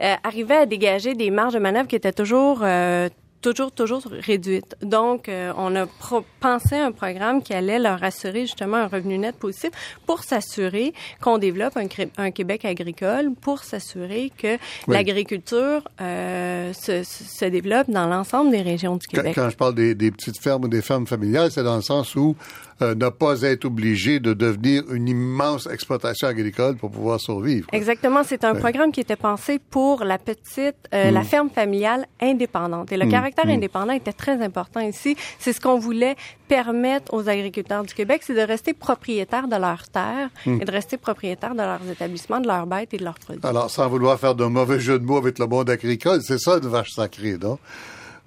euh, 0.02 0.16
arrivaient 0.24 0.56
à 0.56 0.66
dégager 0.66 1.14
des 1.14 1.30
marges 1.30 1.54
de 1.54 1.60
manœuvre 1.60 1.88
qui 1.88 1.96
étaient 1.96 2.14
toujours 2.14 2.62
euh, 2.64 3.10
toujours 3.46 3.72
toujours 3.72 4.04
réduites. 4.26 4.76
Donc 4.82 5.30
euh, 5.30 5.54
on 5.58 5.76
a 5.76 5.86
pro- 5.86 6.26
pensé 6.40 6.76
un 6.76 6.92
programme 6.92 7.42
qui 7.44 7.54
allait 7.54 7.80
leur 7.80 8.04
assurer 8.04 8.42
justement 8.42 8.78
un 8.78 8.88
revenu 8.88 9.18
net 9.18 9.36
positif 9.36 9.72
pour 10.06 10.24
s'assurer 10.24 10.94
qu'on 11.22 11.38
développe 11.38 11.78
un, 11.78 11.88
un 12.18 12.32
Québec 12.32 12.66
agricole, 12.66 13.32
pour 13.42 13.60
s'assurer 13.64 14.32
que 14.38 14.58
l'agriculture 14.88 15.82
euh, 16.02 16.74
se, 16.74 17.04
se 17.04 17.46
développe 17.46 17.90
dans 17.90 18.08
l'ensemble 18.08 18.52
des 18.52 18.62
régions 18.62 18.96
du 18.98 19.06
Quand, 19.08 19.18
Québec. 19.18 19.36
quand 19.36 19.50
je 19.50 19.56
parle 19.58 19.76
des, 19.76 19.94
des 19.96 20.12
petites 20.12 20.40
fermes 20.42 20.64
ou 20.66 20.68
des 20.68 20.82
fermes 20.82 21.08
familiales, 21.08 21.52
c'est 21.52 21.64
dans 21.64 21.76
le 21.76 21.82
sens 21.82 22.16
où 22.16 22.36
euh, 22.82 22.94
ne 22.96 23.08
pas 23.10 23.42
être 23.44 23.66
obligé 23.66 24.20
de 24.20 24.34
devenir 24.34 24.84
une 24.92 25.08
immense 25.08 25.66
exploitation 25.68 26.28
agricole 26.28 26.76
pour 26.76 26.92
pouvoir 26.92 27.20
survivre. 27.22 27.68
quoi. 27.68 27.78
Exactement, 27.78 28.24
c'est 28.26 28.44
un 28.44 28.54
Ouais. 28.54 28.60
programme 28.60 28.92
qui 28.92 29.00
était 29.00 29.16
pensé 29.16 29.60
pour 29.60 30.04
la 30.04 30.18
petite, 30.18 30.76
euh, 30.94 31.10
la 31.12 31.24
ferme 31.24 31.50
familiale 31.50 32.06
indépendante. 32.22 32.92
Et 32.92 32.98
le 32.98 33.06
caractère 33.08 33.48
indépendant 33.48 33.94
était 33.94 34.12
très 34.14 34.42
important 34.44 34.82
ici. 34.82 35.16
C'est 35.40 35.54
ce 35.54 35.62
qu'on 35.62 35.80
voulait 35.80 36.16
permettre 36.50 37.14
aux 37.14 37.30
agriculteurs 37.30 37.84
du 37.84 37.94
Québec, 37.94 38.22
c'est 38.26 38.34
de 38.36 38.42
rester 38.42 38.74
propriétaires 38.74 39.48
de 39.48 39.56
leurs 39.56 39.88
terres 39.88 40.30
et 40.46 40.66
de 40.66 40.72
rester 40.72 40.98
propriétaires 40.98 41.54
de 41.54 41.62
leurs 41.62 41.90
établissements, 41.90 42.40
de 42.42 42.48
leurs 42.48 42.68
bêtes 42.68 42.94
et 42.94 42.98
de 42.98 43.04
leurs 43.04 43.18
produits. 43.20 43.42
Alors, 43.46 43.70
sans 43.72 43.88
vouloir 43.88 44.20
faire 44.20 44.36
de 44.36 44.46
mauvais 44.46 44.80
jeu 44.80 45.00
de 45.00 45.06
mots 45.06 45.18
avec 45.18 45.40
le 45.40 45.48
monde 45.48 45.70
agricole, 45.70 46.22
c'est 46.22 46.38
ça 46.40 46.58
une 46.62 46.68
vache 46.70 46.92
sacrée, 46.92 47.38
non? 47.42 47.58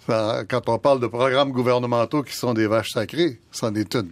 Quand 0.07 0.69
on 0.69 0.79
parle 0.79 1.01
de 1.01 1.07
programmes 1.07 1.53
gouvernementaux 1.53 2.23
qui 2.23 2.35
sont 2.35 2.55
des 2.55 2.67
vaches 2.67 2.91
sacrées, 2.95 3.39
c'en 3.53 3.75
est 3.75 3.95
une. 3.95 4.11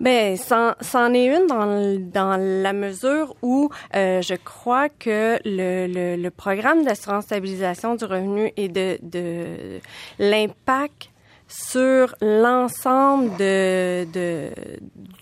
Ben, 0.00 0.36
c'en, 0.36 1.14
est 1.14 1.26
une 1.26 1.46
dans, 1.48 1.98
dans 1.98 2.36
la 2.40 2.72
mesure 2.72 3.34
où 3.42 3.68
euh, 3.96 4.22
je 4.22 4.34
crois 4.34 4.88
que 4.88 5.38
le, 5.44 5.86
le, 5.88 6.22
le 6.22 6.30
programme 6.30 6.84
d'assurance 6.84 7.24
stabilisation 7.24 7.96
du 7.96 8.04
revenu 8.04 8.52
et 8.56 8.68
de, 8.68 8.98
de 9.02 9.80
l'impact 10.20 11.10
sur 11.48 12.14
l'ensemble 12.20 13.36
de, 13.38 14.06
de, 14.12 14.50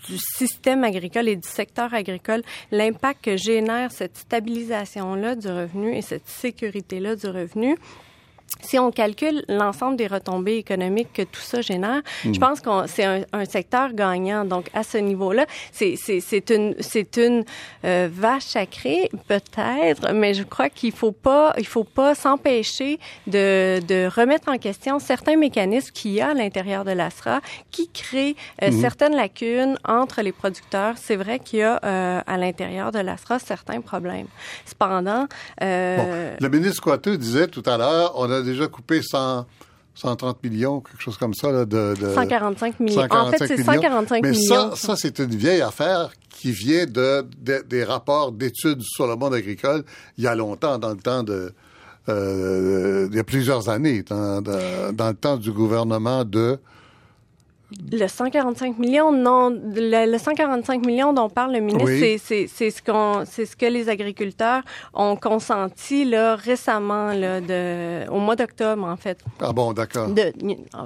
du 0.09 0.19
système 0.19 0.85
agricole 0.85 1.29
et 1.29 1.37
du 1.37 1.49
secteur 1.49 1.95
agricole, 1.95 2.43
l'impact 2.71 3.25
que 3.25 3.37
génère 3.37 3.93
cette 3.93 4.17
stabilisation-là 4.19 5.37
du 5.37 5.49
revenu 5.49 5.97
et 5.97 6.03
cette 6.03 6.27
sécurité-là 6.27 7.17
du 7.17 7.29
revenu, 7.29 7.77
si 8.63 8.79
on 8.79 8.91
calcule 8.91 9.45
l'ensemble 9.49 9.97
des 9.97 10.07
retombées 10.07 10.57
économiques 10.57 11.13
que 11.13 11.23
tout 11.23 11.41
ça 11.41 11.61
génère, 11.61 12.01
je 12.25 12.39
pense 12.39 12.61
que 12.61 12.71
c'est 12.87 13.05
un, 13.05 13.21
un 13.33 13.45
secteur 13.45 13.93
gagnant. 13.93 14.45
Donc, 14.45 14.69
à 14.75 14.83
ce 14.83 14.99
niveau-là, 14.99 15.47
c'est 15.73 15.95
c'est- 15.97 16.21
c'est 16.21 16.51
une, 16.51 16.75
c'est 16.81 17.17
une 17.17 17.45
euh, 17.85 18.09
vache 18.11 18.45
sacrée, 18.45 19.11
peut-être, 19.29 20.13
mais 20.15 20.33
je 20.35 20.43
crois 20.43 20.69
qu'il 20.71 20.93
faut 20.93 21.13
pas, 21.13 21.53
il 21.59 21.67
faut 21.67 21.85
pas 21.85 22.15
s'empêcher 22.15 22.99
de, 23.27 23.81
de 23.87 24.09
remettre 24.15 24.49
en 24.51 24.59
question 24.59 24.99
certains 24.99 25.37
mécanismes 25.37 25.93
qu'il 25.93 26.13
y 26.13 26.21
a 26.21 26.29
à 26.31 26.35
l'intérieur 26.35 26.85
de 26.85 26.93
l'ASRA 26.93 27.41
qui 27.71 27.89
créent 27.89 28.37
euh, 28.63 28.71
certaines 28.81 29.15
lacunes 29.15 29.77
entre 29.87 30.23
les 30.23 30.33
producteurs. 30.33 30.95
C'est 30.97 31.17
vrai 31.17 31.39
qu'il 31.41 31.59
y 31.61 31.63
a 31.63 31.81
euh, 31.85 32.21
à 32.27 32.37
l'intérieur 32.39 32.91
de 32.93 32.99
l'ASRA 33.01 33.39
certains 33.39 33.81
problèmes. 33.81 34.29
Cependant, 34.65 35.27
euh, 35.63 35.97
Bon, 36.39 36.45
le 36.47 36.49
ministre 36.51 36.83
Coiteux 36.83 37.17
disait 37.19 37.49
tout 37.49 37.63
à 37.67 37.77
l'heure, 37.77 38.13
on 38.17 38.31
a 38.31 38.36
déjà 38.43 38.67
coupé 38.69 39.01
100, 39.03 39.47
130 39.95 40.43
millions, 40.45 40.81
quelque 40.81 41.03
chose 41.03 41.17
comme 41.17 41.35
ça, 41.35 41.51
là, 41.53 41.65
de, 41.65 41.95
de 42.01 42.15
145 42.15 42.81
millions. 42.81 43.01
en 43.11 43.31
fait, 43.31 43.39
145 43.39 43.47
c'est 43.49 43.57
millions. 43.59 43.73
145 43.75 44.23
Mais 44.23 44.31
millions. 44.31 44.71
ça, 44.75 44.77
ça 44.77 44.97
c'est 44.97 45.19
une 45.19 45.35
vieille 45.35 45.63
affaire 45.63 46.11
qui 46.29 46.51
vient 46.53 46.85
de, 46.87 47.27
de- 47.41 47.65
des 47.67 47.83
rapports 47.85 48.31
d'études 48.33 48.83
sur 48.83 49.07
le 49.07 49.17
monde 49.17 49.33
agricole 49.35 49.85
il 50.19 50.25
y 50.25 50.27
a 50.27 50.35
longtemps, 50.35 50.79
dans 50.79 50.91
le 50.91 50.97
temps 50.99 51.23
de, 51.23 51.53
euh, 52.09 53.09
il 53.11 53.17
y 53.17 53.19
a 53.19 53.25
plusieurs 53.25 53.69
années, 53.69 54.03
dans 54.03 54.43
le 54.45 55.15
temps 55.15 55.37
du 55.37 55.51
gouvernement 55.53 56.25
de, 56.25 56.59
Le 57.91 58.07
145 58.07 58.79
millions, 58.79 59.11
non, 59.11 59.51
le, 59.51 60.09
le 60.11 60.19
145 60.19 60.87
millions 60.87 61.13
dont 61.13 61.29
parle 61.29 61.53
le 61.55 61.61
ministre, 61.61 61.85
Oui. 61.91 61.99
c'est, 61.99 62.19
c'est, 62.19 62.47
c'est 62.47 62.71
ce 62.71 62.81
qu'on, 62.81 63.25
c'est 63.29 63.45
ce 63.45 63.57
que 63.57 63.67
les 63.67 63.89
agriculteurs 63.89 64.63
ont 64.95 65.17
consenti 65.17 66.05
là 66.05 66.37
récemment 66.37 67.13
là, 67.13 67.41
de, 67.41 68.09
au 68.09 68.19
mois 68.21 68.37
d'octobre 68.37 68.85
en 68.85 68.97
fait. 68.97 69.19
ah 69.41 69.53
bon, 69.53 69.73
d'accord. 69.73 70.09
De- 70.11 70.33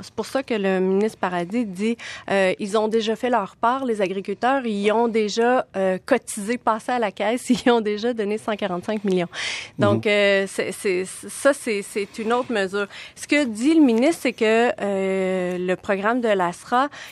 c'est 0.03 0.15
pour 0.15 0.25
ça 0.25 0.43
que 0.43 0.55
le 0.55 0.81
ministre 0.81 1.19
Paradis 1.19 1.67
dit 1.67 1.99
euh, 2.31 2.55
ils 2.59 2.79
ont 2.79 2.89
déjà 2.89 3.15
fait 3.15 3.29
leur 3.29 3.57
part, 3.57 3.85
les 3.85 4.01
agriculteurs, 4.01 4.65
ils 4.65 4.91
ont 4.91 5.09
déjà 5.09 5.67
euh, 5.77 5.99
cotisé, 6.07 6.57
passé 6.57 6.93
à 6.93 6.99
la 6.99 7.13
caisse, 7.13 7.51
ils 7.67 7.71
ont 7.71 7.83
déjà 7.83 8.15
donné 8.15 8.39
145 8.39 9.05
millions. 9.05 9.29
Donc 9.79 10.07
euh, 10.07 10.47
c'est, 10.49 10.73
ça 11.05 11.53
c'est, 11.53 11.83
c'est 11.83 12.19
une 12.19 12.33
autre 12.33 12.51
mesure. 12.53 12.87
Ce 13.17 13.27
que 13.27 13.45
dit 13.45 13.75
le 13.75 13.83
ministre, 13.83 14.21
c'est 14.23 14.33
que 14.33 14.71
euh, 14.81 15.59
le 15.59 15.77
programme 15.77 16.23
de 16.23 16.29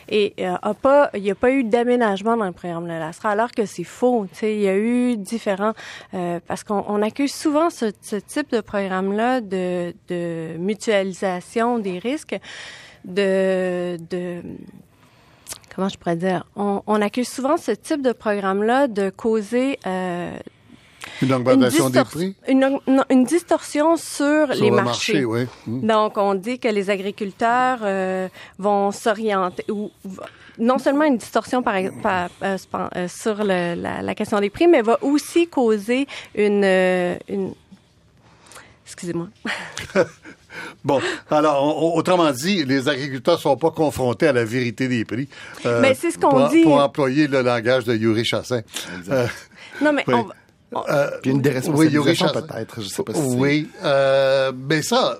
et 0.08 0.34
euh, 0.40 0.54
a 0.62 0.74
pas, 0.74 1.10
il 1.14 1.22
n'y 1.22 1.30
a 1.30 1.34
pas 1.34 1.50
eu 1.50 1.64
d'aménagement 1.64 2.36
dans 2.36 2.46
le 2.46 2.52
programme 2.52 2.84
de 2.84 2.90
l'ASRA, 2.90 3.30
alors 3.30 3.50
que 3.50 3.66
c'est 3.66 3.84
faux. 3.84 4.26
Il 4.42 4.60
y 4.60 4.68
a 4.68 4.76
eu 4.76 5.16
différents 5.16 5.74
euh, 6.14 6.40
parce 6.46 6.64
qu'on 6.64 6.84
on 6.88 7.02
accuse 7.02 7.34
souvent 7.34 7.70
ce, 7.70 7.86
type 8.16 8.50
de 8.50 8.60
programme-là 8.60 9.40
de, 9.40 9.94
mutualisation 10.58 11.78
des 11.78 11.98
risques, 11.98 12.38
de, 13.04 13.98
de 14.10 14.42
comment 15.74 15.88
je 15.88 15.98
pourrais 15.98 16.16
dire, 16.16 16.44
on, 16.56 16.82
on 16.86 17.00
accuse 17.00 17.28
souvent 17.28 17.56
ce 17.56 17.72
type 17.72 18.02
de 18.02 18.12
programme-là 18.12 18.88
de 18.88 19.10
causer 19.10 19.78
euh, 19.86 20.36
une 21.22 21.32
augmentation 21.32 21.90
des 21.90 22.04
prix? 22.04 22.34
Une, 22.48 22.78
une, 23.10 23.24
distorsion 23.24 23.96
sur, 23.96 24.48
les 24.48 24.70
marchés. 24.70 25.12
Marché, 25.12 25.24
oui. 25.24 25.46
Mmh. 25.66 25.86
Donc, 25.86 26.16
on 26.16 26.34
dit 26.34 26.58
que 26.58 26.68
les 26.68 26.90
agriculteurs 26.90 27.80
euh, 27.82 28.28
vont 28.58 28.90
s'orienter 28.92 29.64
ou 29.70 29.90
non 30.58 30.78
seulement 30.78 31.04
une 31.04 31.18
distorsion 31.18 31.62
par, 31.62 31.74
par 32.02 32.30
euh, 32.42 32.56
euh, 32.74 33.08
sur 33.08 33.36
le, 33.38 33.74
la, 33.74 34.02
la, 34.02 34.14
question 34.14 34.40
des 34.40 34.50
prix, 34.50 34.66
mais 34.66 34.82
va 34.82 34.98
aussi 35.02 35.46
causer 35.46 36.06
une, 36.34 36.64
une 37.28 37.54
excusez-moi. 38.84 39.28
Bon, 40.84 41.00
alors, 41.30 41.94
autrement 41.94 42.30
dit, 42.32 42.64
les 42.64 42.88
agriculteurs 42.88 43.38
sont 43.38 43.56
pas 43.56 43.70
confrontés 43.70 44.28
à 44.28 44.32
la 44.32 44.44
vérité 44.44 44.88
des 44.88 45.04
prix. 45.04 45.28
Euh, 45.66 45.80
mais 45.80 45.94
c'est 45.94 46.10
ce 46.10 46.18
qu'on 46.18 46.48
dit. 46.48 46.62
Pour 46.62 46.80
employer 46.80 47.26
le 47.26 47.42
langage 47.42 47.84
de 47.84 47.94
Yuri 47.94 48.24
Chassin. 48.24 48.62
Euh, 49.10 49.26
non, 49.82 49.92
mais 49.92 50.04
oui. 50.06 50.14
on, 50.14 50.26
euh, 50.74 51.10
Puis 51.22 51.30
une 51.30 51.40
déresponsabilisation 51.40 52.26
oui, 52.26 52.32
peut-être, 52.42 52.82
je 52.82 52.88
sais 52.88 53.02
pas 53.02 53.14
si 53.14 53.20
Oui, 53.20 53.70
euh, 53.84 54.52
mais 54.68 54.82
ça, 54.82 55.18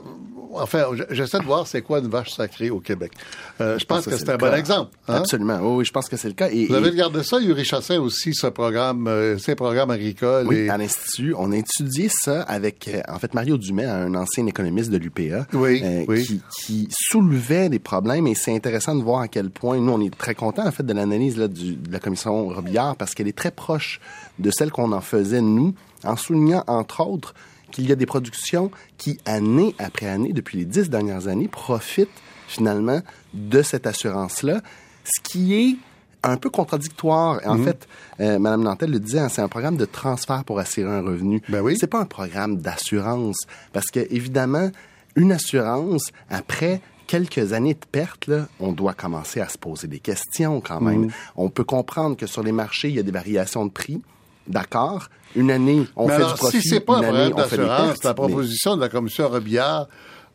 enfin, 0.55 0.87
j'essaie 1.11 1.39
de 1.39 1.45
voir 1.45 1.67
c'est 1.67 1.83
quoi 1.83 1.99
une 1.99 2.09
vache 2.09 2.31
sacrée 2.31 2.71
au 2.71 2.81
Québec. 2.81 3.13
Euh, 3.61 3.79
je 3.79 3.85
pense 3.85 4.05
que, 4.05 4.11
que 4.11 4.17
c'est 4.17 4.29
un 4.31 4.37
bon 4.37 4.55
exemple. 4.55 4.93
Hein? 5.09 5.15
Absolument. 5.17 5.59
Oui, 5.63 5.77
oui, 5.79 5.85
je 5.85 5.93
pense 5.93 6.09
que 6.09 6.17
c'est 6.17 6.29
le 6.29 6.35
cas. 6.35 6.49
Et, 6.51 6.67
Vous 6.67 6.75
avez 6.75 6.91
regardé 6.91 7.23
ça, 7.23 7.41
Yuri 7.41 7.65
Chassin 7.65 7.99
aussi, 8.01 8.35
ce 8.35 8.47
programme, 8.49 9.07
euh, 9.09 9.39
ces 9.39 9.55
programmes 9.55 9.91
agricoles. 9.91 10.47
Oui, 10.47 10.57
et... 10.57 10.71
à 10.71 10.77
l'Institut. 10.79 11.35
On 11.37 11.53
a 11.53 11.57
étudié 11.57 12.09
ça 12.11 12.43
avec, 12.43 12.89
euh, 12.89 13.01
en 13.09 13.19
fait, 13.19 13.35
Mario 13.35 13.59
Dumais, 13.59 13.85
un 13.85 14.15
ancien 14.15 14.47
économiste 14.47 14.91
de 14.91 14.99
l'UPA, 14.99 15.47
oui, 15.53 15.81
euh, 15.85 16.05
oui. 16.09 16.25
Qui, 16.25 16.43
qui, 16.65 16.89
soulevait 16.91 17.69
des 17.69 17.79
problèmes. 17.79 18.27
Et 18.27 18.35
c'est 18.35 18.55
intéressant 18.55 18.95
de 18.95 19.03
voir 19.03 19.21
à 19.21 19.29
quel 19.29 19.51
point, 19.51 19.79
nous, 19.79 19.93
on 19.93 20.01
est 20.01 20.17
très 20.17 20.35
contents, 20.35 20.67
en 20.67 20.73
fait, 20.73 20.85
de 20.85 20.93
l'analyse 20.93 21.37
de 21.37 21.51
la 21.91 21.99
commission 21.99 22.49
Robillard, 22.49 22.97
parce 22.97 23.15
qu'elle 23.15 23.29
est 23.29 23.37
très 23.37 23.51
proche 23.51 24.01
de 24.39 24.51
celle 24.51 24.71
qu'on 24.71 24.93
en 24.93 25.01
faisait, 25.01 25.41
nous, 25.41 25.75
en 26.05 26.17
soulignant, 26.17 26.65
entre 26.67 27.07
autres, 27.07 27.35
qu'il 27.71 27.89
y 27.89 27.93
a 27.93 27.97
des 27.97 28.07
productions 28.07 28.71
qui, 28.97 29.19
année 29.27 29.75
après 29.79 30.07
année, 30.07 30.33
depuis 30.33 30.59
les 30.59 30.65
dix 30.65 30.89
dernières 30.91 31.29
années, 31.29 31.49
profitent 31.49 32.09
finalement 32.47 33.01
de 33.35 33.63
cette 33.63 33.87
assurance-là, 33.87 34.61
ce 35.05 35.21
qui 35.23 35.55
est 35.55 35.77
un 36.23 36.37
peu 36.37 36.51
contradictoire. 36.51 37.41
En 37.47 37.57
Mhm. 37.57 37.65
fait, 37.65 37.89
euh, 38.21 38.39
Mme 38.39 38.63
Nantel 38.63 38.91
le 38.91 38.99
disait, 38.99 39.21
hein, 39.21 39.29
c'est 39.29 39.43
un 39.43 39.49
programme 39.49 39.77
de 39.77 39.85
transfert 39.85 40.45
pour 40.45 40.59
assurer 40.59 40.91
un 40.91 41.03
revenu. 41.03 41.41
Ben 41.49 41.61
oui. 41.61 41.77
C'est 41.79 41.87
pas 41.87 42.01
un 42.01 42.07
programme 42.07 42.57
d'assurance, 42.59 43.37
parce 43.73 43.87
que 43.87 44.01
évidemment, 44.11 44.71
une 45.15 45.33
assurance 45.33 46.11
après 46.31 46.81
quelques 47.07 47.53
années 47.53 47.75
de 47.75 47.87
perte, 47.91 48.27
là, 48.27 48.49
on 48.61 48.73
doit 48.73 48.93
commencer 48.95 49.41
à 49.41 49.49
se 49.49 49.57
poser 49.59 49.87
des 49.87 50.01
questions 50.01 50.61
quand 50.61 50.81
même. 50.81 51.03
Mhm. 51.03 51.11
On 51.37 51.49
peut 51.51 51.65
comprendre 51.65 52.17
que 52.17 52.27
sur 52.27 52.43
les 52.43 52.53
marchés, 52.53 52.89
il 52.89 52.97
y 52.97 52.99
a 52.99 53.03
des 53.03 53.13
variations 53.13 53.65
de 53.65 53.71
prix. 53.71 54.03
D'accord. 54.49 55.09
Une 55.37 55.51
année, 55.51 55.87
on 55.95 56.07
mais 56.07 56.15
fait 56.15 56.17
alors, 56.17 56.33
du 56.33 56.39
profit. 56.39 56.63
Si 56.63 56.69
c'est 56.69 56.81
pas 56.81 56.99
une 56.99 57.05
un 57.05 57.15
année, 57.15 57.35
on 57.35 57.39
fait 57.45 57.59
des 57.59 57.65
pertes. 57.67 58.03
la 58.05 58.15
proposition 58.15 58.77
de 58.77 58.81
la 58.81 58.89
commission 58.89 59.29
Robillard 59.29 59.87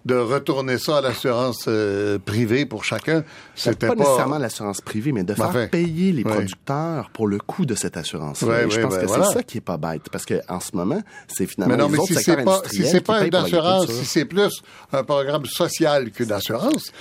de 0.05 0.15
retourner 0.15 0.77
ça 0.77 0.97
à 0.97 1.01
l'assurance 1.01 1.65
euh, 1.67 2.19
privée 2.19 2.65
pour 2.65 2.83
chacun, 2.83 3.23
c'était 3.55 3.87
pas, 3.87 3.95
pas... 3.95 4.03
nécessairement 4.03 4.37
l'assurance 4.37 4.81
privée, 4.81 5.11
mais 5.11 5.23
de 5.23 5.33
faire 5.33 5.45
Enfin, 5.47 5.67
payer 5.67 6.11
les 6.11 6.23
oui. 6.23 6.31
producteurs 6.31 7.09
pour 7.11 7.27
le 7.27 7.37
coût 7.37 7.65
de 7.65 7.73
cette 7.75 7.95
assurance-là. 7.97 8.47
Ouais, 8.47 8.67
Et 8.67 8.69
je 8.69 8.79
pense 8.81 8.93
ouais, 8.95 9.01
que 9.01 9.05
voilà. 9.05 9.25
c'est 9.25 9.33
ça 9.33 9.43
qui 9.43 9.59
est 9.59 9.61
pas 9.61 9.77
bête, 9.77 10.03
parce 10.11 10.25
que 10.25 10.41
en 10.49 10.59
ce 10.59 10.75
moment, 10.75 11.01
c'est 11.27 11.45
finalement 11.45 11.75
Mais 11.75 11.81
non, 11.81 11.87
les 11.87 11.93
mais 11.93 11.99
autres 11.99 12.07
si 12.07 12.13
secteurs 12.15 12.37
c'est 12.39 12.43
pas, 12.43 12.57
si 12.69 12.77
industriels 12.81 12.91
c'est 12.91 12.97
qui 12.99 13.03
pas 13.05 13.19
payent 13.19 13.27
une 13.29 13.35
assurance, 13.35 13.87
si 13.91 14.05
c'est 14.05 14.25
plus 14.25 14.61
un 14.91 15.03
programme 15.03 15.45
social 15.45 16.11
qu'une 16.11 16.31
assurance, 16.31 16.91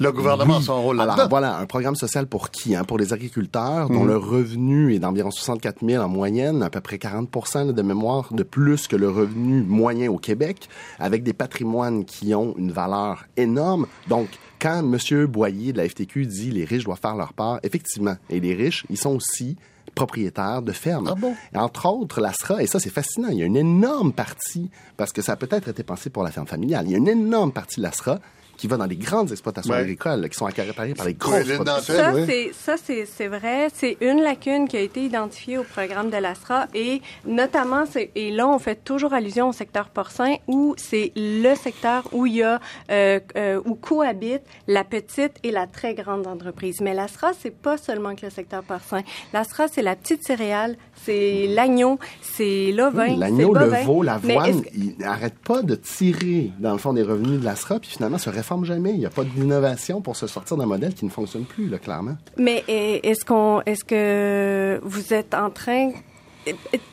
le 0.00 0.12
gouvernement 0.12 0.56
a 0.58 0.62
son 0.62 0.82
rôle 0.82 1.00
Alors 1.00 1.16
là-dedans. 1.16 1.28
voilà, 1.30 1.58
un 1.58 1.66
programme 1.66 1.96
social 1.96 2.26
pour 2.26 2.50
qui 2.50 2.74
hein? 2.74 2.84
Pour 2.84 2.98
les 2.98 3.12
agriculteurs 3.12 3.88
dont 3.88 4.02
Mhm. 4.02 4.08
le 4.08 4.16
revenu 4.16 4.94
est 4.94 4.98
d'environ 4.98 5.30
64 5.30 5.84
000 5.86 6.02
en 6.02 6.08
moyenne, 6.08 6.62
à 6.62 6.70
peu 6.70 6.80
près 6.80 6.98
40 6.98 7.28
là, 7.54 7.72
de 7.72 7.82
mémoire 7.82 8.32
de 8.32 8.42
plus 8.42 8.88
que 8.88 8.96
le 8.96 9.08
revenu 9.08 9.62
moyen 9.62 10.10
au 10.10 10.18
Québec, 10.18 10.68
avec 10.98 11.22
des 11.22 11.32
patrimoines 11.32 12.04
qui 12.04 12.34
ont 12.34 12.47
une 12.56 12.72
valeur 12.72 13.26
énorme. 13.36 13.86
Donc, 14.08 14.28
quand 14.60 14.80
M. 14.80 15.26
Boyer 15.26 15.72
de 15.72 15.78
la 15.78 15.88
FTQ 15.88 16.26
dit 16.26 16.50
les 16.50 16.64
riches 16.64 16.84
doivent 16.84 17.00
faire 17.00 17.16
leur 17.16 17.32
part, 17.32 17.60
effectivement, 17.62 18.16
et 18.30 18.40
les 18.40 18.54
riches, 18.54 18.84
ils 18.90 18.98
sont 18.98 19.14
aussi 19.14 19.56
propriétaires 19.94 20.62
de 20.62 20.72
fermes. 20.72 21.08
Ah 21.10 21.14
bon? 21.14 21.34
Entre 21.54 21.86
autres, 21.86 22.20
l'ASRA, 22.20 22.62
et 22.62 22.66
ça 22.66 22.78
c'est 22.78 22.90
fascinant, 22.90 23.28
il 23.28 23.38
y 23.38 23.42
a 23.42 23.46
une 23.46 23.56
énorme 23.56 24.12
partie, 24.12 24.70
parce 24.96 25.12
que 25.12 25.22
ça 25.22 25.32
a 25.32 25.36
peut-être 25.36 25.68
été 25.68 25.82
pensé 25.82 26.10
pour 26.10 26.22
la 26.22 26.30
ferme 26.30 26.46
familiale, 26.46 26.86
il 26.86 26.92
y 26.92 26.94
a 26.94 26.98
une 26.98 27.08
énorme 27.08 27.52
partie 27.52 27.76
de 27.76 27.82
l'ASRA 27.82 28.20
qui 28.58 28.66
va 28.66 28.76
dans 28.76 28.84
les 28.84 28.96
grandes 28.96 29.30
exploitations 29.30 29.72
Ouais. 29.72 29.80
agricoles, 29.80 30.20
là, 30.20 30.28
qui 30.28 30.36
sont 30.36 30.44
accaparées 30.44 30.92
par 30.94 31.06
les 31.06 31.14
grosses 31.14 31.46
Ça, 31.84 32.12
oui. 32.14 32.24
c'est 32.26 32.50
ça, 32.52 32.74
c'est 32.76 33.06
c'est 33.06 33.28
vrai. 33.28 33.68
C'est 33.72 33.96
une 34.02 34.20
lacune 34.20 34.68
qui 34.68 34.76
a 34.76 34.80
été 34.80 35.02
identifiée 35.04 35.56
au 35.56 35.62
programme 35.62 36.10
de 36.10 36.16
l'ASRA 36.18 36.66
et 36.74 37.00
notamment, 37.24 37.84
c'est- 37.90 38.10
et 38.14 38.30
là, 38.30 38.46
on 38.48 38.58
fait 38.58 38.84
toujours 38.84 39.14
allusion 39.14 39.48
au 39.48 39.52
secteur 39.52 39.88
porcin 39.88 40.34
où 40.48 40.74
c'est 40.76 41.12
le 41.16 41.54
secteur 41.54 42.08
où 42.12 42.26
il 42.26 42.34
y 42.34 42.42
a 42.42 42.60
euh, 42.90 43.20
euh, 43.36 43.60
où 43.64 43.74
cohabitent 43.76 44.42
la 44.66 44.84
petite 44.84 45.34
et 45.44 45.50
la 45.52 45.66
très 45.66 45.94
grande 45.94 46.26
entreprise. 46.26 46.80
Mais 46.80 46.94
l'ASRA, 46.94 47.30
c'est 47.40 47.54
pas 47.56 47.78
seulement 47.78 48.14
que 48.16 48.26
le 48.26 48.30
secteur 48.30 48.62
porcin. 48.64 49.02
L'ASRA, 49.32 49.68
c'est 49.68 49.82
la 49.82 49.94
petite 49.94 50.24
céréale, 50.26 50.76
c'est 51.04 51.46
l'agneau, 51.48 51.98
c'est 52.22 52.72
l'ovin, 52.72 53.06
c'est 53.10 53.16
L'agneau, 53.16 53.54
le 53.54 53.84
veau, 53.84 54.02
l'avoine, 54.02 54.62
que- 54.62 54.68
ils 54.76 54.96
n'arrêtent 54.98 55.38
pas 55.38 55.62
de 55.62 55.76
tirer, 55.76 56.50
dans 56.58 56.72
le 56.72 56.78
fond, 56.78 56.92
des 56.92 57.02
revenus 57.02 57.38
de 57.40 57.44
l'ASRA, 57.44 57.78
puis 57.78 57.90
finalement, 57.90 58.18
se 58.18 58.30
Il 58.50 58.98
n'y 58.98 59.06
a 59.06 59.10
pas 59.10 59.24
d'innovation 59.24 60.00
pour 60.00 60.16
se 60.16 60.26
sortir 60.26 60.56
d'un 60.56 60.66
modèle 60.66 60.94
qui 60.94 61.04
ne 61.04 61.10
fonctionne 61.10 61.44
plus, 61.44 61.68
là, 61.68 61.78
clairement. 61.78 62.16
Mais 62.36 62.64
eh, 62.68 63.08
est-ce 63.08 63.24
qu'on, 63.24 63.62
est-ce 63.66 63.84
que 63.84 64.80
vous 64.82 65.12
êtes 65.12 65.34
en 65.34 65.50
train 65.50 65.92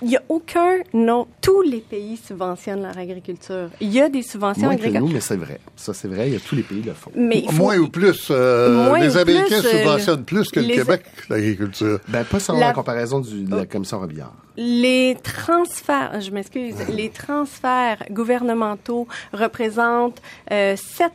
il 0.02 0.08
n'y 0.08 0.18
a 0.18 0.24
aucun 0.30 0.78
non. 0.94 1.28
Tous 1.42 1.62
les 1.62 1.80
pays 1.80 2.18
subventionnent 2.18 2.82
leur 2.82 2.98
agriculture. 2.98 3.70
Il 3.80 3.92
y 3.92 4.02
a 4.02 4.10
des 4.10 4.22
subventions 4.22 4.70
agricoles. 4.70 5.02
nous, 5.02 5.08
mais 5.10 5.20
c'est 5.20 5.36
vrai. 5.36 5.60
Ça, 5.76 5.94
c'est 5.94 6.08
vrai. 6.08 6.28
Il 6.28 6.34
y 6.34 6.38
a 6.38 6.40
tous 6.40 6.56
les 6.56 6.64
pays 6.64 6.82
le 6.82 6.94
font. 6.94 7.12
Mais. 7.16 7.44
Moins 7.54 7.78
ou 7.78 7.90
plus. 7.90 8.28
Euh, 8.32 8.98
les 8.98 9.18
Américains 9.18 9.60
euh, 9.60 9.62
subventionnent 9.62 10.26
plus 10.26 10.50
que 10.50 10.60
le 10.60 10.74
Québec 10.74 11.06
l'agriculture. 11.30 12.00
Ben, 12.08 12.24
pas 12.24 12.40
sans 12.40 12.58
la, 12.58 12.74
comparaison 12.74 13.20
de 13.20 13.56
la 13.56 13.64
oh. 13.64 13.66
commission 13.70 14.00
Robillard. 14.00 14.34
Les 14.58 15.18
transferts, 15.22 16.22
je 16.22 16.32
m'excuse, 16.32 16.76
les 16.88 17.10
transferts 17.10 18.04
gouvernementaux 18.10 19.06
représentent 19.34 20.22
euh, 20.52 20.78
7 20.78 21.12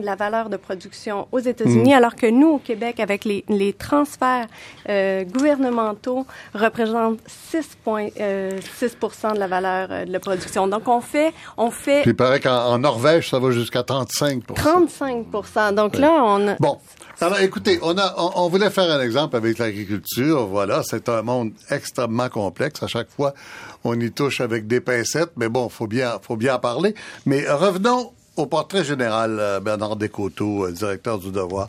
de 0.00 0.04
la 0.04 0.14
valeur 0.14 0.48
de 0.48 0.56
production 0.56 1.26
aux 1.32 1.40
États-Unis, 1.40 1.90
mm. 1.90 1.96
alors 1.96 2.14
que 2.14 2.26
nous, 2.26 2.48
au 2.48 2.58
Québec, 2.58 3.00
avec 3.00 3.24
les, 3.24 3.44
les 3.48 3.72
transferts 3.72 4.46
euh, 4.88 5.24
gouvernementaux, 5.24 6.24
représentent 6.54 7.18
6 7.26 7.67
36,6 7.86 9.34
de 9.34 9.38
la 9.38 9.46
valeur 9.46 9.88
euh, 9.90 10.04
de 10.04 10.12
la 10.12 10.20
production. 10.20 10.66
Donc, 10.68 10.88
on 10.88 11.00
fait... 11.00 11.32
On 11.56 11.70
fait 11.70 12.02
Puis 12.02 12.10
il 12.10 12.16
paraît 12.16 12.40
qu'en 12.40 12.78
Norvège, 12.78 13.30
ça 13.30 13.38
va 13.38 13.50
jusqu'à 13.50 13.82
35 13.82 14.44
35 14.54 15.26
Donc 15.74 15.96
là, 15.96 16.22
on... 16.24 16.48
A... 16.48 16.54
Bon. 16.58 16.78
Alors, 17.20 17.40
écoutez, 17.40 17.78
on, 17.82 17.98
a, 17.98 18.14
on, 18.16 18.48
voulait 18.48 18.70
faire 18.70 18.90
un 18.90 19.00
exemple 19.00 19.36
avec 19.36 19.58
l'agriculture. 19.58 20.46
Voilà, 20.46 20.82
c'est 20.84 21.08
un 21.08 21.22
monde 21.22 21.52
extrêmement 21.70 22.28
complexe. 22.28 22.82
À 22.82 22.86
chaque 22.86 23.10
fois, 23.10 23.34
on 23.82 23.98
y 23.98 24.12
touche 24.12 24.40
avec 24.40 24.66
des 24.66 24.80
pincettes, 24.80 25.32
mais 25.36 25.48
bon, 25.48 25.68
faut 25.68 25.88
bien, 25.88 26.18
faut 26.22 26.36
bien 26.36 26.54
en 26.54 26.58
parler. 26.60 26.94
Mais 27.26 27.50
revenons 27.50 28.12
au 28.36 28.46
portrait 28.46 28.84
général, 28.84 29.38
euh, 29.40 29.58
Bernard 29.58 29.96
Descoteaux, 29.96 30.66
euh, 30.66 30.72
directeur 30.72 31.18
du 31.18 31.32
Devoir. 31.32 31.68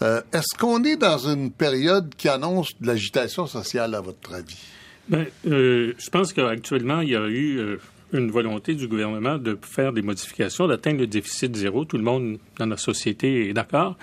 Est-ce 0.00 0.58
qu'on 0.58 0.84
est 0.84 0.96
dans 0.96 1.16
une 1.16 1.50
période 1.50 2.14
qui 2.16 2.28
annonce 2.28 2.68
de 2.80 2.86
l'agitation 2.86 3.46
sociale, 3.46 3.94
à 3.94 4.02
votre 4.02 4.34
avis? 4.34 4.75
Ben, 5.08 5.26
euh, 5.46 5.92
je 5.98 6.10
pense 6.10 6.32
qu'actuellement, 6.32 7.00
il 7.00 7.10
y 7.10 7.16
a 7.16 7.26
eu 7.28 7.58
euh, 7.58 7.76
une 8.12 8.30
volonté 8.30 8.74
du 8.74 8.88
gouvernement 8.88 9.38
de 9.38 9.56
faire 9.62 9.92
des 9.92 10.02
modifications, 10.02 10.66
d'atteindre 10.66 11.00
le 11.00 11.06
déficit 11.06 11.54
zéro. 11.54 11.84
Tout 11.84 11.96
le 11.96 12.02
monde 12.02 12.38
dans 12.58 12.66
la 12.66 12.76
société 12.76 13.48
est 13.48 13.52
d'accord. 13.52 13.96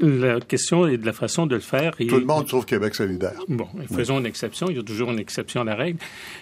La 0.00 0.38
question 0.40 0.86
est 0.86 0.96
de 0.96 1.06
la 1.06 1.12
façon 1.12 1.46
de 1.46 1.56
le 1.56 1.60
faire. 1.60 1.92
Et- 1.98 2.06
Tout 2.06 2.18
le 2.20 2.24
monde 2.24 2.48
sauf 2.48 2.64
Québec 2.66 2.94
solidaire. 2.94 3.34
Bon, 3.48 3.66
faisons 3.92 4.20
une 4.20 4.26
exception. 4.26 4.68
Il 4.70 4.76
y 4.76 4.78
a 4.78 4.82
toujours 4.84 5.10
une 5.10 5.18
exception 5.18 5.62
à 5.62 5.64
la 5.64 5.74
règle. 5.74 5.98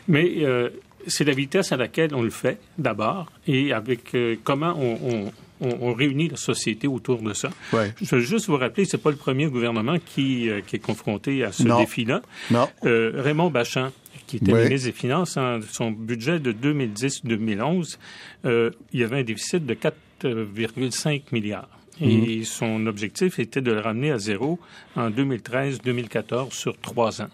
Mais 0.08 0.30
euh, 0.44 0.68
c'est 1.06 1.24
la 1.24 1.32
vitesse 1.32 1.72
à 1.72 1.78
laquelle 1.78 2.14
on 2.14 2.20
le 2.22 2.28
fait, 2.30 2.58
d'abord, 2.76 3.32
et 3.46 3.72
avec 3.72 4.14
comment 4.44 4.74
on, 4.78 4.98
on- 5.26 5.32
on- 5.60 5.78
on 5.80 5.94
réunit 5.94 6.28
la 6.28 6.36
société 6.36 6.86
autour 6.88 7.22
de 7.22 7.32
ça. 7.32 7.50
Ouais. 7.72 7.92
Je 8.00 8.16
veux 8.16 8.20
juste 8.22 8.46
vous 8.46 8.56
rappeler, 8.56 8.84
c'est 8.84 8.98
pas 9.02 9.10
le 9.10 9.16
premier 9.16 9.46
gouvernement 9.46 9.96
qui, 10.04 10.48
euh, 10.48 10.60
qui 10.66 10.76
est 10.76 10.80
confronté 10.80 11.44
à 11.44 11.52
ce 11.52 11.62
Non. 11.64 11.78
défi-là. 11.78 12.22
Non. 12.50 12.68
Euh, 12.84 13.12
Raymond 13.16 13.50
Bachand, 13.50 13.90
qui 14.26 14.36
était 14.36 14.52
Oui. 14.52 14.64
ministre 14.64 14.86
des 14.88 14.92
Finances, 14.92 15.36
en 15.36 15.60
son 15.70 15.90
budget 15.90 16.38
de 16.40 16.52
2010-2011, 16.52 17.98
euh, 18.44 18.70
il 18.92 19.00
y 19.00 19.04
avait 19.04 19.18
un 19.20 19.24
déficit 19.24 19.64
de 19.66 19.74
4,5 19.74 21.32
milliards. 21.32 21.68
Et 22.02 22.44
son 22.44 22.86
objectif 22.86 23.38
était 23.38 23.60
de 23.60 23.72
le 23.72 23.80
ramener 23.80 24.10
à 24.10 24.16
zéro 24.16 24.58
en 24.96 25.10
2013-2014 25.10 26.50
sur 26.54 26.78
trois 26.78 27.20
ans. 27.20 27.28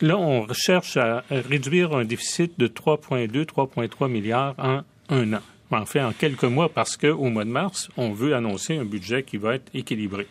Là, 0.00 0.16
on 0.16 0.46
cherche 0.54 0.96
à 0.96 1.22
réduire 1.30 1.94
un 1.94 2.04
déficit 2.06 2.58
de 2.58 2.66
3,2-3,3 2.66 4.08
milliards 4.08 4.54
en 4.58 4.80
un 5.10 5.32
an. 5.34 5.40
En 5.74 5.86
fait, 5.86 6.00
en 6.00 6.12
quelques 6.12 6.44
mois, 6.44 6.68
parce 6.68 6.96
qu'au 6.96 7.28
mois 7.30 7.44
de 7.44 7.50
mars, 7.50 7.88
on 7.96 8.12
veut 8.12 8.34
annoncer 8.34 8.76
un 8.76 8.84
budget 8.84 9.22
qui 9.22 9.36
va 9.36 9.56
être 9.56 9.70
équilibré. 9.74 10.26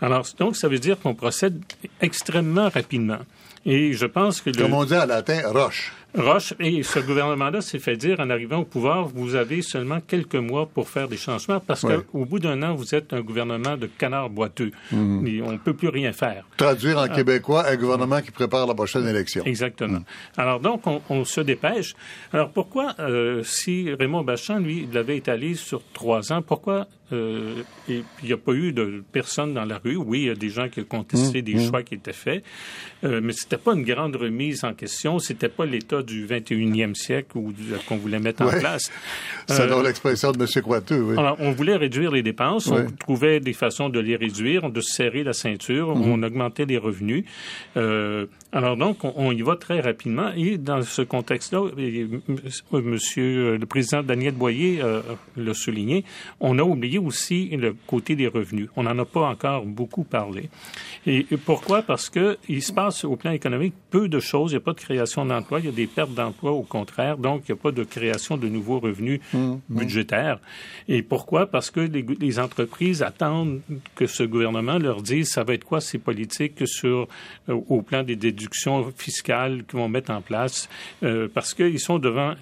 Alors, 0.00 0.26
donc, 0.38 0.56
ça 0.56 0.68
veut 0.68 0.78
dire 0.78 0.98
qu'on 0.98 1.14
procède 1.14 1.60
extrêmement 2.00 2.68
rapidement. 2.68 3.18
Et 3.66 3.92
je 3.92 4.06
pense 4.06 4.40
que... 4.40 4.50
Le... 4.50 4.56
Comme 4.56 4.74
on 4.74 4.84
dit 4.84 4.94
en 4.94 5.06
latin, 5.06 5.42
roche. 5.46 5.92
Roche, 6.14 6.54
et 6.58 6.82
ce 6.82 7.00
gouvernement-là 7.00 7.60
s'est 7.60 7.78
fait 7.78 7.96
dire, 7.96 8.18
en 8.18 8.30
arrivant 8.30 8.58
au 8.58 8.64
pouvoir, 8.64 9.08
vous 9.08 9.34
avez 9.34 9.60
seulement 9.60 10.00
quelques 10.00 10.36
mois 10.36 10.66
pour 10.66 10.88
faire 10.88 11.06
des 11.06 11.18
changements, 11.18 11.60
parce 11.60 11.82
qu'au 11.82 12.24
bout 12.24 12.38
d'un 12.38 12.62
an, 12.62 12.74
vous 12.74 12.94
êtes 12.94 13.12
un 13.12 13.20
gouvernement 13.20 13.76
de 13.76 13.86
canard 13.86 14.30
boiteux. 14.30 14.70
Mhm. 14.90 15.42
on 15.44 15.52
ne 15.52 15.58
peut 15.58 15.74
plus 15.74 15.88
rien 15.88 16.12
faire. 16.12 16.44
Traduire 16.56 16.98
en 16.98 17.08
québécois, 17.08 17.68
un 17.68 17.76
gouvernement 17.76 18.22
qui 18.22 18.30
prépare 18.30 18.66
la 18.66 18.74
prochaine 18.74 19.06
élection. 19.06 19.44
Exactement. 19.44 20.00
Alors 20.36 20.60
donc, 20.60 20.82
on, 21.08 21.24
se 21.24 21.42
dépêche. 21.42 21.94
Alors 22.32 22.50
pourquoi, 22.50 22.94
euh, 23.00 23.42
si 23.44 23.92
Raymond 23.92 24.24
Bachand, 24.24 24.58
lui, 24.58 24.88
l'avait 24.90 25.18
étalé 25.18 25.54
sur 25.54 25.82
trois 25.92 26.32
ans, 26.32 26.40
pourquoi 26.40 26.86
euh, 27.12 27.62
il 27.88 28.04
n'y 28.22 28.32
a 28.32 28.36
pas 28.36 28.52
eu 28.52 28.72
de 28.72 29.02
personne 29.12 29.54
dans 29.54 29.64
la 29.64 29.78
rue. 29.78 29.96
Oui, 29.96 30.20
il 30.20 30.26
y 30.26 30.30
a 30.30 30.34
des 30.34 30.50
gens 30.50 30.68
qui 30.68 30.80
ont 30.80 30.84
contesté 30.84 31.40
mmh, 31.40 31.44
des 31.44 31.54
mmh. 31.54 31.68
choix 31.68 31.82
qui 31.82 31.94
étaient 31.94 32.12
faits, 32.12 32.44
euh, 33.04 33.20
mais 33.22 33.32
c'était 33.32 33.56
pas 33.56 33.74
une 33.74 33.84
grande 33.84 34.16
remise 34.16 34.64
en 34.64 34.74
question. 34.74 35.18
C'était 35.18 35.48
pas 35.48 35.64
l'État 35.64 36.02
du 36.02 36.26
21e 36.26 36.94
siècle 36.94 37.38
qu'on 37.88 37.96
voulait 37.96 38.18
mettre 38.18 38.42
en 38.42 38.50
place. 38.50 38.90
C'est 39.46 39.66
dans 39.66 39.82
l'expression 39.82 40.32
de 40.32 40.38
M. 40.40 40.62
Coiteux, 40.62 41.00
oui. 41.00 41.14
Alors, 41.18 41.36
on 41.40 41.52
voulait 41.52 41.76
réduire 41.76 42.10
les 42.10 42.22
dépenses. 42.22 42.66
On 42.68 42.86
trouvait 42.90 43.40
des 43.40 43.54
façons 43.54 43.88
de 43.88 44.00
les 44.00 44.16
réduire, 44.16 44.70
de 44.70 44.80
serrer 44.80 45.24
la 45.24 45.32
ceinture. 45.32 45.96
Mmh. 45.96 46.02
On 46.02 46.22
augmentait 46.22 46.66
les 46.66 46.78
revenus. 46.78 47.24
Alors 48.50 48.78
donc, 48.78 49.04
on, 49.04 49.30
y 49.32 49.42
va 49.42 49.56
très 49.56 49.80
rapidement. 49.80 50.30
Et 50.34 50.56
dans 50.56 50.80
ce 50.82 51.02
contexte-là, 51.02 51.64
Monsieur 52.72 53.56
le 53.58 53.66
président 53.66 54.02
Daniel 54.02 54.34
Boyer 54.34 54.80
euh, 54.82 55.02
l'a 55.36 55.52
souligné, 55.52 56.04
on 56.40 56.58
a 56.58 56.62
oublié 56.62 56.98
aussi 56.98 57.48
le 57.48 57.76
côté 57.86 58.16
des 58.16 58.26
revenus. 58.26 58.70
On 58.76 58.84
n'en 58.84 58.98
a 58.98 59.04
pas 59.04 59.28
encore 59.28 59.66
beaucoup 59.66 60.04
parlé. 60.04 60.48
Et, 61.06 61.24
pourquoi? 61.44 61.82
Parce 61.82 62.08
que 62.08 62.38
il 62.48 62.62
se 62.62 62.72
passe 62.72 63.04
au 63.04 63.16
plan 63.16 63.32
économique 63.32 63.74
peu 63.90 64.08
de 64.08 64.18
choses. 64.18 64.52
Il 64.52 64.54
n'y 64.54 64.62
a 64.62 64.64
pas 64.64 64.72
de 64.72 64.80
création 64.80 65.26
d'emplois. 65.26 65.60
Il 65.60 65.66
y 65.66 65.68
a 65.68 65.72
des 65.72 65.86
pertes 65.86 66.14
d'emplois 66.14 66.52
au 66.52 66.62
contraire. 66.62 67.18
Donc, 67.18 67.42
il 67.48 67.52
n'y 67.52 67.58
a 67.58 67.62
pas 67.62 67.72
de 67.72 67.84
création 67.84 68.38
de 68.38 68.48
nouveaux 68.48 68.78
revenus 68.78 69.20
mmh, 69.34 69.38
mmh. 69.38 69.60
budgétaires. 69.68 70.40
Et 70.88 71.02
pourquoi? 71.02 71.46
Parce 71.46 71.70
que 71.70 71.80
les, 71.80 72.38
entreprises 72.38 73.02
attendent 73.02 73.60
que 73.94 74.06
ce 74.06 74.22
gouvernement 74.22 74.78
leur 74.78 75.02
dise 75.02 75.30
ça 75.30 75.42
va 75.42 75.54
être 75.54 75.64
quoi 75.64 75.80
ces 75.80 75.98
politiques 75.98 76.66
sur, 76.66 77.08
euh, 77.48 77.54
au 77.68 77.82
plan 77.82 78.02
des 78.02 78.16
fiscales 78.96 79.64
qu'ils 79.64 79.78
vont 79.78 79.88
mettre 79.88 80.10
en 80.10 80.20
place. 80.20 80.68
Euh, 81.02 81.28
parce 81.32 81.54
qu'ils 81.54 81.80
sont 81.80 81.98
devant 81.98 82.34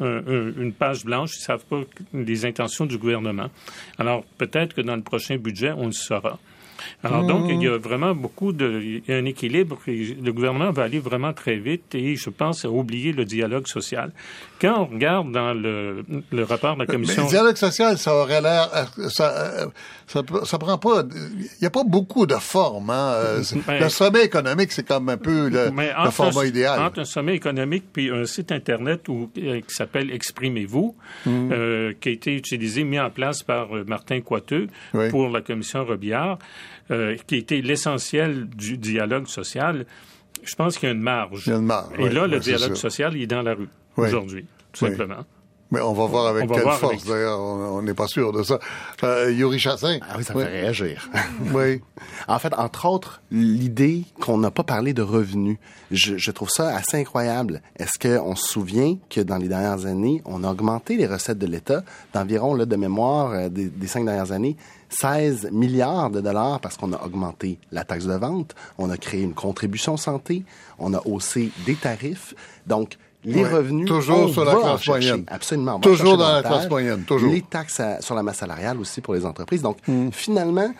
une 0.00 0.72
page 0.72 1.04
blanche, 1.04 1.32
ils 1.34 1.40
ne 1.40 1.44
savent 1.44 1.64
pas 1.64 1.80
les 2.14 2.46
intentions 2.46 2.86
du 2.86 2.98
gouvernement. 2.98 3.48
Alors, 3.98 4.22
peut-être 4.38 4.74
que 4.74 4.80
dans 4.80 4.94
le 4.94 5.02
prochain 5.02 5.38
budget, 5.38 5.72
on 5.72 5.86
le 5.86 5.92
saura. 5.92 6.38
Alors 7.02 7.24
donc, 7.24 7.46
il 7.50 7.62
y 7.62 7.66
a 7.66 7.76
vraiment 7.76 8.14
beaucoup 8.14 8.52
de... 8.52 8.80
Il 8.80 9.02
y 9.08 9.12
a 9.12 9.16
un 9.16 9.24
équilibre. 9.24 9.78
le 9.86 10.30
gouvernement 10.30 10.70
va 10.70 10.84
aller 10.84 10.98
vraiment 10.98 11.32
très 11.32 11.56
vite 11.56 11.94
et 11.94 12.16
je 12.16 12.30
pense 12.30 12.64
à 12.64 12.70
oublier 12.70 13.12
le 13.12 13.24
dialogue 13.24 13.66
social. 13.66 14.12
Quand 14.60 14.82
on 14.82 14.86
regarde 14.86 15.32
dans 15.32 15.54
le, 15.54 16.04
le 16.30 16.44
rapport 16.44 16.74
de 16.74 16.80
la 16.80 16.86
commission... 16.86 17.24
le 17.24 17.28
dialogue 17.28 17.56
social, 17.56 17.98
ça 17.98 18.14
aurait 18.14 18.40
l'air... 18.40 18.68
Ça, 19.08 19.68
ça, 20.06 20.22
ça, 20.44 20.58
prend 20.58 20.78
pas... 20.78 21.02
Il 21.14 21.60
n'y 21.60 21.66
a 21.66 21.70
pas 21.70 21.84
beaucoup 21.84 22.26
de 22.26 22.34
formes. 22.34 22.90
Hein? 22.90 23.12
Euh, 23.14 23.42
ben, 23.66 23.80
le 23.80 23.88
sommet 23.88 24.24
économique, 24.24 24.72
c'est 24.72 24.86
comme 24.86 25.08
un 25.08 25.16
peu 25.16 25.48
le, 25.48 25.70
format 26.10 26.46
idéal. 26.46 26.80
Entre 26.80 27.00
un 27.00 27.04
sommet 27.04 27.34
économique 27.34 27.84
puis 27.92 28.10
un 28.10 28.24
site 28.24 28.52
Internet 28.52 29.08
où, 29.08 29.30
euh, 29.38 29.60
qui 29.60 29.74
s'appelle 29.74 30.10
Exprimez-vous, 30.10 30.96
mm. 31.26 31.52
euh, 31.52 31.92
qui 32.00 32.08
a 32.08 32.12
été 32.12 32.34
utilisé, 32.34 32.84
mis 32.84 32.98
en 32.98 33.10
place 33.10 33.42
par 33.42 33.68
Martin 33.86 34.20
Coiteux 34.20 34.68
pour 35.10 35.28
la 35.28 35.40
commission 35.40 35.84
Robillard, 35.84 36.38
euh, 36.90 37.16
qui 37.26 37.36
était 37.36 37.60
l'essentiel 37.60 38.48
du 38.48 38.78
dialogue 38.78 39.26
social, 39.26 39.84
je 40.42 40.54
pense 40.54 40.78
qu'il 40.78 40.88
y 40.88 40.92
a 40.92 40.94
une 40.94 41.02
marge. 41.02 41.42
Il 41.46 41.50
y 41.50 41.52
a 41.52 41.58
une 41.58 41.66
marge. 41.66 41.92
Et 41.98 42.08
là, 42.08 42.26
le 42.26 42.38
dialogue 42.38 42.76
social, 42.76 43.14
il 43.14 43.22
est 43.22 43.26
dans 43.26 43.42
la 43.42 43.54
rue 43.54 43.68
aujourd'hui, 44.04 44.46
tout 44.72 44.86
simplement. 44.86 45.24
Mais 45.70 45.80
on 45.82 45.92
va 45.92 46.06
voir 46.06 46.28
avec 46.28 46.50
quelle 46.50 46.70
force, 46.72 47.04
d'ailleurs. 47.04 47.38
On 47.40 47.82
n'est 47.82 47.94
pas 47.94 48.06
sûr 48.06 48.32
de 48.32 48.42
ça. 48.42 48.58
Euh, 49.04 49.30
Yuri 49.30 49.58
Chassin. 49.58 49.98
Ah 50.02 50.14
oui, 50.16 50.24
ça 50.24 50.32
fait 50.32 50.44
réagir. 50.44 51.10
oui. 51.54 51.82
En 52.26 52.38
fait, 52.38 52.54
entre 52.54 52.86
autres, 52.86 53.20
l'idée 53.30 54.04
qu'on 54.18 54.38
n'a 54.38 54.50
pas 54.50 54.62
parlé 54.62 54.94
de 54.94 55.02
revenus, 55.02 55.58
je, 55.90 56.16
je 56.16 56.30
trouve 56.30 56.48
ça 56.48 56.74
assez 56.74 56.96
incroyable. 56.96 57.60
Est-ce 57.76 57.98
qu'on 57.98 58.34
se 58.34 58.48
souvient 58.48 58.96
que 59.10 59.20
dans 59.20 59.36
les 59.36 59.48
dernières 59.48 59.84
années, 59.84 60.22
on 60.24 60.42
a 60.42 60.50
augmenté 60.50 60.96
les 60.96 61.06
recettes 61.06 61.38
de 61.38 61.46
l'État 61.46 61.84
d'environ, 62.14 62.54
là, 62.54 62.64
de 62.64 62.76
mémoire, 62.76 63.32
euh, 63.32 63.48
des, 63.50 63.66
des 63.66 63.86
cinq 63.86 64.06
dernières 64.06 64.32
années, 64.32 64.56
16 64.88 65.50
milliards 65.52 66.08
de 66.08 66.22
dollars 66.22 66.60
parce 66.60 66.78
qu'on 66.78 66.94
a 66.94 67.04
augmenté 67.04 67.58
la 67.72 67.84
taxe 67.84 68.06
de 68.06 68.14
vente, 68.14 68.54
on 68.78 68.88
a 68.88 68.96
créé 68.96 69.22
une 69.22 69.34
contribution 69.34 69.98
santé, 69.98 70.44
on 70.78 70.94
a 70.94 71.02
haussé 71.06 71.50
des 71.66 71.74
tarifs. 71.74 72.34
Donc, 72.66 72.96
les 73.24 73.44
revenus. 73.44 73.86
Toujours 73.86 74.30
sur 74.30 74.44
la 74.44 74.54
classe 74.54 74.86
moyenne. 74.86 75.24
Absolument. 75.26 75.80
Toujours 75.80 76.16
dans 76.16 76.32
la 76.32 76.42
classe 76.42 76.68
moyenne. 76.68 77.02
Toujours. 77.02 77.32
Les 77.32 77.42
taxes 77.42 77.80
sur 78.00 78.14
la 78.14 78.22
masse 78.22 78.38
salariale 78.38 78.78
aussi 78.78 79.00
pour 79.00 79.14
les 79.14 79.26
entreprises. 79.26 79.62
Donc, 79.62 79.78
hmm. 79.86 80.10
finalement, 80.12 80.72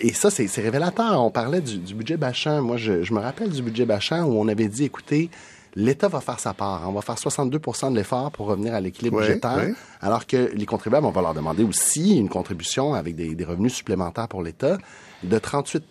et 0.00 0.12
ça, 0.12 0.30
c'est 0.30 0.48
révélateur. 0.60 1.22
On 1.22 1.30
parlait 1.30 1.60
du, 1.60 1.94
budget 1.94 2.16
Bachand. 2.16 2.62
Moi, 2.62 2.76
je, 2.76 3.12
me 3.12 3.20
rappelle 3.20 3.50
du 3.50 3.62
budget 3.62 3.86
Bachand 3.86 4.24
où 4.24 4.38
on 4.38 4.48
avait 4.48 4.68
dit, 4.68 4.84
écoutez, 4.84 5.30
l'État 5.74 6.08
va 6.08 6.20
faire 6.20 6.38
sa 6.38 6.52
part. 6.52 6.88
On 6.88 6.92
va 6.92 7.00
faire 7.00 7.16
62% 7.16 7.92
de 7.92 7.96
l'effort 7.96 8.30
pour 8.30 8.46
revenir 8.46 8.74
à 8.74 8.80
l'équilibre 8.80 9.20
budgétaire, 9.20 9.74
alors 10.00 10.26
que 10.26 10.50
les 10.54 10.66
contribuables, 10.66 11.06
on 11.06 11.12
va 11.12 11.22
leur 11.22 11.34
demander 11.34 11.64
aussi 11.64 12.16
une 12.16 12.28
contribution 12.28 12.94
avec 12.94 13.16
des, 13.16 13.34
des 13.34 13.44
revenus 13.44 13.74
supplémentaires 13.74 14.28
pour 14.28 14.42
l'État 14.42 14.78
de 15.22 15.38
38 15.38 15.84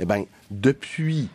Eh 0.00 0.04
bien, 0.04 0.24
depuis 0.50 1.28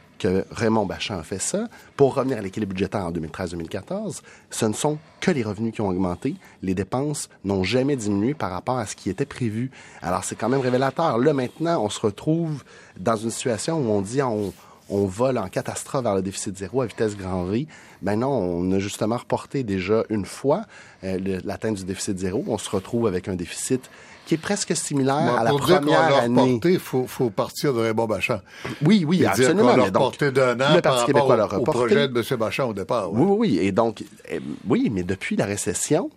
Raymond 0.52 0.86
Bachand 0.86 1.20
a 1.20 1.24
fait 1.24 1.40
ça. 1.40 1.68
Pour 1.96 2.16
revenir 2.16 2.38
à 2.38 2.42
l'équilibre 2.42 2.74
budgétaire 2.74 3.06
en 3.06 3.12
2013-2014, 3.12 4.22
ce 4.50 4.66
ne 4.66 4.74
sont 4.74 4.98
que 5.20 5.32
les 5.32 5.44
revenus 5.44 5.74
qui 5.74 5.82
ont 5.82 5.90
augmenté. 5.90 6.36
Les 6.62 6.76
dépenses 6.76 7.30
n'ont 7.44 7.64
jamais 7.64 7.96
diminué 7.96 8.34
par 8.34 8.52
rapport 8.52 8.78
à 8.78 8.86
ce 8.86 8.96
qui 8.96 9.10
était 9.10 9.26
prévu. 9.26 9.72
Alors, 10.02 10.24
c'est 10.24 10.36
quand 10.36 10.50
même 10.50 10.62
révélateur. 10.62 11.18
Là, 11.18 11.34
maintenant, 11.34 11.84
on 11.84 11.90
se 11.90 12.00
retrouve 12.00 12.64
dans 12.98 13.16
une 13.16 13.32
situation 13.32 13.80
où 13.80 13.92
on 13.92 14.02
dit 14.02 14.22
on, 14.22 14.54
on 14.90 15.06
vole 15.06 15.38
en 15.38 15.48
catastrophe 15.48 16.04
vers 16.04 16.16
le 16.16 16.22
déficit 16.22 16.58
zéro 16.58 16.82
à 16.82 16.86
vitesse 16.86 17.16
grand 17.16 17.46
V. 17.46 17.68
Ben 18.02 18.20
non, 18.20 18.30
on 18.30 18.72
a 18.72 18.80
justement 18.80 19.18
reporté 19.18 19.64
déjà 19.64 20.04
une 20.10 20.26
fois 20.26 20.64
euh, 21.04 21.40
l'atteinte 21.44 21.78
du 21.78 21.86
déficit 21.86 22.18
zéro. 22.18 22.44
On 22.48 22.58
se 22.58 22.70
retrouve 22.70 23.08
avec 23.08 23.28
un 23.28 23.36
déficit 23.36 23.90
qui 24.26 24.36
est 24.36 24.38
presque 24.38 24.76
similaire 24.76 25.38
à 25.38 25.44
la 25.44 25.52
première 25.52 26.18
année. 26.18 26.60
Il 26.64 26.80
faut, 26.80 27.08
faut 27.08 27.30
partir 27.30 27.74
de 27.74 27.80
Raymond 27.80 28.06
Bachand. 28.06 28.40
Oui, 28.84 29.04
oui, 29.08 29.26
absolument. 29.26 29.74
Dire 29.74 29.86
reporté 29.86 30.32
d'un 30.32 30.60
an 30.62 30.76
le 30.76 30.82
Parti 30.82 31.12
au, 31.12 31.62
projet 31.64 32.08
de 32.08 32.20
M. 32.20 32.38
Bachand 32.38 32.70
au 32.70 32.74
départ. 32.74 33.12
Oui, 33.12 33.22
oui, 33.26 33.36
oui. 33.38 33.60
Et 33.60 33.72
donc, 33.72 34.04
eh, 34.30 34.40
oui, 34.68 34.90
mais 34.92 35.04
depuis 35.04 35.36
la 35.36 35.46
récession, 35.46 36.10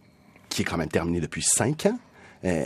qui 0.48 0.62
est 0.62 0.64
quand 0.64 0.76
même 0.76 0.88
terminée 0.88 1.20
depuis 1.20 1.42
cinq 1.42 1.86
ans, 1.86 1.98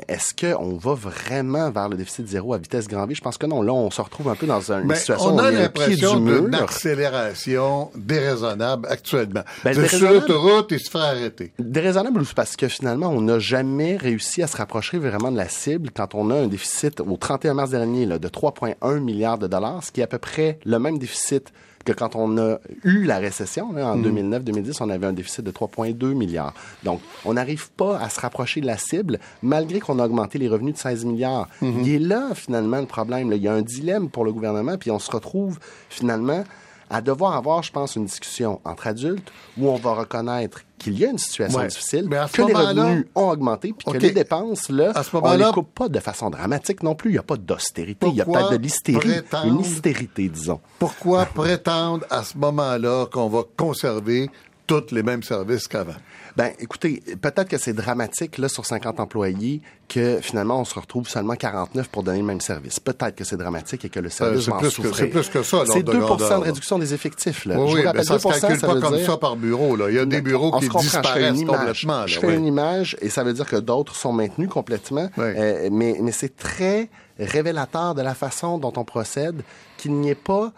est-ce 0.08 0.34
qu'on 0.34 0.76
va 0.76 0.94
vraiment 0.94 1.70
vers 1.70 1.88
le 1.88 1.96
déficit 1.96 2.26
zéro 2.28 2.54
à 2.54 2.58
vitesse 2.58 2.86
grand 2.88 3.06
V? 3.06 3.14
Je 3.14 3.20
pense 3.20 3.38
que 3.38 3.46
non. 3.46 3.62
Là, 3.62 3.72
on 3.72 3.90
se 3.90 4.00
retrouve 4.00 4.28
un 4.28 4.34
peu 4.34 4.46
dans 4.46 4.70
une 4.72 4.94
situation 4.94 5.34
on 5.34 5.38
a 5.38 5.50
l'impression 5.50 6.20
d'une 6.20 6.54
accélération 6.54 7.90
déraisonnable 7.94 8.86
actuellement. 8.90 9.42
Ben, 9.64 9.88
sur 9.88 10.12
l'autoroute, 10.12 10.68
il 10.70 10.80
se 10.80 10.90
fait 10.90 10.98
arrêter. 10.98 11.52
Déraisonnable 11.58 12.22
parce 12.34 12.56
que 12.56 12.68
finalement, 12.68 13.08
on 13.08 13.20
n'a 13.20 13.38
jamais 13.38 13.96
réussi 13.96 14.42
à 14.42 14.46
se 14.46 14.56
rapprocher 14.56 14.98
vraiment 14.98 15.32
de 15.32 15.36
la 15.36 15.48
cible 15.48 15.90
quand 15.94 16.14
on 16.14 16.30
a 16.30 16.34
un 16.34 16.46
déficit 16.46 17.00
au 17.00 17.16
31 17.16 17.54
mars 17.54 17.70
dernier 17.70 18.06
là, 18.06 18.18
de 18.18 18.28
3,1 18.28 18.98
milliards 18.98 19.38
de 19.38 19.46
dollars, 19.46 19.84
ce 19.84 19.92
qui 19.92 20.00
est 20.00 20.04
à 20.04 20.06
peu 20.06 20.18
près 20.18 20.58
le 20.64 20.78
même 20.78 20.98
déficit 20.98 21.52
que 21.84 21.92
quand 21.92 22.14
on 22.14 22.36
a 22.38 22.58
eu 22.84 23.04
la 23.04 23.18
récession, 23.18 23.70
en 23.70 23.96
2009-2010, 23.98 24.68
mm. 24.68 24.72
on 24.80 24.90
avait 24.90 25.06
un 25.06 25.12
déficit 25.12 25.44
de 25.44 25.50
3,2 25.50 26.14
milliards. 26.14 26.54
Donc, 26.84 27.00
on 27.24 27.34
n'arrive 27.34 27.70
pas 27.70 27.98
à 27.98 28.08
se 28.08 28.20
rapprocher 28.20 28.60
de 28.60 28.66
la 28.66 28.76
cible, 28.76 29.18
malgré 29.42 29.80
qu'on 29.80 29.98
a 29.98 30.04
augmenté 30.04 30.38
les 30.38 30.48
revenus 30.48 30.74
de 30.74 30.78
16 30.78 31.04
milliards. 31.06 31.48
Mm-hmm. 31.62 31.82
Il 31.82 31.94
est 31.94 31.98
là, 31.98 32.34
finalement, 32.34 32.80
le 32.80 32.86
problème. 32.86 33.32
Il 33.32 33.42
y 33.42 33.48
a 33.48 33.54
un 33.54 33.62
dilemme 33.62 34.10
pour 34.10 34.24
le 34.24 34.32
gouvernement, 34.32 34.76
puis 34.76 34.90
on 34.90 34.98
se 34.98 35.10
retrouve, 35.10 35.58
finalement, 35.88 36.44
à 36.90 37.00
devoir 37.00 37.36
avoir, 37.36 37.62
je 37.62 37.70
pense, 37.70 37.96
une 37.96 38.04
discussion 38.04 38.60
entre 38.64 38.88
adultes 38.88 39.30
où 39.56 39.68
on 39.68 39.76
va 39.76 39.94
reconnaître 39.94 40.62
qu'il 40.76 40.98
y 40.98 41.04
a 41.04 41.10
une 41.10 41.18
situation 41.18 41.62
difficile, 41.62 42.08
que 42.32 42.42
les 42.42 42.52
revenus 42.52 43.06
ont 43.14 43.30
augmenté, 43.30 43.72
puis 43.76 43.92
que 43.92 43.98
les 43.98 44.10
dépenses, 44.10 44.68
là, 44.70 44.92
on 45.12 45.36
les 45.36 45.44
coupe 45.52 45.72
pas 45.74 45.88
de 45.88 46.00
façon 46.00 46.30
dramatique 46.30 46.82
non 46.82 46.94
plus. 46.94 47.10
Il 47.10 47.12
n'y 47.14 47.18
a 47.18 47.22
pas 47.22 47.36
d'austérité, 47.36 48.08
il 48.08 48.16
y 48.16 48.20
a 48.20 48.24
pas 48.24 48.50
de 48.50 48.56
l'hystérie, 48.56 49.20
une 49.44 49.60
hystérité, 49.60 50.28
disons. 50.28 50.60
Pourquoi 50.78 51.26
prétendre 51.26 52.04
à 52.10 52.24
ce 52.24 52.36
moment-là 52.36 53.06
qu'on 53.06 53.28
va 53.28 53.42
conserver 53.56 54.30
tous 54.66 54.90
les 54.90 55.02
mêmes 55.02 55.22
services 55.22 55.68
qu'avant? 55.68 55.94
Ben, 56.36 56.52
écoutez, 56.58 57.02
peut-être 57.20 57.48
que 57.48 57.58
c'est 57.58 57.72
dramatique, 57.72 58.38
là, 58.38 58.48
sur 58.48 58.64
50 58.64 59.00
employés, 59.00 59.60
que 59.88 60.20
finalement, 60.20 60.60
on 60.60 60.64
se 60.64 60.78
retrouve 60.78 61.08
seulement 61.08 61.34
49 61.34 61.88
pour 61.88 62.02
donner 62.02 62.18
le 62.18 62.24
même 62.24 62.40
service. 62.40 62.78
Peut-être 62.78 63.16
que 63.16 63.24
c'est 63.24 63.36
dramatique 63.36 63.84
et 63.84 63.88
que 63.88 64.00
le 64.00 64.06
euh, 64.06 64.10
service 64.10 64.44
souffrir. 64.70 64.94
C'est 64.94 65.06
plus 65.08 65.28
que 65.28 65.42
ça. 65.42 65.64
C'est 65.66 65.82
2% 65.82 66.38
de 66.38 66.44
réduction 66.44 66.78
des 66.78 66.94
effectifs, 66.94 67.44
là. 67.44 67.58
Oui, 67.58 67.72
oui, 67.74 67.82
mais 67.94 68.04
ça 68.04 68.14
ne 68.14 68.18
se 68.18 68.40
calcule 68.40 68.60
pas 68.60 68.80
comme 68.80 68.98
ça 68.98 69.16
par 69.16 69.36
bureau, 69.36 69.76
là. 69.76 69.90
Il 69.90 69.96
y 69.96 69.98
a 69.98 70.06
des 70.06 70.20
bureaux 70.20 70.58
qui 70.58 70.68
disparaissent 70.68 71.44
complètement, 71.44 72.00
là, 72.00 72.06
Je 72.06 72.18
fais 72.18 72.34
une 72.34 72.46
image 72.46 72.96
et 73.00 73.08
ça 73.08 73.24
veut 73.24 73.32
dire 73.32 73.46
que 73.46 73.56
d'autres 73.56 73.94
sont 73.94 74.12
maintenus 74.12 74.48
complètement. 74.48 75.08
Euh, 75.18 75.68
mais 75.70 75.98
mais 76.00 76.12
c'est 76.12 76.36
très 76.36 76.88
révélateur 77.18 77.94
de 77.94 78.02
la 78.02 78.14
façon 78.14 78.58
dont 78.58 78.72
on 78.76 78.84
procède 78.84 79.42
qu'il 79.76 79.92
n'y 79.92 80.10
ait 80.10 80.14
pas 80.14 80.52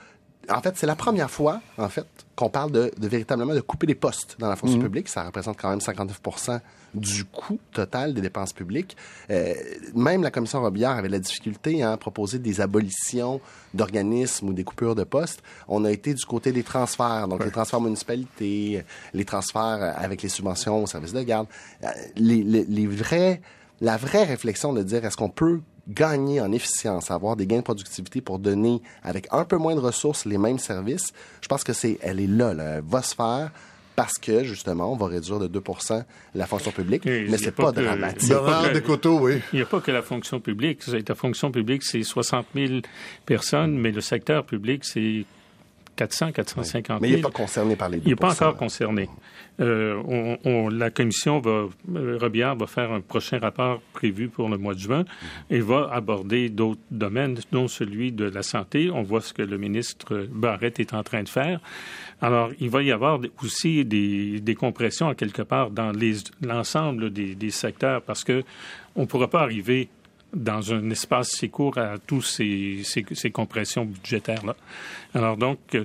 en 0.49 0.61
fait, 0.61 0.77
c'est 0.77 0.87
la 0.87 0.97
première 0.97 1.31
fois, 1.31 1.61
en 1.79 1.89
fait, 1.89 2.07
qu'on 2.35 2.49
parle 2.49 2.73
de, 2.73 2.91
véritablement 2.99 3.55
de 3.55 3.61
couper 3.61 3.87
les 3.87 3.95
postes 3.95 4.37
dans 4.39 4.49
la 4.49 4.57
fonction 4.57 4.79
mhm. 4.79 4.85
publique. 4.85 5.09
Ça 5.09 5.25
représente 5.25 5.57
quand 5.61 5.71
même 5.71 5.81
59 5.81 6.21
du 6.95 7.25
coût 7.25 7.59
total 7.73 8.13
des 8.13 8.21
dépenses 8.21 8.53
publiques. 8.53 8.97
Euh, 9.31 9.55
même 9.95 10.23
la 10.23 10.31
commission 10.31 10.61
Robillard 10.61 10.99
avait 10.99 11.09
la 11.09 11.19
difficulté 11.19 11.83
à 11.83 11.97
proposer 11.97 12.39
des 12.39 12.61
abolitions 12.61 13.41
d'organismes 13.73 14.49
ou 14.49 14.53
des 14.53 14.65
coupures 14.65 14.95
de 14.95 15.05
postes. 15.05 15.43
On 15.69 15.85
a 15.85 15.91
été 15.91 16.13
du 16.13 16.25
côté 16.25 16.53
des 16.53 16.63
transferts, 16.63 17.29
donc 17.29 17.45
les 17.45 17.51
transferts 17.51 17.81
municipalités, 17.81 18.85
les 19.15 19.25
transferts 19.25 19.95
avec 19.97 20.23
les 20.23 20.29
subventions 20.29 20.83
aux 20.83 20.87
services 20.87 21.15
de 21.15 21.23
garde. 21.23 21.47
Euh, 21.83 21.89
les, 22.17 22.43
les 22.43 22.87
vrais, 22.87 23.41
la 23.81 23.97
vraie 23.97 24.25
réflexion 24.25 24.73
de 24.73 24.83
dire 24.83 25.05
est-ce 25.05 25.17
qu'on 25.17 25.31
peut 25.31 25.61
gagner 25.89 26.41
en 26.41 26.53
efficience, 26.53 27.11
avoir 27.11 27.37
des 27.37 27.47
gains 27.47 27.59
de 27.59 27.63
productivité 27.63 28.21
pour 28.21 28.39
donner 28.39 28.81
avec 29.03 29.27
un 29.31 29.45
peu 29.45 29.57
moins 29.57 29.75
de 29.75 29.81
ressources 29.81 30.25
les 30.25 30.39
mêmes 30.39 30.59
services, 30.59 31.13
je 31.41 31.49
pense 31.49 31.65
que 31.65 31.73
c'est, 31.73 31.99
elle 32.03 32.21
est 32.21 32.27
là, 32.27 32.55
là, 32.55 32.77
elle 32.77 32.85
va 32.87 33.03
se 33.03 33.15
faire 33.15 33.51
parce 33.95 34.15
que, 34.15 34.43
justement, 34.43 34.91
on 34.93 34.97
va 34.97 35.07
réduire 35.07 35.39
de 35.39 35.61
2% 35.61 36.03
la 36.35 36.47
fonction 36.47 36.71
publique, 36.71 37.05
mais 37.05 37.37
c'est 37.37 37.53
pas, 37.53 37.73
pas 37.73 37.83
dramatique. 37.83 38.31
Il 39.53 39.57
n'y 39.57 39.63
a 39.63 39.67
pas 39.67 39.81
que 39.81 39.91
la 39.91 40.03
fonction 40.03 40.41
publique. 40.41 40.81
La 40.87 41.15
fonction 41.15 41.51
publique, 41.51 41.83
c'est 41.83 42.03
60 42.03 42.47
000 42.55 42.81
personnes, 43.27 43.79
mais 43.79 43.91
le 43.91 44.01
secteur 44.01 44.47
public, 44.47 44.85
c'est 44.85 45.27
400, 45.97 46.33
450 46.33 46.87
000. 46.87 46.99
Mais 47.01 47.09
il 47.11 47.17
n'est 47.17 47.23
pas 47.23 47.31
concerné 47.31 47.77
par 47.77 47.89
les 47.89 47.99
2 47.99 48.03
Il 48.07 48.11
n'est 48.11 48.17
pas 48.17 48.33
encore 48.33 48.57
concerné. 48.57 49.09
Euh, 49.61 50.39
on, 50.45 50.69
la 50.71 50.91
commission 50.91 51.39
va, 51.39 51.69
euh, 51.95 52.19
Robillard 52.21 52.57
va 52.57 52.67
faire 52.67 52.91
un 52.91 53.01
prochain 53.01 53.39
rapport 53.39 53.81
prévu 53.93 54.29
pour 54.29 54.49
le 54.49 54.57
mois 54.57 54.75
de 54.75 54.79
juin 54.79 55.05
et 55.51 55.61
va 55.61 55.91
aborder 55.93 56.49
d'autres 56.49 56.81
domaines, 56.91 57.39
dont 57.53 57.69
celui 57.69 58.13
de 58.13 58.25
la 58.25 58.43
santé. 58.43 58.91
On 58.91 59.03
voit 59.03 59.21
ce 59.21 59.35
que 59.35 59.43
le 59.43 59.59
ministre 59.59 60.27
Barrett 60.33 60.81
est 60.81 60.95
en 60.95 61.03
train 61.03 61.23
de 61.23 61.29
faire. 61.29 61.61
Alors, 62.23 62.51
il 62.61 62.71
va 62.71 62.83
y 62.83 62.93
avoir 62.93 63.21
aussi 63.43 63.85
des, 63.85 64.41
des 64.41 64.55
compressions, 64.55 65.09
à 65.09 65.15
quelque 65.15 65.43
part, 65.43 65.71
dans 65.71 65.93
l'ensemble 66.41 67.11
des, 67.11 67.35
des 67.35 67.51
secteurs 67.51 68.01
parce 68.03 68.25
que 68.25 68.43
on 68.97 69.03
ne 69.03 69.07
pourra 69.07 69.29
pas 69.29 69.41
arriver 69.41 69.89
dans 70.35 70.73
un 70.73 70.91
espace 70.91 71.31
si 71.31 71.51
court 71.51 71.79
à 71.79 71.99
tous 71.99 72.23
ces, 72.23 72.81
ces, 72.85 73.05
ces 73.13 73.31
compressions 73.31 73.85
budgétaires-là. 73.85 74.57
Alors 75.15 75.37
donc, 75.37 75.59
euh, 75.75 75.85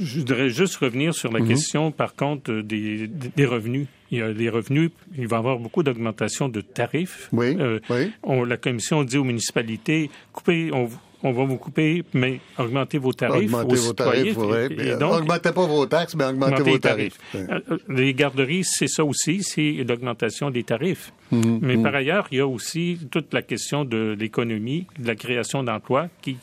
je 0.00 0.18
voudrais 0.18 0.50
juste 0.50 0.76
revenir 0.76 1.14
sur 1.14 1.32
la 1.32 1.40
mhm. 1.40 1.48
question, 1.48 1.90
par 1.90 2.14
contre, 2.14 2.52
des, 2.62 3.08
des, 3.08 3.46
revenus. 3.46 3.88
Il 4.10 4.18
y 4.18 4.22
a 4.22 4.32
des 4.32 4.48
revenus, 4.48 4.90
il 5.16 5.26
va 5.26 5.36
y 5.36 5.38
avoir 5.38 5.58
beaucoup 5.58 5.82
d'augmentation 5.82 6.48
de 6.48 6.60
tarifs. 6.60 7.28
Oui, 7.32 7.56
euh, 7.58 7.80
oui. 7.90 8.12
On, 8.22 8.44
la 8.44 8.56
commission 8.56 9.02
dit 9.04 9.18
aux 9.18 9.24
municipalités, 9.24 10.10
coupez, 10.32 10.70
on, 10.72 10.88
on 11.22 11.32
va 11.32 11.44
vous 11.44 11.56
couper, 11.56 12.04
mais 12.14 12.40
augmentez 12.58 12.98
vos 12.98 13.12
tarifs. 13.12 13.52
Augmentez 13.52 13.76
vos 13.76 13.92
tarifs, 13.92 14.36
oui. 14.36 14.92
augmentez 14.92 15.52
pas 15.52 15.66
vos 15.66 15.86
taxes, 15.86 16.14
mais 16.14 16.24
augmentez, 16.24 16.62
vos 16.62 16.78
tarifs. 16.78 17.18
Euh, 17.34 17.60
les 17.88 18.14
garderies, 18.14 18.62
c'est 18.64 18.86
ça 18.86 19.04
aussi, 19.04 19.42
c'est 19.42 19.84
l'augmentation 19.86 20.50
des 20.50 20.62
tarifs. 20.62 21.12
Mhm, 21.32 21.58
mais 21.60 21.76
mhm. 21.76 21.82
par 21.82 21.94
ailleurs, 21.94 22.28
il 22.30 22.38
y 22.38 22.40
a 22.40 22.46
aussi 22.46 22.98
toute 23.10 23.34
la 23.34 23.42
question 23.42 23.84
de 23.84 24.16
l'économie, 24.18 24.86
de 24.98 25.08
la 25.08 25.16
création 25.16 25.64
d'emplois 25.64 26.08
qui 26.22 26.38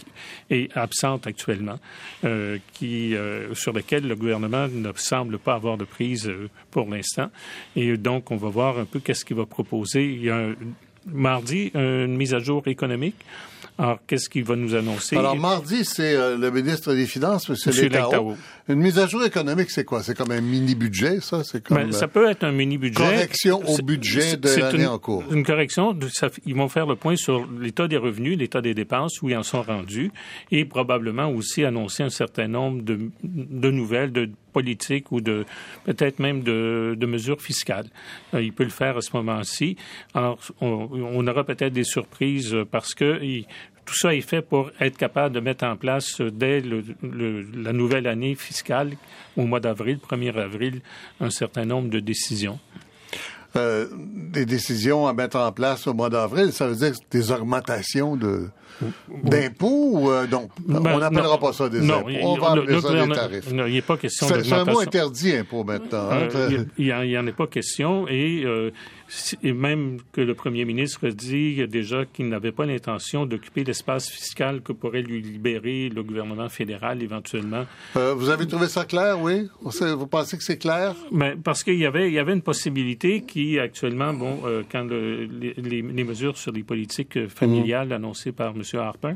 est 0.49 0.76
absente 0.76 1.26
actuellement, 1.26 1.80
euh, 2.26 2.57
qui, 2.73 3.15
euh, 3.15 3.53
sur 3.55 3.71
laquelle 3.71 4.07
le 4.07 4.15
gouvernement 4.15 4.67
ne 4.67 4.91
semble 4.95 5.39
pas 5.39 5.53
avoir 5.53 5.78
de 5.78 5.86
prise 5.86 6.32
pour 6.71 6.89
l'instant. 6.89 7.30
Et 7.78 7.95
donc, 7.95 8.30
on 8.30 8.38
va 8.38 8.49
voir 8.49 8.78
un 8.78 8.86
peu 8.86 8.99
qu'est-ce 8.99 9.23
qu'il 9.23 9.38
va 9.38 9.45
proposer. 9.45 10.05
Il 10.05 10.23
y 10.26 10.30
a 10.30 10.49
mardi 11.05 11.71
une 11.76 12.17
mise 12.17 12.34
à 12.34 12.39
jour 12.39 12.63
économique 12.67 13.15
alors, 13.78 13.99
qu'est-ce 14.07 14.30
qu'il 14.30 14.45
va 14.45 14.55
nous 14.55 14.73
annoncer? 14.73 15.17
Alors, 15.17 15.36
mardi, 15.36 15.84
c'est 15.84 16.15
euh, 16.15 16.38
le 16.38 16.49
ministre 16.49 16.93
des 16.93 17.05
Finances, 17.05 17.49
M. 17.49 17.73
Létao. 17.89 18.36
Une 18.69 18.80
mise 18.80 18.97
à 18.99 19.05
jour 19.05 19.23
économique, 19.26 19.69
c'est 19.69 19.84
quoi? 19.84 20.01
C'est 20.01 20.15
comme 20.15 20.32
un 20.32 20.39
mini-budget, 20.39 21.19
ça? 21.19 21.43
C'est 21.43 21.61
comme, 21.61 21.78
ben, 21.78 21.91
ça 21.91 22.07
peut 22.07 22.30
être 22.30 22.45
un 22.45 22.53
mini-budget. 22.53 23.03
Correction 23.03 23.61
au 23.67 23.78
budget 23.80 24.38
de 24.38 24.49
l'année 24.59 24.86
en 24.86 24.97
cours. 24.97 25.23
Une 25.30 25.43
correction. 25.43 25.97
ils 26.45 26.55
vont 26.55 26.69
faire 26.69 26.86
le 26.86 26.95
point 26.95 27.17
sur 27.17 27.45
l'état 27.59 27.89
des 27.89 27.97
revenus, 27.97 28.38
l'état 28.38 28.61
des 28.61 28.73
dépenses, 28.73 29.21
où 29.21 29.30
ils 29.30 29.36
en 29.36 29.43
sont 29.43 29.61
rendus, 29.61 30.11
et 30.51 30.63
probablement 30.63 31.30
aussi 31.30 31.65
annoncer 31.65 32.03
un 32.03 32.09
certain 32.09 32.47
nombre 32.47 32.82
de, 32.82 33.11
de 33.23 33.71
nouvelles, 33.71 34.13
de 34.13 34.30
politiques 34.56 35.12
ou 35.12 35.20
de 35.20 35.45
peut-être 35.84 36.20
même 36.20 36.41
de, 36.41 37.06
mesures 37.06 37.41
fiscales. 37.41 37.89
Euh, 38.34 38.41
il 38.41 38.53
peut 38.53 38.64
le 38.64 38.78
faire 38.82 38.95
à 38.97 39.01
ce 39.01 39.12
moment-ci. 39.14 39.76
Alors, 40.14 40.39
on, 40.62 41.28
aura 41.28 41.43
peut-être 41.43 41.74
des 41.74 41.84
surprises 41.84 42.56
parce 42.72 42.93
que 42.95 43.20
tout 43.86 43.95
ça 43.95 44.16
est 44.16 44.22
fait 44.22 44.41
pour 44.41 44.72
être 44.80 44.97
capable 44.97 45.36
de 45.36 45.41
mettre 45.41 45.66
en 45.66 45.76
place 45.76 46.22
dès 46.22 46.62
la 46.62 47.74
nouvelle 47.74 48.08
année 48.08 48.36
fiscale, 48.36 48.93
au 49.36 49.45
mois 49.45 49.60
d'avril, 49.60 49.99
1er 50.10 50.36
avril, 50.38 50.82
un 51.20 51.30
certain 51.30 51.66
nombre 51.66 51.89
de 51.89 51.99
décisions. 51.99 52.60
Euh, 53.56 53.88
des 54.34 54.45
décisions 54.45 55.08
à 55.08 55.14
mettre 55.14 55.38
en 55.38 55.51
place 55.51 55.88
au 55.88 55.93
mois 55.93 56.10
d'avril, 56.10 56.51
ça 56.51 56.68
veut 56.68 56.76
dire 56.76 56.93
des 57.12 57.32
augmentations 57.32 58.16
de 58.16 58.49
d'impôts 59.23 59.89
ou 59.93 60.11
euh, 60.11 60.28
donc 60.28 60.51
on 60.67 60.82
ben, 60.82 60.99
n'appellera 60.99 61.39
pas 61.39 61.53
ça 61.53 61.69
des 61.69 61.89
impôts. 61.89 62.09
On 62.21 62.38
va 62.38 62.51
appeler 62.51 62.82
ça 62.82 63.05
des 63.05 63.13
tarifs. 63.13 63.51
Non, 63.51 63.65
il 63.65 63.73
n'y 63.73 63.80
a 63.80 63.82
pas 63.82 63.97
question 63.97 64.28
C'est 64.28 64.53
un 64.53 64.65
mot 64.65 64.80
interdit, 64.80 65.36
impôt, 65.36 65.63
maintenant. 65.63 66.09
Hein. 66.11 66.28
il 66.78 66.86
n'y 66.86 67.17
en, 67.17 67.28
a 67.28 67.32
pas 67.32 67.47
question 67.47 68.07
et 68.07 68.45
et 69.43 69.53
même 69.53 69.97
que 70.11 70.21
le 70.21 70.34
premier 70.34 70.65
ministre 70.65 71.07
dit 71.09 71.65
déjà 71.67 72.05
qu'il 72.05 72.28
n'avait 72.28 72.51
pas 72.51 72.65
l'intention 72.65 73.26
d'occuper 73.26 73.63
l'espace 73.63 74.09
fiscal 74.09 74.61
que 74.61 74.73
pourrait 74.73 75.03
lui 75.03 75.21
libérer 75.21 75.89
le 75.89 76.01
gouvernement 76.03 76.49
fédéral 76.49 77.03
éventuellement. 77.03 77.65
Euh, 77.97 78.15
vous 78.15 78.30
avez 78.30 78.47
trouvé 78.47 78.67
ça 78.67 78.86
clair, 78.86 79.19
oui? 79.21 79.47
Vous 79.61 80.07
pensez 80.07 80.38
que 80.38 80.43
c'est 80.43 80.57
clair? 80.57 80.95
Mais 81.11 81.36
parce 81.36 81.63
qu'il 81.63 81.78
y 81.78 81.86
avait, 81.86 82.07
il 82.07 82.13
y 82.13 82.19
avait 82.19 82.34
une 82.34 82.41
possibilité 82.41 83.21
qui, 83.21 83.59
actuellement, 83.59 84.13
bon, 84.13 84.39
euh, 84.45 84.63
quand 84.71 84.86
les, 84.89 85.53
les, 85.57 86.03
mesures 86.03 86.38
sur 86.38 86.51
les 86.51 86.63
politiques 86.63 87.28
familiales 87.28 87.93
annoncées 87.93 88.32
par 88.32 88.53
M. 88.55 88.61
Harper, 88.74 89.13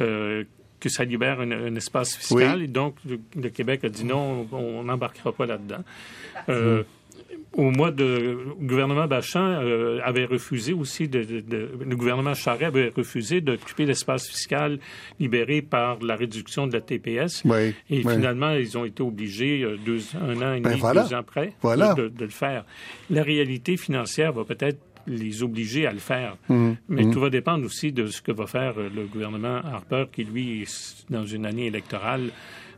euh, 0.00 0.44
que 0.78 0.88
ça 0.88 1.04
libère 1.04 1.40
un, 1.40 1.74
espace 1.74 2.16
fiscal. 2.16 2.62
Et 2.62 2.66
donc, 2.66 2.96
le, 3.06 3.48
Québec 3.50 3.84
a 3.84 3.88
dit 3.88 4.04
non, 4.04 4.46
on 4.52 4.84
n'embarquera 4.84 5.32
pas 5.32 5.46
là-dedans. 5.46 5.84
Euh, 6.48 6.82
au 7.52 7.70
mois 7.70 7.90
de 7.90 8.04
le 8.04 8.66
gouvernement 8.66 9.06
Bachan 9.06 9.42
euh, 9.44 9.98
avait 10.04 10.24
refusé 10.24 10.72
aussi 10.72 11.08
de, 11.08 11.18
le 11.50 11.96
gouvernement 11.96 12.34
Charest 12.34 12.62
avait 12.62 12.92
refusé 12.96 13.40
d'occuper 13.40 13.86
l'espace 13.86 14.28
fiscal 14.28 14.78
libéré 15.18 15.60
par 15.60 15.98
la 16.00 16.14
réduction 16.14 16.68
de 16.68 16.72
la 16.72 16.80
TPS 16.80 17.42
et 17.90 18.02
finalement 18.02 18.52
ils 18.52 18.78
ont 18.78 18.84
été 18.84 19.02
obligés 19.02 19.66
deux, 19.84 20.00
un 20.14 20.36
an 20.36 20.54
et 20.54 20.60
ben 20.60 20.70
demi 20.70 20.80
deux 20.80 21.14
ans 21.14 21.18
après 21.18 21.52
de, 21.64 22.24
le 22.24 22.30
faire. 22.30 22.64
La 23.10 23.24
réalité 23.24 23.76
financière 23.76 24.32
va 24.32 24.44
peut-être 24.44 24.78
les 25.10 25.42
obliger 25.42 25.86
à 25.86 25.92
le 25.92 25.98
faire. 25.98 26.36
Mmh. 26.48 26.72
Mais 26.88 27.04
mmh. 27.04 27.12
tout 27.12 27.20
va 27.20 27.30
dépendre 27.30 27.64
aussi 27.64 27.92
de 27.92 28.06
ce 28.06 28.22
que 28.22 28.32
va 28.32 28.46
faire 28.46 28.74
euh, 28.78 28.88
le 28.94 29.06
gouvernement 29.06 29.56
Harper, 29.56 30.06
qui, 30.12 30.24
lui, 30.24 30.66
dans 31.08 31.26
une 31.26 31.46
année 31.46 31.66
électorale, 31.66 32.30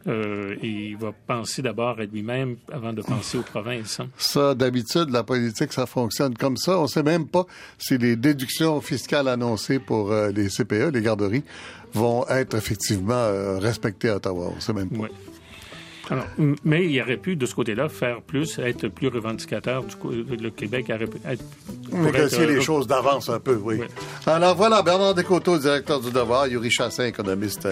euh, 0.09 0.57
il 0.63 0.97
va 0.97 1.13
penser 1.13 1.63
d'abord 1.63 1.99
à 2.01 2.05
lui-même 2.05 2.57
avant 2.73 2.93
de 2.93 3.03
penser 3.03 3.39
aux 3.39 3.43
provinces. 3.43 4.01
Hein. 4.01 4.09
Ça, 4.17 4.55
d'habitude, 4.55 5.11
la 5.11 5.23
politique, 5.23 5.73
ça 5.73 5.87
fonctionne 5.87 6.37
comme 6.37 6.57
ça. 6.57 6.79
On 6.79 6.83
ne 6.83 6.89
sait 6.89 7.05
même 7.05 7.29
pas 7.29 7.47
si 7.79 7.99
les 7.99 8.17
déductions 8.17 8.81
fiscales 8.81 9.29
annoncées 9.29 9.79
pour 9.79 10.11
euh, 10.11 10.31
les 10.33 10.49
CPE, 10.49 10.93
les 10.93 11.03
garderies, 11.03 11.45
vont 11.95 12.27
être 12.29 12.57
effectivement 12.57 13.15
euh, 13.15 13.59
respectées 13.59 14.09
à 14.09 14.17
Ottawa. 14.17 14.49
On 14.53 14.57
ne 14.57 14.61
sait 14.61 14.73
même 14.73 14.91
pas. 14.91 15.09
Alors, 16.11 16.27
mais 16.65 16.87
il 16.87 17.01
aurait 17.01 17.17
pu, 17.17 17.37
de 17.37 17.47
ce 17.47 17.55
côté-là, 17.55 17.89
faire 17.89 18.21
plus, 18.23 18.59
être 18.59 18.89
plus 18.89 19.09
revendicateur. 19.09 19.85
Du 19.85 19.95
coup, 19.97 20.11
le 20.11 20.51
Québec 20.51 20.87
aurait 20.89 21.07
pu 21.07 21.19
être... 21.25 21.45
Négocier 21.93 22.47
les 22.47 22.61
choses 22.61 22.87
d'avance 22.87 23.29
un 23.29 23.39
peu, 23.39 23.55
oui. 23.63 23.81
Alors 24.27 24.57
voilà, 24.57 24.83
Bernard 24.83 25.15
Descoteaux, 25.15 25.59
directeur 25.59 26.01
du 26.01 26.11
Devoir, 26.11 26.49
Yuri 26.49 26.71
Chassin, 26.71 27.05
économiste 27.05 27.69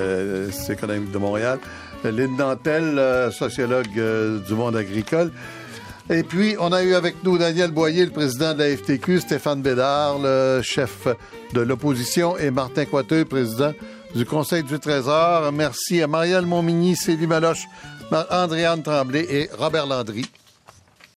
économique 0.69 1.11
de 1.11 1.19
Montréal, 1.19 1.59
Lynn 2.05 2.37
Dantel, 2.37 2.99
euh, 2.99 3.31
sociologue 3.31 3.87
euh, 3.99 4.39
du 4.41 4.55
monde 4.55 4.77
agricole. 4.77 5.31
Et 6.09 6.23
puis, 6.23 6.57
on 6.59 6.73
a 6.73 6.83
eu 6.83 6.95
avec 6.95 7.23
nous 7.23 7.39
Daniel 7.39 7.71
Boyer, 7.71 8.07
le 8.07 8.11
président 8.11 8.55
de 8.55 8.59
la 8.59 8.77
FTQ, 8.77 9.21
Stéphane 9.21 9.63
Bédard, 9.63 10.19
le 10.19 10.61
chef 10.63 11.07
de 11.53 11.61
l'opposition, 11.61 12.37
et 12.37 12.51
Martin 12.51 12.85
Coiteux, 12.85 13.25
président 13.25 13.73
du 14.15 14.25
Conseil 14.25 14.65
du 14.65 14.79
Trésor. 14.81 15.53
Merci 15.53 16.03
à 16.03 16.09
Marielle 16.09 16.47
Montmigny, 16.47 16.97
Célie 16.97 17.29
Maloche, 17.29 17.67
Andréane 18.13 18.83
Tremblay 18.83 19.27
et 19.29 19.51
Robert 19.57 19.87
Landry. 19.87 20.25